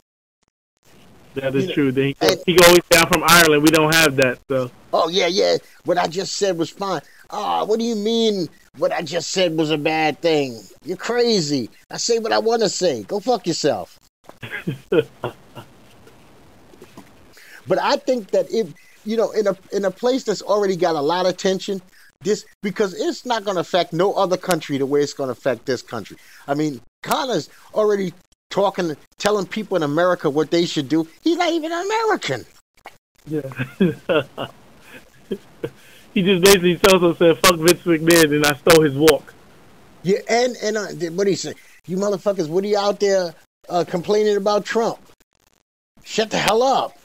That 1.41 1.55
is 1.55 1.69
You 1.69 1.75
true. 1.75 1.93
Then 1.93 2.07
he, 2.09 2.17
and- 2.21 2.41
he 2.47 2.59
always 2.61 2.83
down 2.91 3.07
from 3.09 3.23
Ireland. 3.27 3.63
We 3.63 3.71
don't 3.71 3.95
have 3.95 4.17
that, 4.17 4.39
so 4.49 4.71
Oh 4.93 5.09
yeah, 5.09 5.27
yeah. 5.27 5.59
What 5.85 5.99
I 5.99 6.07
just 6.07 6.35
said 6.35 6.59
was 6.59 6.71
fine. 6.71 7.01
Ah, 7.31 7.65
what 7.65 7.79
do 7.79 7.85
you 7.85 7.95
mean? 7.95 8.49
What 8.79 8.93
I 8.93 9.03
just 9.03 9.31
said 9.31 9.57
was 9.57 9.71
a 9.71 9.79
bad 9.79 10.21
thing? 10.21 10.61
You're 10.85 10.97
crazy. 10.97 11.71
I 11.91 11.99
say 11.99 12.19
what 12.19 12.33
I 12.33 12.39
want 12.39 12.63
to 12.63 12.69
say. 12.69 13.03
Go 13.03 13.21
fuck 13.21 13.47
yourself. 13.47 14.01
but 14.91 15.03
I 17.81 17.97
think 17.97 18.31
that 18.31 18.51
if 18.51 18.73
you 19.05 19.17
know, 19.17 19.31
in 19.31 19.47
a 19.47 19.57
in 19.73 19.85
a 19.85 19.91
place 19.91 20.25
that's 20.25 20.43
already 20.43 20.77
got 20.77 20.97
a 20.97 21.01
lot 21.01 21.27
of 21.27 21.37
tension, 21.37 21.81
this 22.23 22.45
because 22.63 22.95
it's 22.95 23.25
not 23.25 23.45
going 23.45 23.55
to 23.57 23.61
affect 23.61 23.93
no 23.93 24.13
other 24.15 24.37
country 24.37 24.79
the 24.79 24.87
way 24.87 25.03
it's 25.03 25.13
going 25.15 25.29
to 25.29 25.33
affect 25.33 25.67
this 25.67 25.83
country. 25.83 26.17
I 26.47 26.55
mean, 26.55 26.81
Conor's 27.03 27.49
already 27.75 28.13
talking, 28.51 28.97
telling 29.19 29.47
people 29.47 29.77
in 29.77 29.83
America 29.83 30.29
what 30.31 30.51
they 30.51 30.65
should 30.67 30.89
do. 30.89 31.07
He's 31.23 31.37
not 31.37 31.53
even 31.53 31.73
an 31.73 31.85
American. 31.85 32.47
yeah. 33.27 33.43
he 36.15 36.23
just 36.23 36.43
basically 36.45 36.77
tells 36.79 37.03
us 37.03 37.19
said, 37.19 37.39
"Fuck 37.39 37.57
Vince 37.57 37.83
McMahon," 37.83 38.35
and 38.35 38.47
I 38.47 38.55
stole 38.55 38.83
his 38.83 38.95
walk. 38.95 39.35
Yeah, 40.03 40.19
and 40.29 40.57
and 40.63 40.77
uh, 40.77 40.87
what 41.13 41.25
do 41.25 41.31
you 41.31 41.37
say? 41.37 41.55
You 41.87 41.97
motherfuckers, 41.97 42.49
what 42.49 42.65
are 42.65 42.67
you 42.67 42.79
out 42.79 43.01
there 43.01 43.35
uh, 43.69 43.85
complaining 43.87 44.37
about 44.37 44.65
Trump? 44.65 44.99
Shut 46.05 46.31
the 46.31 46.39
hell 46.39 46.63
up. 46.63 46.97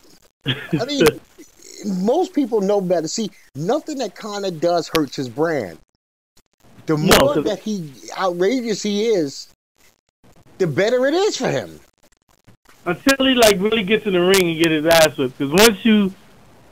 I 0.46 0.86
mean, 0.86 1.06
most 1.86 2.34
people 2.34 2.62
know 2.62 2.82
better. 2.82 3.08
See, 3.08 3.32
nothing 3.56 3.98
that 4.00 4.16
Conor 4.16 4.52
does 4.52 4.90
hurts 4.94 5.16
his 5.16 5.30
brand. 5.30 5.80
The 6.86 6.98
No, 6.98 7.42
that 7.42 7.60
he 7.60 7.92
outrageous 8.18 8.84
he 8.84 9.06
is, 9.06 9.48
the 10.64 10.68
better 10.68 11.06
it 11.06 11.14
is 11.14 11.36
for 11.36 11.50
him. 11.50 11.80
until 12.86 13.26
he 13.26 13.34
like 13.34 13.60
really 13.60 13.84
gets 13.84 14.06
in 14.06 14.14
the 14.14 14.22
ring 14.22 14.50
and 14.50 14.62
get 14.62 14.72
his 14.72 14.86
ass 14.86 15.18
whipped. 15.18 15.38
Because 15.38 15.54
once 15.54 15.84
you 15.86 16.14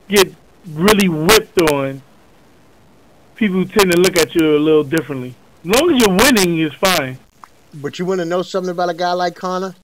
get 0.08 0.34
really 0.70 1.10
whipped 1.10 1.60
on, 1.72 2.02
people 3.36 3.66
tend 3.66 3.92
to 3.92 3.98
look 3.98 4.18
at 4.18 4.36
you 4.36 4.58
a 4.58 4.60
little 4.60 4.84
differently. 4.84 5.36
As 5.64 5.80
long 5.80 5.94
as 5.94 6.02
you're 6.02 6.18
winning, 6.18 6.60
it's 6.60 6.76
fine. 6.76 7.18
But 7.74 8.00
you 8.00 8.06
want 8.06 8.20
to 8.20 8.26
know 8.26 8.42
something 8.42 8.72
about 8.72 8.90
a 8.90 8.94
guy 8.94 9.14
like 9.14 9.36
Conor? 9.36 9.76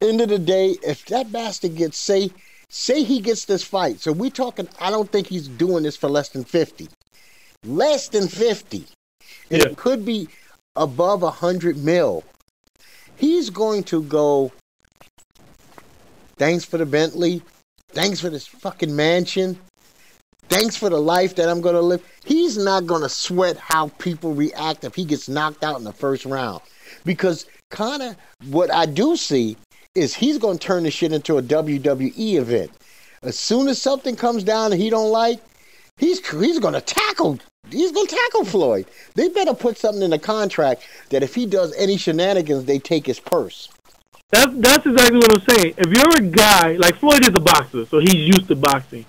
End 0.00 0.20
of 0.20 0.28
the 0.28 0.38
day, 0.38 0.76
if 0.86 1.04
that 1.06 1.32
bastard 1.32 1.74
gets 1.74 1.96
say 1.96 2.30
say 2.70 3.02
he 3.02 3.20
gets 3.20 3.46
this 3.46 3.64
fight, 3.64 3.98
so 3.98 4.12
we 4.12 4.30
talking. 4.30 4.68
I 4.80 4.90
don't 4.90 5.10
think 5.10 5.26
he's 5.26 5.48
doing 5.48 5.82
this 5.82 5.96
for 5.96 6.08
less 6.08 6.28
than 6.28 6.44
fifty. 6.44 6.88
Less 7.64 8.08
than 8.08 8.28
fifty. 8.28 8.86
Yeah. 9.50 9.64
It 9.64 9.76
could 9.76 10.04
be 10.04 10.28
above 10.76 11.24
a 11.24 11.30
hundred 11.30 11.78
mil. 11.78 12.22
He's 13.18 13.50
going 13.50 13.82
to 13.84 14.02
go. 14.04 14.52
Thanks 16.36 16.64
for 16.64 16.78
the 16.78 16.86
Bentley. 16.86 17.42
Thanks 17.88 18.20
for 18.20 18.30
this 18.30 18.46
fucking 18.46 18.94
mansion. 18.94 19.58
Thanks 20.48 20.76
for 20.76 20.88
the 20.88 21.00
life 21.00 21.34
that 21.34 21.48
I'm 21.48 21.60
going 21.60 21.74
to 21.74 21.80
live. 21.80 22.02
He's 22.24 22.56
not 22.56 22.86
going 22.86 23.02
to 23.02 23.08
sweat 23.08 23.56
how 23.56 23.88
people 23.98 24.34
react 24.34 24.84
if 24.84 24.94
he 24.94 25.04
gets 25.04 25.28
knocked 25.28 25.62
out 25.62 25.78
in 25.78 25.84
the 25.84 25.92
first 25.92 26.24
round. 26.24 26.62
Because 27.04 27.46
Conor, 27.70 28.16
what 28.46 28.72
I 28.72 28.86
do 28.86 29.16
see 29.16 29.56
is 29.94 30.14
he's 30.14 30.38
going 30.38 30.58
to 30.58 30.66
turn 30.66 30.84
this 30.84 30.94
shit 30.94 31.12
into 31.12 31.38
a 31.38 31.42
WWE 31.42 32.36
event. 32.36 32.70
As 33.22 33.38
soon 33.38 33.68
as 33.68 33.82
something 33.82 34.16
comes 34.16 34.44
down 34.44 34.70
that 34.70 34.76
he 34.76 34.90
don't 34.90 35.10
like, 35.10 35.40
he's 35.96 36.26
he's 36.28 36.60
going 36.60 36.74
to 36.74 36.80
tackle. 36.80 37.38
He's 37.70 37.92
going 37.92 38.06
to 38.06 38.16
tackle 38.16 38.44
Floyd. 38.44 38.86
They 39.14 39.28
better 39.28 39.54
put 39.54 39.78
something 39.78 40.02
in 40.02 40.10
the 40.10 40.18
contract 40.18 40.86
that 41.10 41.22
if 41.22 41.34
he 41.34 41.46
does 41.46 41.74
any 41.76 41.96
shenanigans, 41.96 42.64
they 42.64 42.78
take 42.78 43.06
his 43.06 43.20
purse. 43.20 43.68
That's 44.30 44.52
that's 44.56 44.86
exactly 44.86 45.18
what 45.18 45.32
I'm 45.32 45.56
saying. 45.56 45.74
If 45.78 45.86
you're 45.86 46.26
a 46.26 46.30
guy 46.30 46.72
like 46.72 46.96
Floyd 46.96 47.22
is 47.22 47.34
a 47.34 47.40
boxer, 47.40 47.86
so 47.86 47.98
he's 47.98 48.14
used 48.14 48.48
to 48.48 48.56
boxing. 48.56 49.06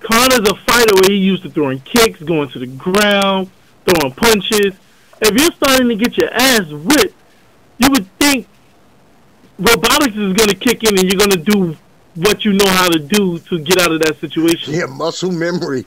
Conor's 0.00 0.48
a 0.48 0.54
fighter 0.54 0.92
where 0.94 1.10
he's 1.10 1.24
used 1.24 1.44
to 1.44 1.50
throwing 1.50 1.80
kicks, 1.80 2.20
going 2.20 2.48
to 2.50 2.58
the 2.58 2.66
ground, 2.66 3.48
throwing 3.86 4.12
punches. 4.14 4.74
If 5.22 5.40
you're 5.40 5.52
starting 5.52 5.88
to 5.88 5.94
get 5.94 6.18
your 6.18 6.32
ass 6.32 6.68
whipped, 6.68 7.14
you 7.78 7.90
would 7.90 8.06
think 8.18 8.48
robotics 9.58 10.16
is 10.16 10.32
going 10.32 10.48
to 10.48 10.56
kick 10.56 10.82
in 10.82 10.98
and 10.98 11.10
you're 11.10 11.18
going 11.18 11.30
to 11.30 11.38
do 11.38 11.76
what 12.16 12.44
you 12.44 12.52
know 12.52 12.68
how 12.68 12.88
to 12.88 12.98
do 12.98 13.38
to 13.38 13.58
get 13.60 13.78
out 13.78 13.92
of 13.92 14.00
that 14.00 14.18
situation. 14.18 14.74
Yeah, 14.74 14.86
muscle 14.86 15.32
memory. 15.32 15.86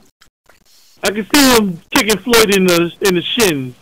I 1.04 1.10
can 1.10 1.26
see 1.34 1.56
him 1.56 1.80
kicking 1.90 2.18
Floyd 2.18 2.54
in 2.54 2.66
the 2.66 2.92
in 3.02 3.14
the 3.14 3.22
shins. 3.22 3.74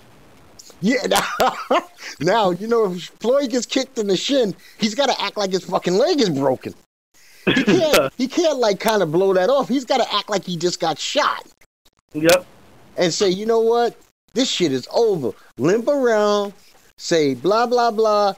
Yeah. 0.80 1.06
Now, 1.06 1.82
now 2.20 2.50
you 2.50 2.66
know 2.68 2.92
if 2.92 3.04
Floyd 3.20 3.50
gets 3.50 3.66
kicked 3.66 3.98
in 3.98 4.06
the 4.06 4.16
shin, 4.16 4.54
he's 4.78 4.94
got 4.94 5.06
to 5.06 5.20
act 5.22 5.36
like 5.36 5.50
his 5.50 5.64
fucking 5.64 5.94
leg 5.94 6.20
is 6.20 6.30
broken. 6.30 6.74
He 7.46 7.54
can't. 7.64 8.12
he 8.18 8.28
can't 8.28 8.58
like 8.58 8.80
kind 8.80 9.02
of 9.02 9.10
blow 9.12 9.32
that 9.34 9.48
off. 9.48 9.68
He's 9.68 9.84
got 9.84 9.98
to 9.98 10.14
act 10.14 10.28
like 10.28 10.44
he 10.44 10.56
just 10.56 10.80
got 10.80 10.98
shot 10.98 11.46
Yep. 12.12 12.44
and 12.96 13.12
say, 13.12 13.30
you 13.30 13.46
know 13.46 13.60
what, 13.60 13.96
this 14.34 14.50
shit 14.50 14.72
is 14.72 14.86
over. 14.92 15.30
Limp 15.56 15.88
around, 15.88 16.52
say 16.98 17.34
blah 17.34 17.66
blah 17.66 17.90
blah, 17.90 18.34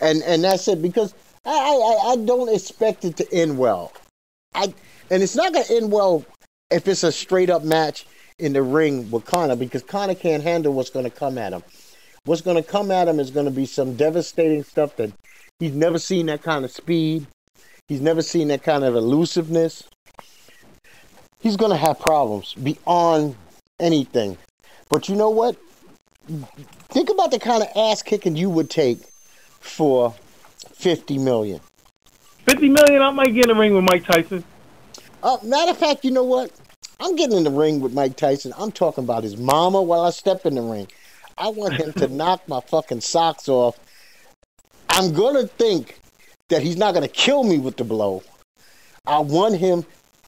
and 0.00 0.22
and 0.22 0.44
that's 0.44 0.68
it. 0.68 0.80
Because 0.80 1.14
I 1.44 1.50
I, 1.50 2.12
I 2.12 2.16
don't 2.16 2.54
expect 2.54 3.04
it 3.04 3.16
to 3.16 3.34
end 3.34 3.58
well. 3.58 3.92
I 4.54 4.72
and 5.10 5.22
it's 5.22 5.34
not 5.34 5.52
gonna 5.52 5.64
end 5.70 5.90
well 5.90 6.24
if 6.72 6.88
it's 6.88 7.04
a 7.04 7.12
straight 7.12 7.50
up 7.50 7.62
match 7.62 8.06
in 8.38 8.52
the 8.52 8.62
ring 8.62 9.10
with 9.10 9.24
Conor 9.24 9.56
because 9.56 9.82
Conor 9.82 10.14
can't 10.14 10.42
handle 10.42 10.72
what's 10.72 10.90
gonna 10.90 11.10
come 11.10 11.38
at 11.38 11.52
him. 11.52 11.62
What's 12.24 12.40
gonna 12.40 12.62
come 12.62 12.90
at 12.90 13.08
him 13.08 13.20
is 13.20 13.30
gonna 13.30 13.50
be 13.50 13.66
some 13.66 13.94
devastating 13.94 14.64
stuff 14.64 14.96
that 14.96 15.12
he's 15.58 15.74
never 15.74 15.98
seen 15.98 16.26
that 16.26 16.42
kind 16.42 16.64
of 16.64 16.70
speed. 16.70 17.26
He's 17.88 18.00
never 18.00 18.22
seen 18.22 18.48
that 18.48 18.62
kind 18.62 18.84
of 18.84 18.94
elusiveness. 18.94 19.84
He's 21.40 21.56
gonna 21.56 21.76
have 21.76 21.98
problems 21.98 22.54
beyond 22.54 23.36
anything. 23.78 24.38
But 24.88 25.08
you 25.08 25.16
know 25.16 25.30
what? 25.30 25.56
Think 26.88 27.10
about 27.10 27.30
the 27.32 27.38
kind 27.38 27.62
of 27.62 27.68
ass 27.76 28.02
kicking 28.02 28.36
you 28.36 28.48
would 28.48 28.70
take 28.70 28.98
for 29.60 30.14
fifty 30.72 31.18
million. 31.18 31.60
Fifty 32.46 32.68
million, 32.68 33.02
I 33.02 33.10
might 33.10 33.34
get 33.34 33.46
in 33.46 33.54
the 33.54 33.60
ring 33.60 33.74
with 33.74 33.84
Mike 33.84 34.04
Tyson. 34.04 34.44
Uh, 35.22 35.38
matter 35.44 35.70
of 35.70 35.78
fact, 35.78 36.04
you 36.04 36.10
know 36.10 36.24
what? 36.24 36.50
I'm 37.00 37.16
getting 37.16 37.36
in 37.36 37.44
the 37.44 37.50
ring 37.50 37.80
with 37.80 37.92
Mike 37.92 38.16
Tyson. 38.16 38.52
I'm 38.56 38.72
talking 38.72 39.04
about 39.04 39.24
his 39.24 39.36
mama 39.36 39.82
while 39.82 40.02
I 40.02 40.10
step 40.10 40.46
in 40.46 40.54
the 40.54 40.62
ring. 40.62 40.88
I 41.38 41.48
want 41.48 41.74
him 41.74 41.92
to 41.94 42.08
knock 42.14 42.46
my 42.48 42.60
fucking 42.60 43.00
socks 43.00 43.48
off. 43.48 43.78
I'm 44.88 45.12
gonna 45.12 45.46
think 45.46 45.98
that 46.48 46.62
he's 46.62 46.76
not 46.76 46.94
gonna 46.94 47.08
kill 47.08 47.44
me 47.44 47.58
with 47.58 47.76
the 47.76 47.84
blow. 47.84 48.22
I 49.06 49.18
want 49.18 49.56
him 49.56 49.84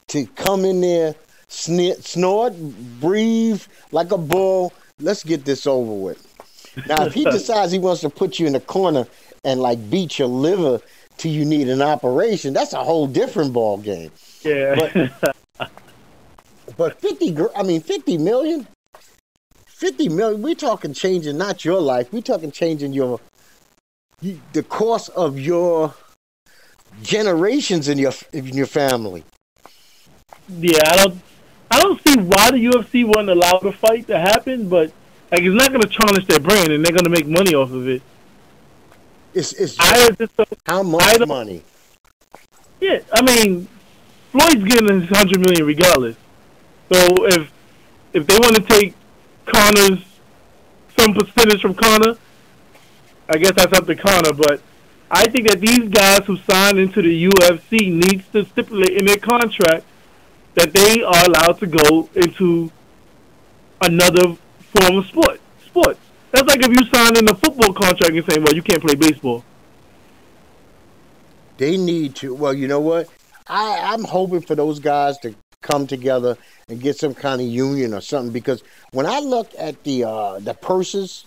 to 0.08 0.26
come 0.26 0.64
in 0.64 0.80
there, 0.80 1.14
snort, 1.48 2.02
snort 2.02 2.54
breathe 3.00 3.62
like 3.92 4.10
a 4.10 4.18
bull. 4.18 4.72
Let's 4.98 5.22
get 5.22 5.44
this 5.44 5.66
over 5.66 5.92
with. 5.92 6.26
Now, 6.88 7.04
if 7.04 7.14
he 7.14 7.24
decides 7.30 7.72
he 7.72 7.78
wants 7.78 8.00
to 8.00 8.10
put 8.10 8.38
you 8.38 8.46
in 8.46 8.54
the 8.54 8.60
corner 8.60 9.06
and 9.44 9.60
like 9.60 9.90
beat 9.90 10.18
your 10.18 10.28
liver 10.28 10.80
till 11.16 11.30
you 11.30 11.44
need 11.44 11.68
an 11.68 11.82
operation, 11.82 12.52
that's 12.52 12.72
a 12.72 12.82
whole 12.82 13.06
different 13.06 13.52
ball 13.52 13.78
game. 13.78 14.10
Yeah. 14.42 15.08
But, 16.66 16.76
but 16.76 17.00
50, 17.00 17.36
I 17.56 17.62
mean, 17.62 17.80
50 17.80 18.18
million? 18.18 18.66
50 19.66 20.08
million, 20.08 20.42
we're 20.42 20.54
talking 20.54 20.94
changing 20.94 21.36
not 21.36 21.64
your 21.64 21.80
life, 21.80 22.12
we're 22.12 22.22
talking 22.22 22.50
changing 22.50 22.92
your, 22.92 23.20
the 24.20 24.62
course 24.62 25.08
of 25.08 25.38
your 25.38 25.94
generations 27.02 27.88
in 27.88 27.98
your 27.98 28.12
in 28.32 28.46
your 28.46 28.66
family. 28.66 29.24
yeah, 30.48 30.80
I 30.86 30.96
don't, 30.96 31.20
I 31.70 31.80
don't 31.80 32.00
see 32.06 32.18
why 32.20 32.50
the 32.52 32.64
UFC 32.64 33.04
wouldn't 33.04 33.30
allow 33.30 33.58
the 33.58 33.72
fight 33.72 34.06
to 34.06 34.18
happen, 34.18 34.68
but 34.68 34.92
like 35.32 35.42
it's 35.42 35.54
not 35.54 35.70
going 35.70 35.82
to 35.82 35.88
tarnish 35.88 36.26
their 36.26 36.40
brand, 36.40 36.70
and 36.70 36.84
they're 36.84 36.92
going 36.92 37.04
to 37.04 37.10
make 37.10 37.26
money 37.26 37.54
off 37.54 37.72
of 37.72 37.88
it. 37.88 38.02
It's 39.34 39.52
it's 39.54 39.76
I 39.80 40.10
just, 40.10 40.32
how 40.66 40.82
much 40.84 41.26
money? 41.26 41.62
yeah, 42.80 43.00
I 43.12 43.22
mean, 43.22 43.66
Floyd's 44.30 44.62
getting 44.62 45.00
his 45.00 45.10
hundred 45.10 45.40
million 45.40 45.66
regardless. 45.66 46.16
So 46.92 46.98
if 47.26 47.52
if 48.12 48.26
they 48.26 48.36
want 48.36 48.56
to 48.56 48.62
take 48.62 48.94
Conor's 49.46 50.04
some 50.98 51.14
percentage 51.14 51.60
from 51.60 51.74
Conor, 51.74 52.16
I 53.28 53.38
guess 53.38 53.52
that's 53.56 53.72
up 53.72 53.86
to 53.86 53.96
Conor. 53.96 54.32
But 54.32 54.62
I 55.10 55.24
think 55.28 55.48
that 55.48 55.60
these 55.60 55.88
guys 55.88 56.26
who 56.26 56.36
signed 56.36 56.78
into 56.78 57.02
the 57.02 57.28
UFC 57.28 57.92
needs 57.92 58.26
to 58.32 58.44
stipulate 58.44 58.96
in 58.96 59.06
their 59.06 59.16
contract 59.16 59.84
that 60.54 60.72
they 60.72 61.02
are 61.02 61.24
allowed 61.26 61.58
to 61.58 61.66
go 61.66 62.08
into 62.14 62.70
another 63.82 64.36
form 64.72 64.98
of 64.98 65.06
sport. 65.06 65.40
Sports. 65.64 66.00
That's 66.30 66.46
like 66.48 66.60
if 66.64 66.68
you 66.68 66.86
sign 66.86 67.16
in 67.16 67.28
a 67.28 67.34
football 67.34 67.72
contract 67.72 68.14
and 68.14 68.24
saying, 68.28 68.44
"Well, 68.44 68.54
you 68.54 68.62
can't 68.62 68.82
play 68.82 68.94
baseball." 68.94 69.44
They 71.56 71.76
need 71.76 72.16
to. 72.16 72.34
Well, 72.34 72.54
you 72.54 72.68
know 72.68 72.80
what? 72.80 73.08
I 73.46 73.80
I'm 73.92 74.04
hoping 74.04 74.40
for 74.40 74.54
those 74.54 74.80
guys 74.80 75.18
to 75.18 75.34
come 75.64 75.88
together 75.88 76.36
and 76.68 76.80
get 76.80 76.96
some 76.96 77.14
kind 77.14 77.40
of 77.40 77.48
union 77.48 77.92
or 77.92 78.00
something 78.00 78.32
because 78.32 78.62
when 78.92 79.06
I 79.06 79.18
look 79.18 79.50
at 79.58 79.82
the 79.82 80.04
uh 80.04 80.38
the 80.38 80.54
purses 80.54 81.24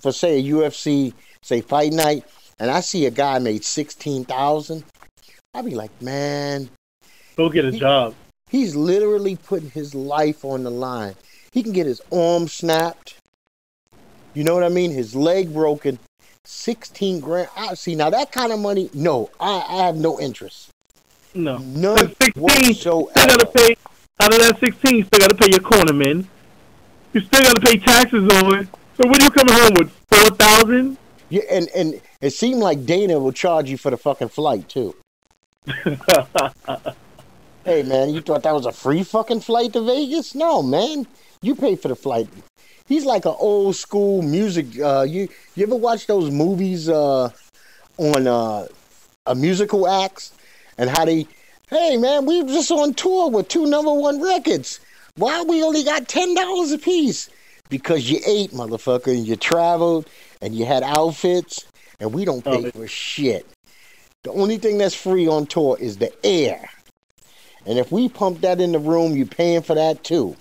for 0.00 0.12
say 0.12 0.38
a 0.38 0.42
UFC 0.42 1.12
say 1.42 1.60
fight 1.60 1.92
night 1.92 2.24
and 2.58 2.70
I 2.70 2.80
see 2.80 3.04
a 3.04 3.10
guy 3.10 3.38
made 3.38 3.64
sixteen 3.64 4.24
thousand, 4.24 4.84
I'd 5.52 5.66
be 5.66 5.74
like, 5.74 5.90
man, 6.00 6.70
Go 7.36 7.48
get 7.48 7.64
a 7.64 7.72
job. 7.72 8.14
He's 8.50 8.76
literally 8.76 9.36
putting 9.36 9.70
his 9.70 9.94
life 9.94 10.44
on 10.44 10.62
the 10.62 10.70
line. 10.70 11.14
He 11.52 11.62
can 11.62 11.72
get 11.72 11.86
his 11.86 12.02
arm 12.12 12.48
snapped. 12.48 13.16
You 14.34 14.44
know 14.44 14.54
what 14.54 14.64
I 14.64 14.68
mean? 14.68 14.90
His 14.90 15.14
leg 15.14 15.52
broken. 15.52 15.98
16 16.44 17.20
grand. 17.20 17.48
I 17.56 17.74
see 17.74 17.94
now 17.94 18.10
that 18.10 18.32
kind 18.32 18.52
of 18.52 18.58
money. 18.58 18.90
No, 18.92 19.30
I, 19.38 19.64
I 19.68 19.86
have 19.86 19.96
no 19.96 20.20
interest. 20.20 20.69
No. 21.34 21.58
None 21.58 21.98
16, 21.98 22.74
still 22.74 23.02
whatsoever. 23.02 23.12
gotta 23.14 23.46
pay 23.46 23.76
out 24.20 24.34
of 24.34 24.40
that 24.40 24.58
sixteen. 24.60 24.96
You 24.96 25.04
still 25.04 25.20
gotta 25.20 25.34
pay 25.34 25.50
your 25.50 25.60
cornerman. 25.60 26.26
You 27.12 27.20
still 27.20 27.42
gotta 27.42 27.60
pay 27.60 27.78
taxes 27.78 28.28
on 28.42 28.54
it. 28.56 28.68
So 28.96 29.08
what 29.08 29.20
are 29.20 29.24
you 29.24 29.30
coming 29.30 29.54
home 29.54 29.72
with? 29.78 29.90
Four 30.10 30.36
thousand? 30.36 30.98
Yeah, 31.28 31.42
and, 31.50 31.68
and 31.76 32.00
it 32.20 32.30
seemed 32.30 32.60
like 32.60 32.84
Dana 32.84 33.18
will 33.18 33.32
charge 33.32 33.70
you 33.70 33.78
for 33.78 33.90
the 33.90 33.96
fucking 33.96 34.28
flight 34.28 34.68
too. 34.68 34.94
Hey 37.62 37.82
man, 37.82 38.08
you 38.08 38.22
thought 38.22 38.42
that 38.44 38.54
was 38.54 38.64
a 38.64 38.72
free 38.72 39.02
fucking 39.02 39.40
flight 39.40 39.74
to 39.74 39.82
Vegas? 39.82 40.34
No, 40.34 40.62
man. 40.62 41.06
You 41.42 41.54
pay 41.54 41.76
for 41.76 41.88
the 41.88 41.94
flight. 41.94 42.26
He's 42.86 43.04
like 43.04 43.26
an 43.26 43.34
old 43.38 43.76
school 43.76 44.22
music. 44.22 44.80
Uh, 44.80 45.02
you 45.06 45.28
you 45.54 45.66
ever 45.66 45.76
watch 45.76 46.06
those 46.06 46.30
movies 46.30 46.88
uh, 46.88 47.28
on 47.98 48.26
uh, 48.26 48.66
a 49.26 49.34
musical 49.34 49.86
acts 49.86 50.32
and 50.80 50.90
how 50.90 51.04
they? 51.04 51.26
Hey 51.68 51.96
man, 51.98 52.26
we 52.26 52.42
were 52.42 52.48
just 52.48 52.72
on 52.72 52.94
tour 52.94 53.30
with 53.30 53.46
two 53.46 53.66
number 53.66 53.92
one 53.92 54.20
records. 54.20 54.80
Why 55.16 55.42
we 55.42 55.62
only 55.62 55.84
got 55.84 56.08
ten 56.08 56.34
dollars 56.34 56.72
a 56.72 56.78
piece? 56.78 57.30
Because 57.68 58.10
you 58.10 58.18
ate, 58.26 58.50
motherfucker, 58.50 59.14
and 59.14 59.24
you 59.24 59.36
traveled 59.36 60.08
and 60.40 60.52
you 60.54 60.64
had 60.64 60.82
outfits, 60.82 61.66
and 62.00 62.12
we 62.12 62.24
don't 62.24 62.42
pay 62.42 62.66
Oh, 62.66 62.70
for 62.72 62.88
shit. 62.88 63.46
The 64.24 64.32
only 64.32 64.56
thing 64.56 64.78
that's 64.78 64.94
free 64.94 65.28
on 65.28 65.46
tour 65.46 65.76
is 65.78 65.98
the 65.98 66.12
air. 66.26 66.68
And 67.66 67.78
if 67.78 67.92
we 67.92 68.08
pump 68.08 68.40
that 68.40 68.60
in 68.60 68.72
the 68.72 68.78
room, 68.78 69.14
you're 69.14 69.26
paying 69.26 69.62
for 69.62 69.74
that 69.74 70.02
too. 70.02 70.34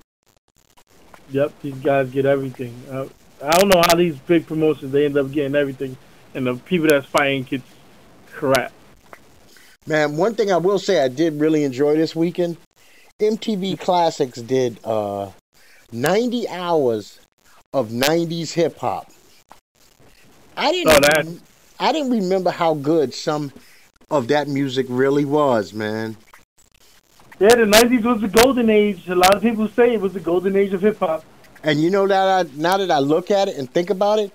Yep, 1.32 1.54
these 1.62 1.76
guys 1.76 2.10
get 2.10 2.26
everything. 2.26 2.74
Uh, 2.90 3.06
I 3.44 3.52
don't 3.60 3.70
know 3.70 3.82
how 3.86 3.96
these 3.96 4.18
big 4.20 4.48
promotions 4.48 4.92
they 4.92 5.06
end 5.06 5.18
up 5.18 5.32
getting 5.32 5.54
everything, 5.56 5.98
and 6.34 6.48
the 6.48 6.56
people 6.56 6.88
that's 6.88 7.06
fighting 7.06 7.44
gets 7.44 7.64
crap. 8.32 8.72
Man, 9.90 10.18
one 10.18 10.36
thing 10.36 10.52
I 10.52 10.58
will 10.58 10.78
say 10.78 11.04
I 11.04 11.08
did 11.08 11.40
really 11.40 11.64
enjoy 11.64 11.96
this 11.96 12.16
weekend. 12.16 12.58
MTV 13.20 13.80
Classics 13.80 14.40
did 14.40 14.78
uh 14.86 15.32
90 15.92 16.48
hours 16.48 17.20
of 17.74 17.90
90s 17.90 18.54
hip 18.54 18.78
hop. 18.78 19.10
I 20.56 20.72
didn't 20.72 20.94
Oh, 20.94 21.00
that- 21.00 21.26
I 21.80 21.92
didn't 21.92 22.12
remember 22.12 22.52
how 22.52 22.76
good 22.76 23.16
some 23.16 23.52
of 24.12 24.28
that 24.28 24.48
music 24.48 24.86
really 24.90 25.26
was, 25.26 25.74
man. 25.74 26.18
Yeah, 27.40 27.56
the 27.56 27.66
'90s 27.66 28.04
was 28.04 28.22
the 28.22 28.28
golden 28.28 28.70
age. 28.70 29.10
A 29.10 29.16
lot 29.16 29.34
of 29.34 29.42
people 29.42 29.68
say 29.70 29.96
it 29.96 30.02
was 30.02 30.14
the 30.14 30.20
golden 30.20 30.56
age 30.56 30.72
of 30.74 30.82
hip 30.82 31.00
hop. 31.00 31.26
And 31.64 31.82
you 31.82 31.90
know 31.90 32.06
that 32.06 32.46
I, 32.46 32.50
now 32.56 32.78
that 32.78 32.92
I 32.92 33.00
look 33.00 33.32
at 33.32 33.48
it 33.48 33.58
and 33.58 33.68
think 33.74 33.90
about 33.90 34.20
it, 34.20 34.32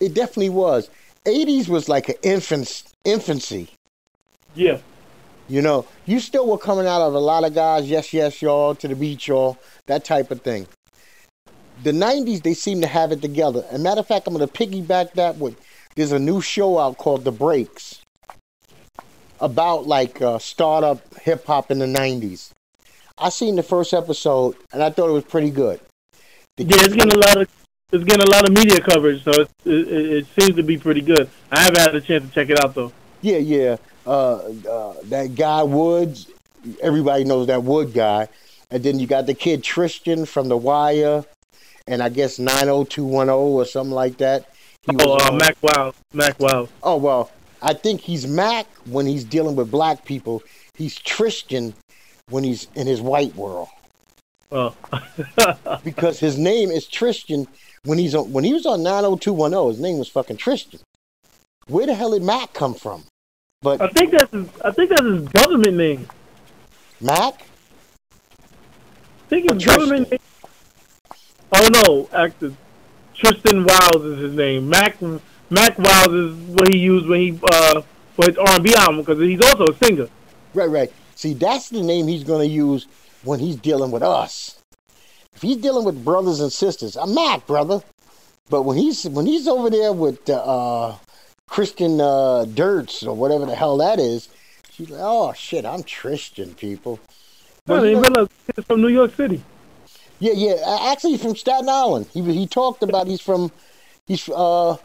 it 0.00 0.12
definitely 0.12 0.50
was. 0.50 0.90
80s 1.24 1.68
was 1.68 1.88
like 1.88 2.10
an 2.10 2.16
infant, 2.22 2.82
infancy. 3.06 3.70
Yeah, 4.54 4.78
You 5.48 5.62
know, 5.62 5.86
you 6.06 6.20
still 6.20 6.46
were 6.46 6.58
coming 6.58 6.86
out 6.86 7.00
of 7.00 7.14
a 7.14 7.18
lot 7.18 7.44
of 7.44 7.54
guys, 7.54 7.88
yes, 7.88 8.12
yes, 8.12 8.42
y'all, 8.42 8.74
to 8.76 8.88
the 8.88 8.94
beach, 8.94 9.28
y'all, 9.28 9.58
that 9.86 10.04
type 10.04 10.30
of 10.30 10.42
thing. 10.42 10.66
The 11.82 11.92
90s, 11.92 12.42
they 12.42 12.54
seem 12.54 12.80
to 12.82 12.86
have 12.86 13.12
it 13.12 13.22
together. 13.22 13.64
And 13.70 13.82
matter 13.82 14.00
of 14.00 14.06
fact, 14.06 14.26
I'm 14.26 14.34
going 14.34 14.46
to 14.46 14.52
piggyback 14.52 15.14
that 15.14 15.38
with 15.38 15.56
there's 15.94 16.12
a 16.12 16.18
new 16.18 16.40
show 16.40 16.78
out 16.78 16.96
called 16.98 17.24
The 17.24 17.32
Breaks 17.32 18.02
about 19.40 19.86
like 19.86 20.22
uh, 20.22 20.38
startup 20.38 21.00
hip 21.18 21.46
hop 21.46 21.70
in 21.70 21.78
the 21.80 21.86
90s. 21.86 22.50
I 23.18 23.28
seen 23.28 23.56
the 23.56 23.62
first 23.62 23.92
episode 23.92 24.56
and 24.72 24.82
I 24.82 24.90
thought 24.90 25.08
it 25.08 25.12
was 25.12 25.24
pretty 25.24 25.50
good. 25.50 25.80
The 26.56 26.64
yeah, 26.64 26.76
it's 26.80 26.94
getting 26.94 27.12
a 27.12 27.18
lot 27.18 27.36
of 27.36 27.48
it's 27.92 28.04
getting 28.04 28.26
a 28.26 28.30
lot 28.30 28.48
of 28.48 28.54
media 28.54 28.80
coverage, 28.80 29.22
so 29.22 29.32
it, 29.32 29.48
it, 29.66 29.88
it 29.88 30.26
seems 30.38 30.56
to 30.56 30.62
be 30.62 30.78
pretty 30.78 31.02
good. 31.02 31.28
I 31.50 31.60
haven't 31.60 31.80
had 31.80 31.94
a 31.94 32.00
chance 32.00 32.24
to 32.24 32.30
check 32.30 32.48
it 32.48 32.62
out 32.64 32.74
though. 32.74 32.92
Yeah, 33.22 33.38
yeah. 33.38 33.76
Uh, 34.06 34.36
uh, 34.68 34.94
that 35.04 35.34
guy 35.34 35.62
Woods, 35.62 36.26
everybody 36.82 37.24
knows 37.24 37.46
that 37.46 37.62
Wood 37.62 37.94
guy. 37.94 38.28
And 38.70 38.82
then 38.82 38.98
you 38.98 39.06
got 39.06 39.26
the 39.26 39.34
kid 39.34 39.62
Tristan 39.62 40.24
from 40.26 40.48
The 40.48 40.56
Wire, 40.56 41.24
and 41.86 42.02
I 42.02 42.08
guess 42.08 42.38
90210 42.38 43.28
or 43.30 43.64
something 43.64 43.94
like 43.94 44.18
that. 44.18 44.48
He 44.82 44.96
Oh, 44.98 45.18
uh, 45.18 45.32
Mac 45.32 45.56
Wow, 45.62 45.94
Mac 46.12 46.40
Wow. 46.40 46.68
oh, 46.82 46.96
well, 46.96 47.30
I 47.60 47.74
think 47.74 48.00
he's 48.00 48.26
Mac 48.26 48.66
when 48.86 49.06
he's 49.06 49.24
dealing 49.24 49.54
with 49.54 49.70
black 49.70 50.04
people. 50.04 50.42
He's 50.74 50.98
Tristan 50.98 51.74
when 52.30 52.42
he's 52.44 52.66
in 52.74 52.86
his 52.86 53.00
white 53.00 53.36
world. 53.36 53.68
Oh, 54.50 54.74
Because 55.84 56.18
his 56.18 56.36
name 56.38 56.70
is 56.70 56.86
Tristan 56.86 57.46
when 57.84 57.98
he's 57.98 58.14
on 58.14 58.32
when 58.32 58.44
he 58.44 58.52
was 58.52 58.66
on 58.66 58.82
90210, 58.82 59.68
his 59.68 59.80
name 59.80 59.98
was 59.98 60.08
fucking 60.08 60.36
Tristan. 60.38 60.80
Where 61.66 61.86
the 61.86 61.94
hell 61.94 62.10
did 62.10 62.22
Mac 62.22 62.52
come 62.52 62.74
from? 62.74 63.04
I 63.64 63.88
think 63.88 64.10
that's 64.10 64.32
his, 64.32 64.48
I 64.64 64.70
think 64.72 64.90
that's 64.90 65.02
his 65.02 65.28
government 65.28 65.76
name. 65.76 66.08
Mac? 67.00 67.34
I 67.34 69.28
think 69.28 69.50
his 69.52 69.62
Tristan. 69.62 69.88
government 69.88 70.10
name. 70.10 70.20
Oh 71.54 71.68
no, 71.84 72.18
actor 72.18 72.52
Tristan 73.14 73.64
Wilds 73.64 74.04
is 74.04 74.18
his 74.18 74.34
name. 74.34 74.68
Mac 74.68 75.00
Mack 75.50 75.78
Wilds 75.78 76.12
is 76.12 76.34
what 76.54 76.72
he 76.72 76.78
used 76.78 77.08
when 77.08 77.20
he 77.20 77.40
uh 77.52 77.82
for 78.14 78.26
his 78.26 78.36
R&B 78.36 78.74
album 78.74 78.98
because 78.98 79.18
he's 79.18 79.40
also 79.40 79.68
a 79.68 79.76
singer. 79.84 80.08
Right, 80.54 80.68
right. 80.68 80.92
See, 81.14 81.34
that's 81.34 81.70
the 81.70 81.82
name 81.82 82.08
he's 82.08 82.24
going 82.24 82.46
to 82.46 82.54
use 82.54 82.86
when 83.22 83.38
he's 83.38 83.56
dealing 83.56 83.90
with 83.90 84.02
us. 84.02 84.58
If 85.34 85.40
he's 85.40 85.56
dealing 85.56 85.84
with 85.84 86.04
brothers 86.04 86.40
and 86.40 86.52
sisters, 86.52 86.96
I'm 86.96 87.14
Mac, 87.14 87.46
brother. 87.46 87.82
But 88.50 88.62
when 88.62 88.76
he's 88.76 89.04
when 89.08 89.26
he's 89.26 89.48
over 89.48 89.70
there 89.70 89.92
with 89.92 90.28
uh, 90.28 90.96
Kristen 91.52 92.00
uh, 92.00 92.46
Dirts 92.46 93.02
or 93.02 93.14
whatever 93.14 93.44
the 93.44 93.54
hell 93.54 93.76
that 93.76 93.98
is. 93.98 94.30
She's 94.72 94.88
like, 94.88 95.02
oh 95.04 95.34
shit, 95.34 95.66
I'm 95.66 95.82
Christian, 95.82 96.54
people. 96.54 96.98
But, 97.66 97.76
no, 97.76 97.82
they 97.82 97.94
realize 97.94 98.28
he's 98.56 98.64
from 98.64 98.80
New 98.80 98.88
York 98.88 99.14
City. 99.14 99.44
Yeah, 100.18 100.32
yeah. 100.34 100.88
Actually, 100.90 101.10
he's 101.12 101.22
from 101.22 101.36
Staten 101.36 101.68
Island. 101.68 102.06
He 102.14 102.22
he 102.22 102.46
talked 102.46 102.82
about 102.82 103.06
he's 103.06 103.20
from 103.20 103.52
he's 104.06 104.26
uh 104.30 104.78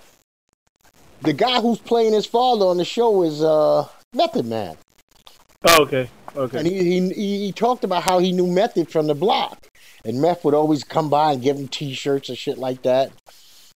the 1.22 1.32
guy 1.32 1.62
who's 1.62 1.80
playing 1.80 2.12
his 2.12 2.26
father 2.26 2.66
on 2.66 2.76
the 2.76 2.84
show 2.86 3.24
is 3.24 3.42
uh 3.42 3.88
Method 4.14 4.46
Man. 4.46 4.76
Oh, 5.70 5.84
okay. 5.84 6.10
Okay. 6.36 6.58
And 6.58 6.68
he, 6.68 7.00
he 7.14 7.46
he 7.46 7.52
talked 7.54 7.86
about 7.86 8.04
how 8.04 8.20
he 8.20 8.34
knew 8.34 8.46
Method 8.46 8.92
from 8.92 9.08
the 9.08 9.16
block, 9.16 9.70
and 10.04 10.22
Meth 10.22 10.44
would 10.44 10.54
always 10.54 10.84
come 10.84 11.10
by 11.10 11.32
and 11.32 11.42
give 11.42 11.56
him 11.56 11.70
T-shirts 11.70 12.28
and 12.28 12.38
shit 12.38 12.58
like 12.58 12.82
that. 12.82 13.14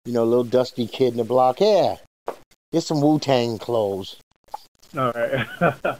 You 0.04 0.12
know, 0.12 0.24
little 0.24 0.42
dusty 0.42 0.88
kid 0.88 1.12
in 1.12 1.18
the 1.18 1.24
block. 1.24 1.60
Yeah, 1.60 1.96
get 2.72 2.82
some 2.82 3.00
Wu 3.00 3.18
Tang 3.18 3.58
clothes. 3.58 4.16
All 4.96 5.12
right. 5.12 5.46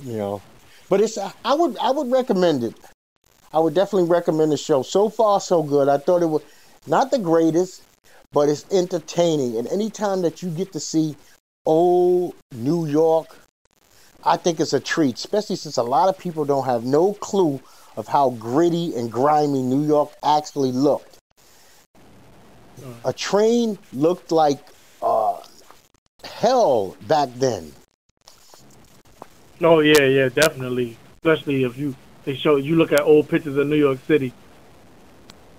you 0.00 0.16
know, 0.16 0.42
but 0.88 1.00
it's 1.00 1.18
I 1.18 1.54
would 1.54 1.76
I 1.78 1.90
would 1.90 2.10
recommend 2.10 2.64
it. 2.64 2.74
I 3.52 3.58
would 3.58 3.74
definitely 3.74 4.08
recommend 4.08 4.52
the 4.52 4.56
show. 4.56 4.82
So 4.82 5.08
far, 5.08 5.40
so 5.40 5.62
good. 5.62 5.88
I 5.88 5.98
thought 5.98 6.22
it 6.22 6.26
was 6.26 6.42
not 6.86 7.10
the 7.10 7.18
greatest, 7.18 7.82
but 8.32 8.48
it's 8.48 8.66
entertaining. 8.70 9.56
And 9.56 9.66
anytime 9.68 10.22
that 10.22 10.42
you 10.42 10.50
get 10.50 10.72
to 10.72 10.80
see 10.80 11.16
old 11.64 12.34
New 12.52 12.86
York, 12.86 13.38
I 14.24 14.36
think 14.36 14.60
it's 14.60 14.74
a 14.74 14.80
treat, 14.80 15.16
especially 15.16 15.56
since 15.56 15.76
a 15.78 15.82
lot 15.82 16.08
of 16.08 16.18
people 16.18 16.44
don't 16.44 16.66
have 16.66 16.84
no 16.84 17.14
clue 17.14 17.60
of 17.96 18.06
how 18.06 18.30
gritty 18.30 18.94
and 18.94 19.10
grimy 19.10 19.62
New 19.62 19.86
York 19.86 20.10
actually 20.22 20.72
looked. 20.72 21.16
A 23.04 23.12
train 23.12 23.78
looked 23.92 24.30
like 24.30 24.60
hell 26.28 26.96
back 27.06 27.28
then. 27.36 27.72
Oh 29.60 29.80
yeah, 29.80 30.02
yeah, 30.02 30.28
definitely. 30.28 30.96
Especially 31.16 31.64
if 31.64 31.76
you 31.76 31.94
they 32.24 32.34
show 32.34 32.56
you 32.56 32.76
look 32.76 32.92
at 32.92 33.00
old 33.00 33.28
pictures 33.28 33.56
of 33.56 33.66
New 33.66 33.76
York 33.76 33.98
City. 34.06 34.32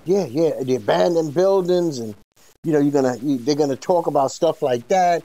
Yeah, 0.06 0.26
yeah, 0.26 0.52
the 0.64 0.76
abandoned 0.76 1.34
buildings, 1.34 2.00
and 2.00 2.16
you 2.64 2.72
know 2.72 2.80
you're 2.80 2.92
gonna 2.92 3.18
you, 3.18 3.38
they're 3.38 3.56
gonna 3.56 3.76
talk 3.76 4.08
about 4.08 4.32
stuff 4.32 4.62
like 4.62 4.88
that. 4.88 5.24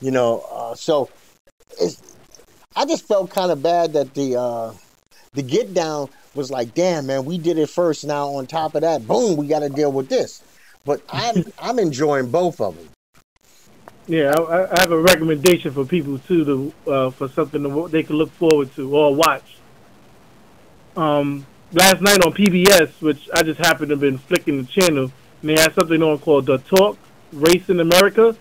You 0.00 0.10
know, 0.10 0.44
uh, 0.50 0.74
so 0.74 1.08
it's. 1.80 2.02
I 2.74 2.84
just 2.84 3.08
felt 3.08 3.30
kind 3.30 3.50
of 3.50 3.62
bad 3.62 3.94
that 3.94 4.12
the 4.14 4.36
uh, 4.36 4.72
the 5.34 5.42
get 5.42 5.72
down 5.72 6.08
was 6.34 6.50
like, 6.50 6.74
damn 6.74 7.06
man, 7.06 7.24
we 7.24 7.38
did 7.38 7.58
it 7.58 7.70
first. 7.70 8.04
Now 8.04 8.28
on 8.28 8.46
top 8.46 8.74
of 8.74 8.82
that, 8.82 9.06
boom, 9.06 9.36
we 9.36 9.46
got 9.46 9.60
to 9.60 9.68
deal 9.68 9.92
with 9.92 10.08
this. 10.08 10.42
But 10.84 11.02
I'm 11.08 11.44
I'm 11.58 11.78
enjoying 11.78 12.30
both 12.30 12.60
of 12.60 12.76
them. 12.76 12.88
Yeah, 14.08 14.32
I, 14.38 14.72
I, 14.72 14.80
have 14.80 14.92
a 14.92 15.00
recommendation 15.00 15.72
for 15.72 15.84
people 15.84 16.18
too 16.18 16.44
to 16.44 16.90
uh, 16.90 17.10
for 17.10 17.28
something 17.28 17.62
to, 17.64 17.88
they 17.88 18.04
can 18.04 18.14
look 18.14 18.30
forward 18.30 18.72
to 18.76 18.96
or 18.96 19.12
watch. 19.12 19.56
Um, 20.96 21.44
last 21.72 22.00
night 22.00 22.24
on 22.24 22.32
PBS, 22.32 23.02
which 23.02 23.28
I 23.34 23.42
just 23.42 23.58
happened 23.58 23.88
to 23.88 23.94
have 23.94 24.00
been 24.00 24.18
flicking 24.18 24.62
the 24.62 24.68
channel, 24.68 25.10
and 25.40 25.50
they 25.50 25.60
had 25.60 25.74
something 25.74 26.00
on 26.04 26.18
called 26.18 26.46
"The 26.46 26.58
Talk: 26.58 26.96
Race 27.32 27.68
in 27.68 27.80
America." 27.80 28.36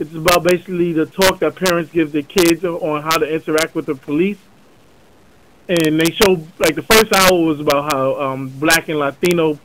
It's 0.00 0.12
about 0.12 0.42
basically 0.42 0.92
the 0.92 1.06
talk 1.06 1.38
that 1.38 1.54
parents 1.54 1.92
give 1.92 2.10
their 2.10 2.22
kids 2.22 2.64
on 2.64 3.02
how 3.02 3.16
to 3.16 3.32
interact 3.32 3.76
with 3.76 3.86
the 3.86 3.94
police. 3.94 4.38
And 5.68 6.00
they 6.00 6.10
show 6.10 6.44
like 6.58 6.74
the 6.74 6.82
first 6.82 7.12
hour 7.12 7.40
was 7.40 7.60
about 7.60 7.92
how 7.92 8.20
um, 8.20 8.48
black 8.48 8.88
and 8.88 8.98
Latino 8.98 9.60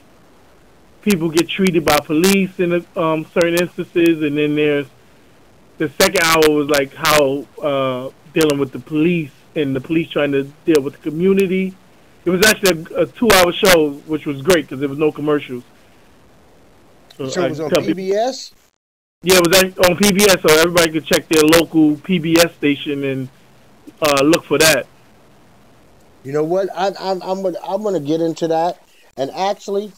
people 1.02 1.32
get 1.32 1.50
treated 1.50 1.84
by 1.84 1.98
police 2.06 2.60
in 2.60 2.86
um, 2.96 3.26
certain 3.34 3.56
instances, 3.56 4.22
and 4.22 4.38
then 4.38 4.56
there's 4.56 4.86
the 5.80 5.90
second 5.90 6.22
hour 6.24 6.50
was 6.50 6.70
like 6.70 6.94
how 6.94 7.46
uh, 7.62 8.10
dealing 8.34 8.60
with 8.60 8.72
the 8.72 8.80
police 8.80 9.32
and 9.56 9.76
the 9.76 9.82
police 9.82 10.10
trying 10.10 10.34
to 10.34 10.44
deal 10.66 10.82
with 10.82 10.94
the 10.94 11.10
community. 11.10 11.74
It 12.26 12.30
was 12.30 12.46
actually 12.46 12.84
a, 12.96 13.02
a 13.02 13.06
two-hour 13.08 13.54
show, 13.54 13.94
which 14.06 14.26
was 14.26 14.42
great 14.42 14.66
because 14.66 14.82
there 14.82 14.90
was 14.90 15.00
no 15.00 15.12
commercials. 15.12 15.64
So, 17.18 17.30
so 17.30 17.46
it 17.46 17.50
was 17.50 17.60
on 17.62 17.72
PBS. 17.72 18.52
Yeah, 19.24 19.38
it 19.38 19.48
was 19.48 19.64
on 19.90 19.98
PBS, 19.98 20.42
so 20.48 20.54
everybody 20.60 20.92
could 20.92 21.06
check 21.06 21.28
their 21.30 21.44
local 21.44 21.96
PBS 21.96 22.54
station 22.56 23.04
and 23.06 23.30
uh, 24.02 24.22
look 24.24 24.44
for 24.44 24.58
that. 24.58 24.86
You 26.24 26.34
know 26.34 26.44
what? 26.44 26.70
I, 26.76 26.92
I'm 27.00 27.22
I'm 27.24 27.42
gonna, 27.42 27.58
I'm 27.66 27.82
gonna 27.82 28.00
get 28.02 28.20
into 28.20 28.50
that, 28.50 28.82
and 29.16 29.32
actually, 29.32 29.94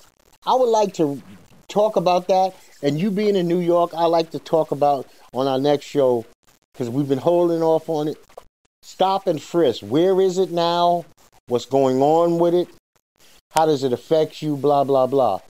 I 0.46 0.54
would 0.54 0.70
like 0.70 0.94
to 0.96 1.22
talk 1.68 1.96
about 1.96 2.28
that. 2.28 2.56
And 2.84 3.00
you 3.00 3.12
being 3.12 3.36
in 3.36 3.48
New 3.48 3.60
York, 3.60 3.92
I 3.96 4.06
like 4.06 4.32
to 4.32 4.40
talk 4.40 4.72
about 4.72 5.08
on 5.34 5.48
our 5.48 5.60
next 5.60 5.86
show 5.86 6.26
because 6.74 6.90
we've 6.90 7.08
been 7.08 7.18
holding 7.18 7.62
off 7.62 7.90
on 7.90 8.08
it. 8.08 8.18
Stop 8.82 9.28
and 9.28 9.42
frisk. 9.42 9.82
Where 9.82 10.20
is 10.20 10.38
it 10.38 10.52
now? 10.52 11.06
What's 11.48 11.66
going 11.66 12.02
on 12.02 12.40
with 12.40 12.54
it? 12.54 12.68
How 13.52 13.66
does 13.66 13.84
it 13.84 13.94
affect 13.94 14.42
you? 14.42 14.56
Blah 14.56 14.84
blah 14.84 15.08
blah. 15.08 15.42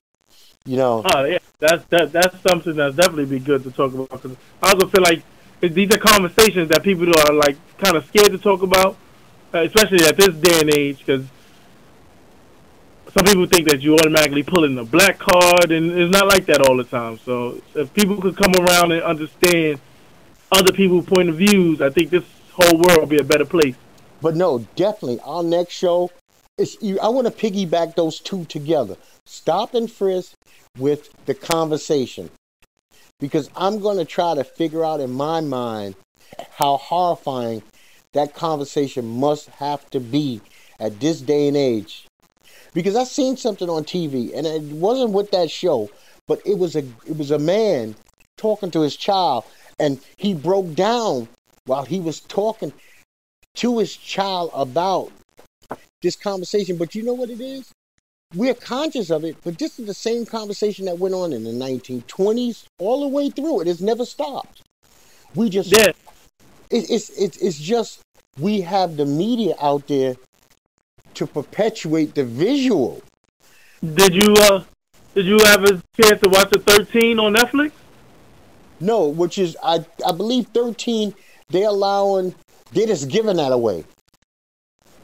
You 0.65 0.77
know. 0.77 1.01
Oh 1.05 1.23
yeah, 1.23 1.39
that's 1.59 1.83
that 1.85 2.11
that's 2.11 2.39
something 2.41 2.75
that's 2.75 2.95
definitely 2.95 3.25
be 3.25 3.39
good 3.39 3.63
to 3.63 3.71
talk 3.71 3.93
about. 3.93 4.09
Cause 4.09 4.35
I 4.61 4.73
also 4.73 4.87
feel 4.87 5.03
like 5.03 5.23
these 5.61 5.93
are 5.93 5.99
conversations 5.99 6.69
that 6.69 6.83
people 6.83 7.07
are 7.07 7.33
like 7.33 7.57
kind 7.77 7.95
of 7.95 8.05
scared 8.07 8.31
to 8.31 8.37
talk 8.37 8.61
about, 8.63 8.97
especially 9.53 10.03
at 10.05 10.17
this 10.17 10.35
day 10.35 10.59
and 10.59 10.73
age, 10.75 10.99
because 10.99 11.25
some 13.13 13.25
people 13.25 13.45
think 13.45 13.69
that 13.69 13.81
you 13.81 13.95
automatically 13.95 14.43
pull 14.43 14.63
in 14.63 14.75
the 14.75 14.83
black 14.83 15.19
card, 15.19 15.71
and 15.71 15.91
it's 15.91 16.11
not 16.11 16.27
like 16.27 16.45
that 16.45 16.61
all 16.61 16.77
the 16.77 16.83
time. 16.83 17.19
So 17.19 17.61
if 17.75 17.93
people 17.93 18.21
could 18.21 18.37
come 18.37 18.53
around 18.55 18.91
and 18.91 19.03
understand 19.03 19.79
other 20.51 20.71
people's 20.71 21.05
point 21.05 21.29
of 21.29 21.35
views, 21.35 21.81
I 21.81 21.89
think 21.89 22.09
this 22.09 22.23
whole 22.53 22.77
world 22.79 22.99
will 22.99 23.07
be 23.07 23.19
a 23.19 23.23
better 23.23 23.45
place. 23.45 23.75
But 24.21 24.35
no, 24.35 24.59
definitely 24.75 25.19
our 25.25 25.43
next 25.43 25.73
show 25.73 26.11
is. 26.57 26.77
I 27.01 27.09
want 27.09 27.27
to 27.27 27.33
piggyback 27.33 27.95
those 27.95 28.19
two 28.19 28.45
together. 28.45 28.95
Stop 29.25 29.73
and 29.73 29.91
frisk 29.91 30.33
with 30.77 31.09
the 31.25 31.33
conversation, 31.33 32.29
because 33.19 33.49
I'm 33.55 33.79
going 33.79 33.97
to 33.97 34.05
try 34.05 34.35
to 34.35 34.43
figure 34.43 34.85
out 34.85 35.01
in 35.01 35.11
my 35.11 35.41
mind 35.41 35.95
how 36.51 36.77
horrifying 36.77 37.63
that 38.13 38.33
conversation 38.33 39.19
must 39.19 39.49
have 39.49 39.89
to 39.89 39.99
be 39.99 40.41
at 40.79 40.99
this 40.99 41.19
day 41.21 41.47
and 41.47 41.57
age 41.57 42.05
because 42.73 42.95
I 42.95 43.03
seen 43.03 43.37
something 43.37 43.69
on 43.69 43.83
TV, 43.83 44.31
and 44.35 44.47
it 44.47 44.61
wasn't 44.63 45.11
with 45.11 45.31
that 45.31 45.51
show, 45.51 45.89
but 46.27 46.41
it 46.45 46.57
was 46.57 46.75
a 46.75 46.83
it 47.05 47.17
was 47.17 47.31
a 47.31 47.39
man 47.39 47.95
talking 48.37 48.71
to 48.71 48.81
his 48.81 48.95
child, 48.95 49.45
and 49.79 49.99
he 50.17 50.33
broke 50.33 50.73
down 50.73 51.27
while 51.65 51.83
he 51.83 51.99
was 51.99 52.21
talking 52.21 52.73
to 53.55 53.79
his 53.79 53.95
child 53.95 54.51
about 54.53 55.11
this 56.01 56.15
conversation. 56.15 56.77
But 56.77 56.95
you 56.95 57.03
know 57.03 57.13
what 57.13 57.29
it 57.29 57.41
is? 57.41 57.71
We're 58.33 58.53
conscious 58.53 59.11
of 59.11 59.25
it, 59.25 59.35
but 59.43 59.57
this 59.57 59.77
is 59.77 59.87
the 59.87 59.93
same 59.93 60.25
conversation 60.25 60.85
that 60.85 60.97
went 60.97 61.13
on 61.13 61.33
in 61.33 61.43
the 61.43 61.51
1920s 61.51 62.63
all 62.79 63.01
the 63.01 63.07
way 63.07 63.29
through. 63.29 63.61
It 63.61 63.67
has 63.67 63.81
never 63.81 64.05
stopped. 64.05 64.61
We 65.35 65.49
just 65.49 65.75
yeah. 65.77 65.89
it, 66.69 66.89
it's 66.89 67.09
it's 67.09 67.37
it's 67.37 67.59
just 67.59 68.01
we 68.39 68.61
have 68.61 68.95
the 68.95 69.05
media 69.05 69.55
out 69.61 69.87
there 69.87 70.15
to 71.21 71.27
perpetuate 71.27 72.15
the 72.15 72.25
visual. 72.25 72.99
Did 73.81 74.15
you 74.15 74.33
uh 74.33 74.63
did 75.13 75.25
you 75.27 75.37
have 75.43 75.63
a 75.63 75.81
chance 76.01 76.19
to 76.21 76.29
watch 76.29 76.49
the 76.49 76.59
13 76.59 77.19
on 77.19 77.35
Netflix? 77.35 77.71
No, 78.79 79.07
which 79.07 79.37
is 79.37 79.55
I 79.63 79.85
I 80.05 80.13
believe 80.13 80.47
13 80.47 81.13
they're 81.49 81.69
allowing 81.69 82.33
they're 82.71 82.87
just 82.87 83.07
giving 83.07 83.35
that 83.37 83.51
away. 83.51 83.83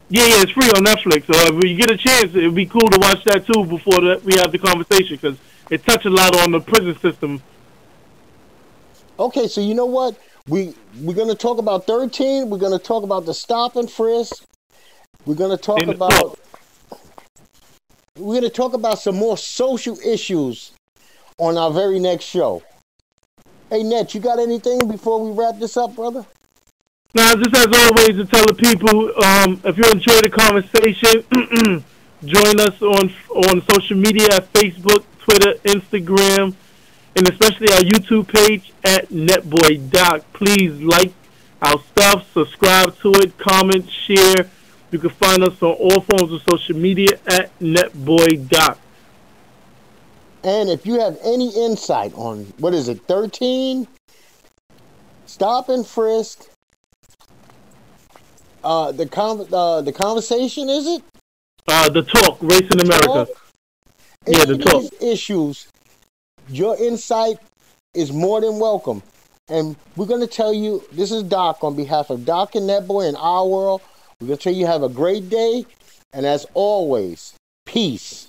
Yeah, 0.10 0.26
yeah, 0.26 0.42
it's 0.42 0.52
free 0.54 0.70
on 0.70 0.84
Netflix. 0.86 1.26
So 1.32 1.56
if 1.56 1.64
you 1.64 1.76
get 1.76 1.92
a 1.92 1.98
chance, 1.98 2.34
it'd 2.34 2.56
be 2.56 2.66
cool 2.66 2.88
to 2.90 3.00
watch 3.00 3.24
that 3.26 3.46
too 3.46 3.66
before 3.66 4.00
the, 4.02 4.22
we 4.24 4.36
have 4.38 4.52
the 4.52 4.58
conversation 4.58 5.18
because 5.18 5.38
it 5.70 5.86
touches 5.86 6.08
a 6.08 6.16
lot 6.16 6.36
on 6.38 6.52
the 6.52 6.62
prison 6.62 6.98
system. 7.00 7.44
Okay, 9.20 9.48
so 9.48 9.62
you 9.62 9.76
know 9.76 9.86
what? 9.86 10.18
We 10.48 10.74
we're 11.00 11.16
gonna 11.16 11.36
talk 11.36 11.60
about 11.60 11.86
13. 11.86 12.50
We're 12.50 12.58
gonna 12.58 12.80
talk 12.80 13.04
about 13.04 13.26
the 13.28 13.36
stop 13.36 13.76
and 13.76 13.92
frisk. 13.92 14.48
We're 15.28 15.36
going 15.36 15.52
to 15.52 15.62
talk 15.62 15.86
about 15.86 16.40
we're 18.16 18.40
going 18.40 18.44
to 18.44 18.50
talk 18.50 18.74
about 18.74 18.98
some 18.98 19.18
more 19.18 19.38
social 19.38 20.00
issues 20.00 20.72
on 21.38 21.58
our 21.58 21.70
very 21.70 22.00
next 22.00 22.24
show. 22.24 22.64
Hey, 23.70 23.84
Net, 23.84 24.16
you 24.16 24.22
got 24.22 24.40
anything 24.40 24.88
before 24.88 25.22
we 25.22 25.38
wrap 25.38 25.60
this 25.60 25.76
up, 25.76 25.98
brother? 25.98 26.26
Now, 27.14 27.36
just 27.36 27.54
as 27.58 27.66
always, 27.66 28.16
to 28.16 28.26
tell 28.26 28.46
the 28.46 28.54
people, 28.54 29.12
um, 29.22 29.62
if 29.66 29.78
you 29.78 29.84
enjoyed 29.92 30.24
the 30.24 30.30
conversation, 30.30 31.26
join 32.26 32.60
us 32.62 32.82
on 32.82 33.12
on 33.50 33.62
social 33.74 33.98
media 33.98 34.28
at 34.32 34.52
Facebook, 34.54 35.04
Twitter, 35.20 35.56
Instagram, 35.66 36.56
and 37.18 37.30
especially 37.30 37.70
our 37.74 37.82
YouTube 37.82 38.30
page 38.30 38.72
at 38.86 39.10
NetBoy 39.10 39.92
Doc. 39.92 40.24
Please 40.32 40.82
like 40.82 41.12
our 41.62 41.80
stuff, 41.92 42.32
subscribe 42.32 42.98
to 43.00 43.12
it, 43.16 43.38
comment, 43.38 43.90
share 43.90 44.50
you 44.92 45.00
can 45.00 45.10
find 45.10 45.44
us 45.44 45.62
on 45.62 45.72
all 45.72 46.02
forms 46.02 46.32
of 46.32 46.42
social 46.50 46.76
media 46.76 47.20
at 47.28 47.58
Netboy 47.60 48.48
NetBoyDoc. 48.48 48.78
And 50.44 50.70
if 50.70 50.86
you 50.86 51.00
have 51.00 51.18
any 51.24 51.50
insight 51.50 52.14
on 52.16 52.46
what 52.58 52.74
is 52.74 52.88
it, 52.88 53.02
13? 53.08 53.88
stop 55.38 55.70
and 55.70 55.86
frisk. 55.86 56.50
Uh, 58.64 58.92
the 58.92 59.06
con- 59.06 59.48
uh, 59.54 59.82
the 59.82 59.94
conversation 59.94 60.68
is 60.68 60.88
it? 60.88 61.04
Uh, 61.68 61.90
the 61.90 62.02
talk, 62.02 62.40
race 62.42 62.68
in 62.72 62.82
America. 62.82 63.28
Yeah, 64.26 64.46
the 64.46 64.58
talk. 64.58 64.84
issues, 65.00 65.68
your 66.50 66.76
insight 66.78 67.38
is 67.94 68.12
more 68.12 68.42
than 68.42 68.60
welcome. 68.60 69.04
And 69.48 69.76
we're 69.96 70.08
going 70.08 70.22
to 70.22 70.28
tell 70.28 70.54
you 70.54 70.84
this 70.92 71.12
is 71.12 71.24
Doc 71.24 71.64
on 71.64 71.76
behalf 71.76 72.10
of 72.10 72.26
Doc 72.26 72.56
and 72.56 72.68
Netboy 72.68 73.08
and 73.08 73.18
our 73.18 73.46
world. 73.46 73.82
We're 74.20 74.28
going 74.28 74.38
to 74.38 74.44
tell 74.44 74.54
you 74.54 74.66
have 74.66 74.82
a 74.82 74.90
great 74.90 75.30
day. 75.30 75.66
And 76.12 76.26
as 76.26 76.48
always, 76.56 77.36
peace. 77.66 78.27